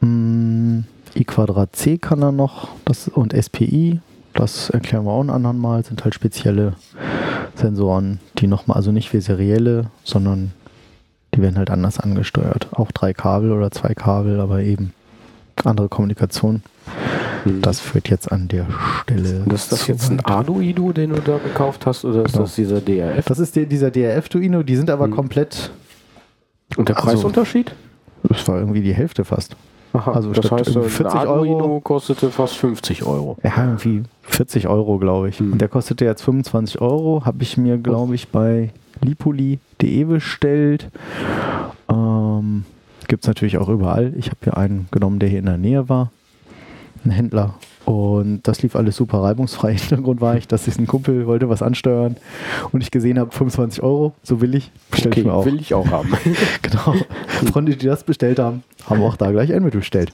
[0.00, 0.80] Mm,
[1.14, 4.00] I Quadrat C kann er noch das, und SPI,
[4.32, 6.74] das erklären wir auch ein anderen Mal, sind halt spezielle
[7.56, 10.52] Sensoren, die nochmal, also nicht wie serielle, sondern
[11.34, 12.68] die werden halt anders angesteuert.
[12.72, 14.94] Auch drei Kabel oder zwei Kabel, aber eben
[15.66, 16.62] andere Kommunikation.
[17.44, 17.62] Mhm.
[17.62, 18.66] Das führt jetzt an der
[19.02, 19.42] Stelle.
[19.44, 20.20] Und ist das jetzt ein.
[20.20, 22.44] Arduino, den du da gekauft hast, oder ist Genau.
[22.44, 23.24] das dieser DRF?
[23.26, 25.12] Das ist der, dieser DRF-Duino, die sind aber Mhm.
[25.16, 25.70] komplett,
[26.76, 27.06] Und der Ach so.
[27.08, 27.74] Preisunterschied?
[28.24, 29.56] das war irgendwie die Hälfte fast.
[29.92, 33.38] Aha, Also das heißt, irgendwie ein 40 Arduino Euro- kostete fast 50 Euro.
[33.42, 35.40] Ja, irgendwie 40 Euro, glaube ich.
[35.40, 35.52] Mhm.
[35.54, 37.22] Und der kostete jetzt 25 Euro.
[37.24, 38.70] Habe ich mir, glaube ich, bei
[39.02, 40.90] lipoli.de bestellt.
[41.88, 42.64] Ähm,
[43.10, 44.12] Gibt es natürlich auch überall.
[44.16, 46.12] Ich habe hier einen genommen, der hier in der Nähe war.
[47.04, 47.56] Ein Händler.
[47.84, 49.74] Und das lief alles super reibungsfrei.
[49.76, 52.14] Hintergrund war ich, dass ich ein Kumpel wollte was ansteuern
[52.70, 55.44] und ich gesehen habe, 25 Euro, so will ich, bestell Okay, ich mir auch.
[55.44, 56.12] will ich auch haben.
[56.62, 56.94] genau.
[57.50, 60.12] Freunde, die das bestellt haben, haben auch da gleich ein mitbestellt.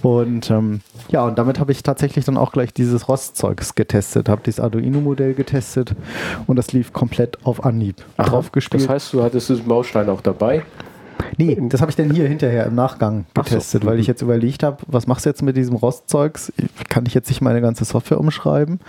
[0.00, 0.80] Und ähm,
[1.10, 5.34] ja, und damit habe ich tatsächlich dann auch gleich dieses Rostzeugs getestet, habe dieses Arduino-Modell
[5.34, 5.94] getestet
[6.46, 8.84] und das lief komplett auf Anhieb drauf gespielt.
[8.84, 10.64] Das heißt, du hattest diesen Baustein auch dabei?
[11.36, 13.54] Nee, das habe ich dann hier hinterher im Nachgang Ach so.
[13.54, 14.12] getestet, weil ich Mhm.
[14.12, 16.52] jetzt überlegt habe, was machst du jetzt mit diesem Rostzeugs?
[16.88, 18.80] Kann ich jetzt nicht meine ganze Software umschreiben?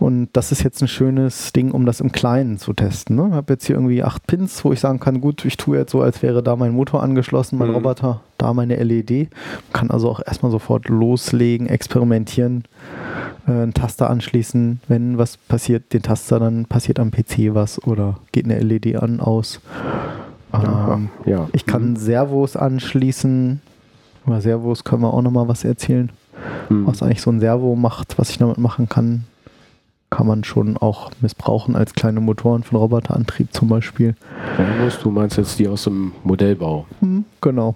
[0.00, 3.16] Und das ist jetzt ein schönes Ding, um das im Kleinen zu testen.
[3.16, 3.26] Ne?
[3.30, 5.92] Ich habe jetzt hier irgendwie acht Pins, wo ich sagen kann, gut, ich tue jetzt
[5.92, 7.74] so, als wäre da mein Motor angeschlossen, mein Mhm.
[7.76, 9.28] Roboter, da meine LED.
[9.72, 12.64] Kann also auch erstmal sofort loslegen, experimentieren,
[13.46, 14.80] äh, einen Taster anschließen.
[14.88, 19.20] Wenn was passiert, den Taster, dann passiert am PC was oder geht eine LED an,
[19.20, 19.60] aus.
[20.62, 21.48] Ähm, ja.
[21.52, 23.60] ich kann Servos anschließen.
[24.26, 26.10] Über Servos können wir auch nochmal was erzählen.
[26.68, 26.86] Mhm.
[26.86, 29.24] Was eigentlich so ein Servo macht, was ich damit machen kann,
[30.10, 34.14] kann man schon auch missbrauchen als kleine Motoren von Roboterantrieb zum Beispiel.
[34.56, 36.86] Servos, du meinst jetzt die aus dem Modellbau.
[37.00, 37.74] Hm, genau.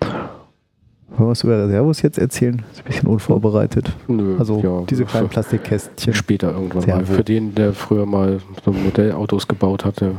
[0.00, 2.62] Wollen wir was über Servos jetzt erzählen?
[2.72, 3.92] Ist ein bisschen unvorbereitet.
[4.08, 7.04] Nö, Also ja, diese kleinen Plastikkästchen, Später irgendwann mal.
[7.04, 7.12] Servo.
[7.12, 10.12] Für den, der früher mal so Modellautos gebaut hatte,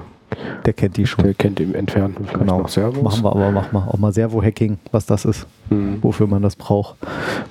[0.66, 1.24] der kennt die schon.
[1.24, 2.60] der kennt im Entfernten vielleicht Genau.
[2.60, 3.04] noch Servos.
[3.04, 5.46] Machen wir aber machen wir auch mal Servo-Hacking, was das ist.
[5.70, 6.00] Mhm.
[6.02, 6.96] wofür man das braucht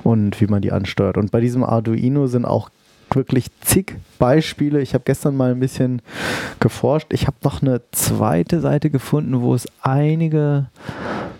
[0.04, 1.16] und wie man die ansteuert.
[1.16, 2.68] Und bei diesem Arduino sind auch
[3.14, 4.80] wirklich zig Beispiele.
[4.80, 6.00] Ich habe gestern mal ein bisschen
[6.60, 7.08] geforscht.
[7.12, 10.66] Ich habe noch eine zweite Seite gefunden, wo es einige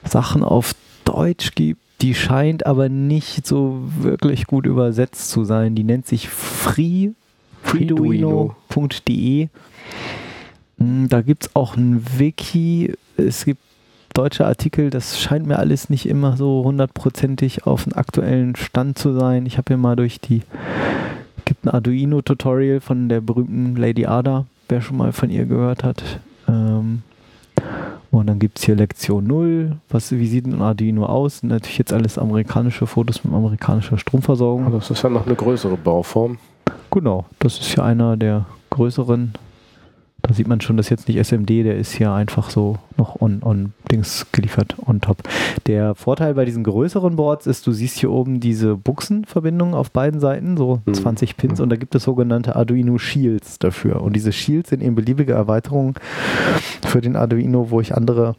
[0.05, 0.75] Sachen auf
[1.05, 1.81] Deutsch gibt.
[2.03, 5.75] Die scheint aber nicht so wirklich gut übersetzt zu sein.
[5.75, 7.11] Die nennt sich free,
[7.63, 9.49] freeduino.de.
[10.83, 12.95] Hm, Da gibt es auch ein Wiki.
[13.17, 13.61] Es gibt
[14.15, 19.15] deutsche Artikel, das scheint mir alles nicht immer so hundertprozentig auf den aktuellen Stand zu
[19.15, 19.47] sein.
[19.47, 20.43] Ich habe hier mal durch die,
[21.47, 26.03] gibt ein Arduino-Tutorial von der berühmten Lady Ada, wer schon mal von ihr gehört hat.
[26.47, 27.03] Ähm,
[28.11, 31.43] und dann gibt es hier Lektion 0, was, wie sieht ein Arduino aus?
[31.43, 34.71] Natürlich jetzt alles amerikanische Fotos mit amerikanischer Stromversorgung.
[34.73, 36.37] Das ist ja noch eine größere Bauform.
[36.91, 39.33] Genau, das ist ja einer der größeren.
[40.25, 43.21] Da sieht man schon, das ist jetzt nicht SMD, der ist hier einfach so noch
[43.21, 45.19] on, on Dings geliefert, on top.
[45.67, 50.21] Der Vorteil bei diesen größeren Boards ist, du siehst hier oben diese Buchsenverbindungen auf beiden
[50.21, 50.95] Seiten, so Mhm.
[50.95, 54.01] 20 Pins, und da gibt es sogenannte Arduino Shields dafür.
[54.01, 55.95] Und diese Shields sind eben beliebige Erweiterungen
[56.87, 58.37] für den Arduino, wo ich andere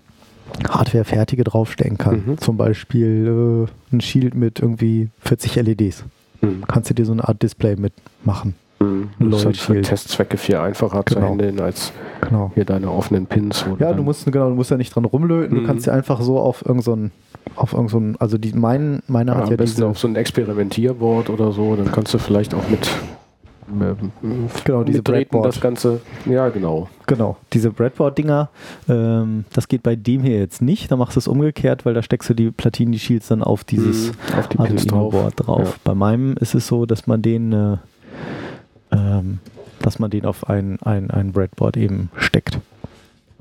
[0.69, 2.23] Hardware-fertige draufstecken kann.
[2.25, 2.37] Mhm.
[2.37, 6.05] Zum Beispiel äh, ein Shield mit irgendwie 40 LEDs
[6.41, 6.63] Mhm.
[6.67, 8.55] kannst du dir so eine Art Display mitmachen.
[8.83, 9.09] Mhm.
[9.31, 9.81] Das ist halt für.
[9.81, 11.29] Testzwecke viel einfacher zu Genau.
[11.29, 11.91] handeln als
[12.21, 12.51] Genau.
[12.55, 13.65] hier deine offenen Pins.
[13.79, 15.67] Ja, du musst genau, du musst ja nicht dran rumlöten, du Mhm.
[15.67, 17.11] kannst ja einfach so auf irgendein so ein-
[17.55, 20.15] auf irgend so ein- also die mein meine ja, hat ja diese auf so ein
[20.15, 22.89] Experimentierboard oder so, dann kannst du vielleicht auch mit
[24.65, 25.45] Genau, diese Breadboard.
[25.45, 26.01] das Ganze.
[26.25, 26.89] Ja, genau.
[27.07, 28.49] genau, diese Breadboard Dinger,
[28.89, 32.03] ähm, das geht bei dem hier jetzt nicht, da machst du es umgekehrt, weil da
[32.03, 34.39] steckst du die Platinen, die Shields dann auf dieses Mhm.
[34.39, 35.11] auf die Pins Arduino drauf.
[35.11, 35.69] Board drauf.
[35.69, 35.73] Ja.
[35.85, 37.77] Bei meinem ist es so, dass man den äh,
[38.93, 39.39] ähm,
[39.81, 42.59] dass man den auf ein, ein, ein Breadboard eben steckt.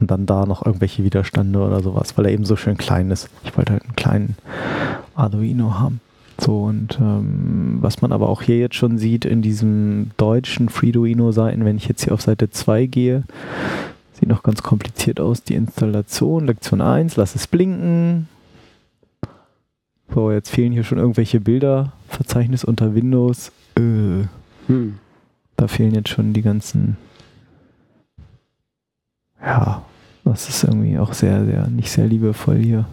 [0.01, 3.29] Und dann da noch irgendwelche Widerstände oder sowas, weil er eben so schön klein ist.
[3.45, 4.37] Ich wollte halt einen kleinen
[5.15, 6.01] Arduino haben.
[6.41, 11.65] So, und ähm, was man aber auch hier jetzt schon sieht in diesem deutschen Freeduino-Seiten,
[11.65, 13.23] wenn ich jetzt hier auf Seite 2 gehe,
[14.15, 18.29] sieht noch ganz kompliziert aus, die Installation, Lektion 1, lass es blinken.
[20.13, 23.53] So, jetzt fehlen hier schon irgendwelche Bilder, Verzeichnis unter Windows.
[23.77, 24.27] Äh,
[24.67, 24.99] Hm.
[25.63, 26.97] Da fehlen jetzt schon die ganzen.
[29.41, 29.83] Ja,
[30.25, 32.85] das ist irgendwie auch sehr, sehr, nicht sehr liebevoll hier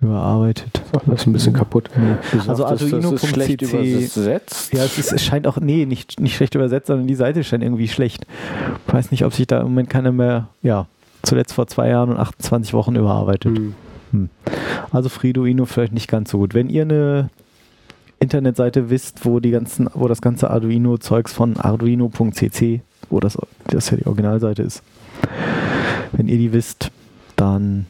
[0.00, 0.80] überarbeitet.
[1.06, 1.90] Das ist ein bisschen kaputt.
[1.96, 2.16] Nee.
[2.32, 4.72] Sagst, Also Arduino.cc übersetzt.
[4.72, 7.62] Ja, es, ist, es scheint auch, nee, nicht, nicht schlecht übersetzt, sondern die Seite scheint
[7.62, 8.26] irgendwie schlecht.
[8.86, 10.86] Ich weiß nicht, ob sich da im Moment keiner mehr, ja,
[11.22, 13.58] zuletzt vor zwei Jahren und 28 Wochen überarbeitet.
[14.10, 14.30] Hm.
[14.90, 16.54] Also Freeduino vielleicht nicht ganz so gut.
[16.54, 17.30] Wenn ihr eine
[18.24, 22.80] Internetseite wisst, wo die ganzen, wo das ganze Arduino-Zeugs von arduino.cc,
[23.10, 24.82] wo das, das ja die Originalseite ist,
[26.12, 26.90] wenn ihr die wisst,
[27.36, 27.86] dann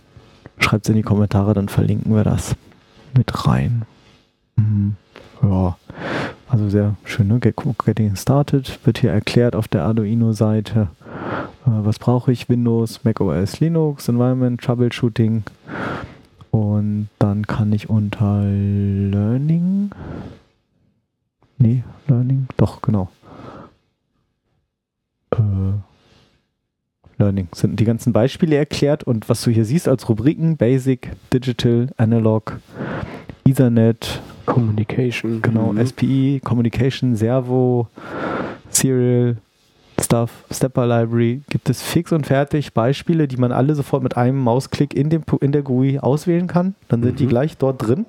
[0.58, 2.54] schreibt es in die Kommentare, dann verlinken wir das
[3.16, 3.82] mit rein.
[4.56, 4.96] Mhm.
[5.42, 5.76] Ja,
[6.48, 7.38] also sehr schön, ne?
[7.40, 10.88] Get- Getting Started wird hier erklärt auf der Arduino-Seite.
[11.66, 12.48] Äh, was brauche ich?
[12.48, 15.42] Windows, Mac OS, Linux, Environment, Troubleshooting.
[16.50, 17.08] Und
[17.44, 19.90] dann kann ich unter Learning.
[21.58, 22.46] Nee, Learning.
[22.56, 23.10] Doch, genau.
[25.30, 25.38] Äh,
[27.18, 31.90] Learning sind die ganzen Beispiele erklärt und was du hier siehst als Rubriken: Basic, Digital,
[31.96, 32.58] Analog,
[33.46, 35.42] Ethernet, Communication.
[35.42, 35.86] Genau, Mhm.
[35.86, 37.88] SPI, Communication, Servo,
[38.70, 39.36] Serial,
[40.00, 44.38] Stuff, Stepper Library, gibt es fix und fertig Beispiele, die man alle sofort mit einem
[44.38, 46.74] Mausklick in, dem, in der GUI auswählen kann.
[46.88, 47.28] Dann sind die Mhm.
[47.30, 48.06] gleich dort drin.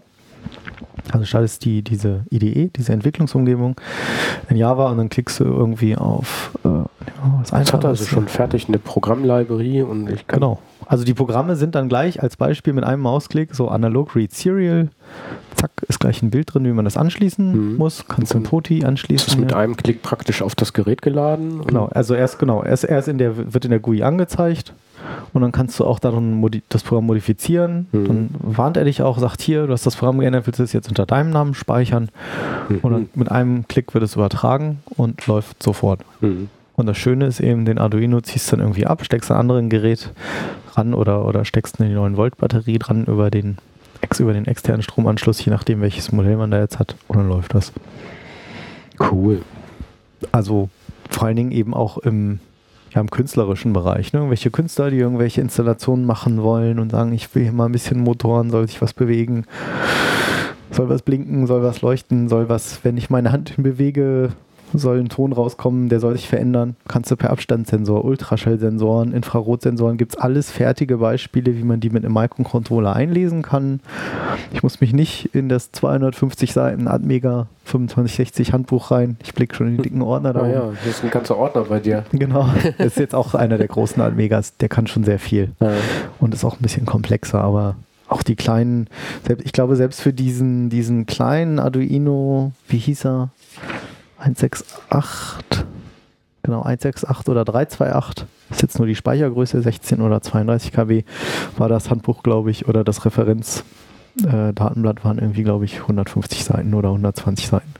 [1.11, 3.80] Also startest die, diese IDE, diese Entwicklungsumgebung
[4.49, 6.88] in Java und dann klickst du irgendwie auf äh, ja,
[7.39, 10.59] was Jetzt hat er also schon fertig eine Programmlibrary und ich kann Genau.
[10.88, 14.89] Also die Programme sind dann gleich als Beispiel mit einem Mausklick so analog read serial.
[15.55, 17.77] Zack, ist gleich ein Bild drin, wie man das anschließen Mhm.
[17.77, 18.05] muss.
[18.07, 19.39] Kannst du ein POTI ist es anschließen.
[19.39, 19.57] mit ja.
[19.57, 21.65] einem Klick praktisch auf das Gerät geladen.
[21.65, 24.73] Genau, also erst genau, erst, erst in der wird in der GUI angezeigt
[25.34, 27.88] und dann kannst du auch darin das Programm modifizieren.
[27.91, 28.06] Mhm.
[28.07, 30.73] Dann warnt er dich auch, sagt hier, du hast das Programm geändert, willst du es
[30.73, 32.10] jetzt unter deinem Namen speichern
[32.82, 33.10] und dann Mhm.
[33.15, 36.02] mit einem Klick wird es übertragen und läuft sofort.
[36.22, 36.49] Mhm.
[36.76, 39.64] Und das Schöne ist eben, den Arduino ziehst du dann irgendwie ab, steckst ein anderes
[39.69, 40.11] Gerät
[40.73, 43.57] ran oder, oder steckst eine 9 Volt Batterie dran über den,
[44.19, 47.53] über den externen Stromanschluss, je nachdem welches Modell man da jetzt hat und dann läuft
[47.53, 47.72] das.
[48.99, 49.41] Cool.
[50.32, 50.69] Also
[51.10, 52.40] vor allen Dingen eben auch im,
[52.95, 54.13] ja, im künstlerischen Bereich.
[54.13, 54.19] Ne?
[54.19, 57.99] Irgendwelche Künstler, die irgendwelche Installationen machen wollen und sagen, ich will hier mal ein bisschen
[57.99, 59.45] Motoren, soll sich was bewegen,
[60.72, 64.30] soll was blinken, soll was leuchten, soll was, wenn ich meine Hand bewege,
[64.77, 66.76] soll ein Ton rauskommen, der soll sich verändern.
[66.88, 72.06] Kannst du per Abstandssensor, Ultraschallsensoren, Infrarotsensoren, gibt es alles fertige Beispiele, wie man die mit
[72.06, 73.80] einem Microcontroller einlesen kann.
[74.53, 79.18] Ich muss mich nicht in das 250 Seiten Atmega 2560 Handbuch rein.
[79.23, 80.41] Ich blicke schon in die dicken Ordner da.
[80.41, 82.03] Ah ja, hier ist ein ganzer Ordner bei dir.
[82.11, 82.47] Genau.
[82.77, 85.72] Das ist jetzt auch einer der großen Atmegas, der kann schon sehr viel Ja.
[86.19, 87.76] und ist auch ein bisschen komplexer, aber
[88.07, 88.88] auch die kleinen,
[89.43, 93.30] ich glaube, selbst für diesen, diesen kleinen Arduino, wie hieß er?
[94.26, 95.65] 168,
[96.43, 101.03] genau, 168 oder 328, ist jetzt nur die Speichergröße, 16 oder 32 KB,
[101.57, 103.64] war das Handbuch, glaube ich, oder das Referenz.
[104.23, 107.73] Äh, waren irgendwie, glaube ich, 150 Seiten oder 120 Seiten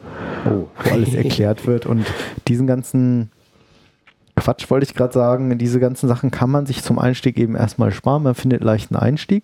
[0.46, 0.68] Oh.
[0.84, 1.86] wo alles erklärt wird.
[1.86, 2.06] Und
[2.48, 3.30] diesen ganzen
[4.36, 7.92] Quatsch wollte ich gerade sagen, diese ganzen Sachen kann man sich zum Einstieg eben erstmal
[7.92, 8.24] sparen.
[8.24, 9.44] Man findet leichten Einstieg.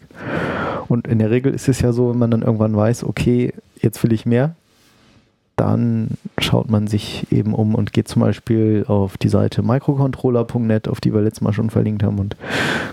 [0.87, 4.03] Und in der Regel ist es ja so, wenn man dann irgendwann weiß, okay, jetzt
[4.03, 4.55] will ich mehr,
[5.61, 6.09] dann
[6.39, 11.13] schaut man sich eben um und geht zum Beispiel auf die Seite microcontroller.net, auf die
[11.13, 12.35] wir letztes Mal schon verlinkt haben und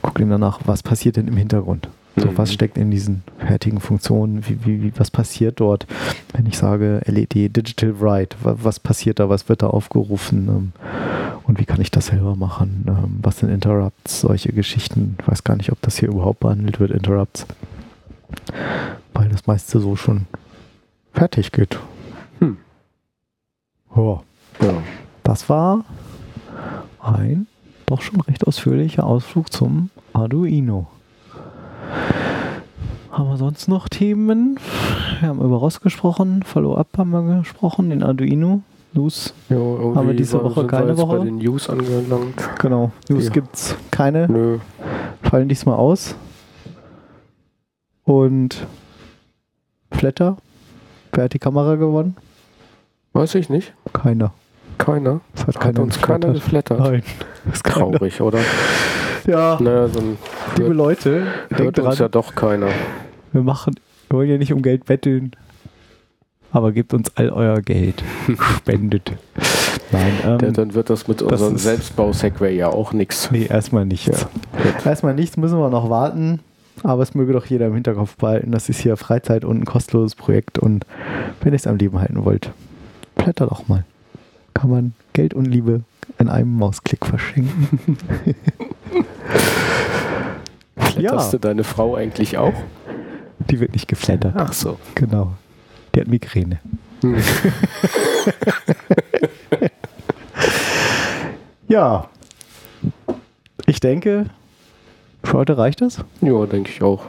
[0.02, 1.88] guckt ihm danach, was passiert denn im Hintergrund.
[2.16, 2.38] So, Mhm.
[2.38, 4.42] was steckt in diesen fertigen Funktionen?
[4.48, 5.86] Wie, wie, wie, was passiert dort,
[6.34, 8.36] wenn ich sage LED Digital Write?
[8.42, 9.28] wa- Was passiert da?
[9.28, 10.48] Was wird da aufgerufen?
[10.48, 10.72] Ähm,
[11.46, 12.84] Und wie kann ich das selber machen?
[12.88, 14.20] Ähm, Was sind Interrupts?
[14.20, 15.16] Solche Geschichten.
[15.22, 17.46] Ich weiß gar nicht, ob das hier überhaupt behandelt wird, Interrupts.
[19.14, 20.26] Weil das meiste so schon
[21.14, 21.78] fertig geht.
[22.40, 22.56] Hm.
[23.96, 24.20] Ja,
[24.60, 24.72] Ja.
[25.22, 25.84] das war
[27.00, 27.46] ein
[27.86, 30.86] doch schon recht ausführlicher Ausflug zum Arduino.
[33.10, 34.58] Haben wir sonst noch Themen?
[35.20, 38.60] Wir haben über ROS gesprochen, Follow-up haben wir gesprochen, den Arduino.
[38.92, 41.18] News, Ja, irgendwie Haben wir diese Woche keine Woche?
[41.18, 42.48] bei den News angelangt.
[42.58, 42.90] genau.
[43.08, 43.30] News Ja.
[43.32, 44.58] gibt's keine, Nö.
[45.22, 46.14] fallen diesmal aus.
[48.04, 48.66] Und
[49.92, 50.36] Flatter,
[51.12, 52.16] wer hat die Kamera gewonnen?
[53.18, 53.72] Weiß ich nicht.
[53.92, 54.32] Keiner.
[54.78, 55.20] Keiner.
[55.34, 56.78] Das hat Hat keiner uns keiner geflattert.
[56.78, 57.02] Nein.
[57.46, 57.90] Das ist keiner.
[57.90, 58.38] Traurig, oder?
[59.26, 60.18] Ja, Naja, so ein
[60.54, 62.68] liebe hört, Leute, denkt hört dran, uns ja doch keiner.
[63.32, 63.74] wir machen,
[64.08, 65.32] wir wollen ja nicht um Geld betteln,
[66.52, 68.04] aber gebt uns all euer Geld.
[68.58, 69.10] Spendet.
[69.90, 73.32] Nein, ähm, Ja, dann wird das mit das unserem Selbstbau-Segway ja auch nichts.
[73.32, 74.26] nee, erstmal nichts.
[74.84, 76.38] Erstmal nichts, müssen wir noch warten.
[76.84, 78.52] Aber es möge doch jeder im Hinterkopf behalten.
[78.52, 80.60] Das ist hier Freizeit und ein kostenloses Projekt.
[80.60, 80.86] Und
[81.40, 82.52] wenn ihr es am Leben halten wollt,
[83.18, 83.84] blätter doch mal.
[84.54, 85.82] Kann man Geld und Liebe
[86.18, 87.98] in einem Mausklick verschenken.
[90.76, 92.54] Flatterst du deine Frau eigentlich auch?
[93.50, 94.34] Die wird nicht geflattert.
[94.36, 94.78] Ach so.
[94.94, 95.34] Genau.
[95.94, 96.60] Die hat Migräne.
[97.02, 97.16] Hm.
[101.68, 102.08] Ja.
[103.66, 104.24] Ich denke,
[105.22, 106.02] für heute reicht es.
[106.22, 107.04] Ja, denke ich auch.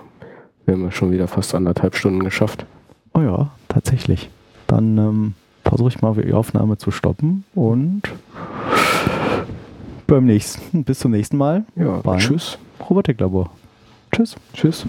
[0.65, 2.65] Wir haben ja schon wieder fast anderthalb Stunden geschafft.
[3.13, 4.29] Oh ja, tatsächlich.
[4.67, 5.33] Dann ähm,
[5.69, 8.01] versuche ich mal die Aufnahme zu stoppen und
[10.07, 11.63] beim nächsten, bis zum nächsten Mal.
[11.75, 12.57] Ja, tschüss.
[12.89, 13.51] Robotiklabor.
[14.11, 14.35] Tschüss.
[14.53, 14.85] Tschüss.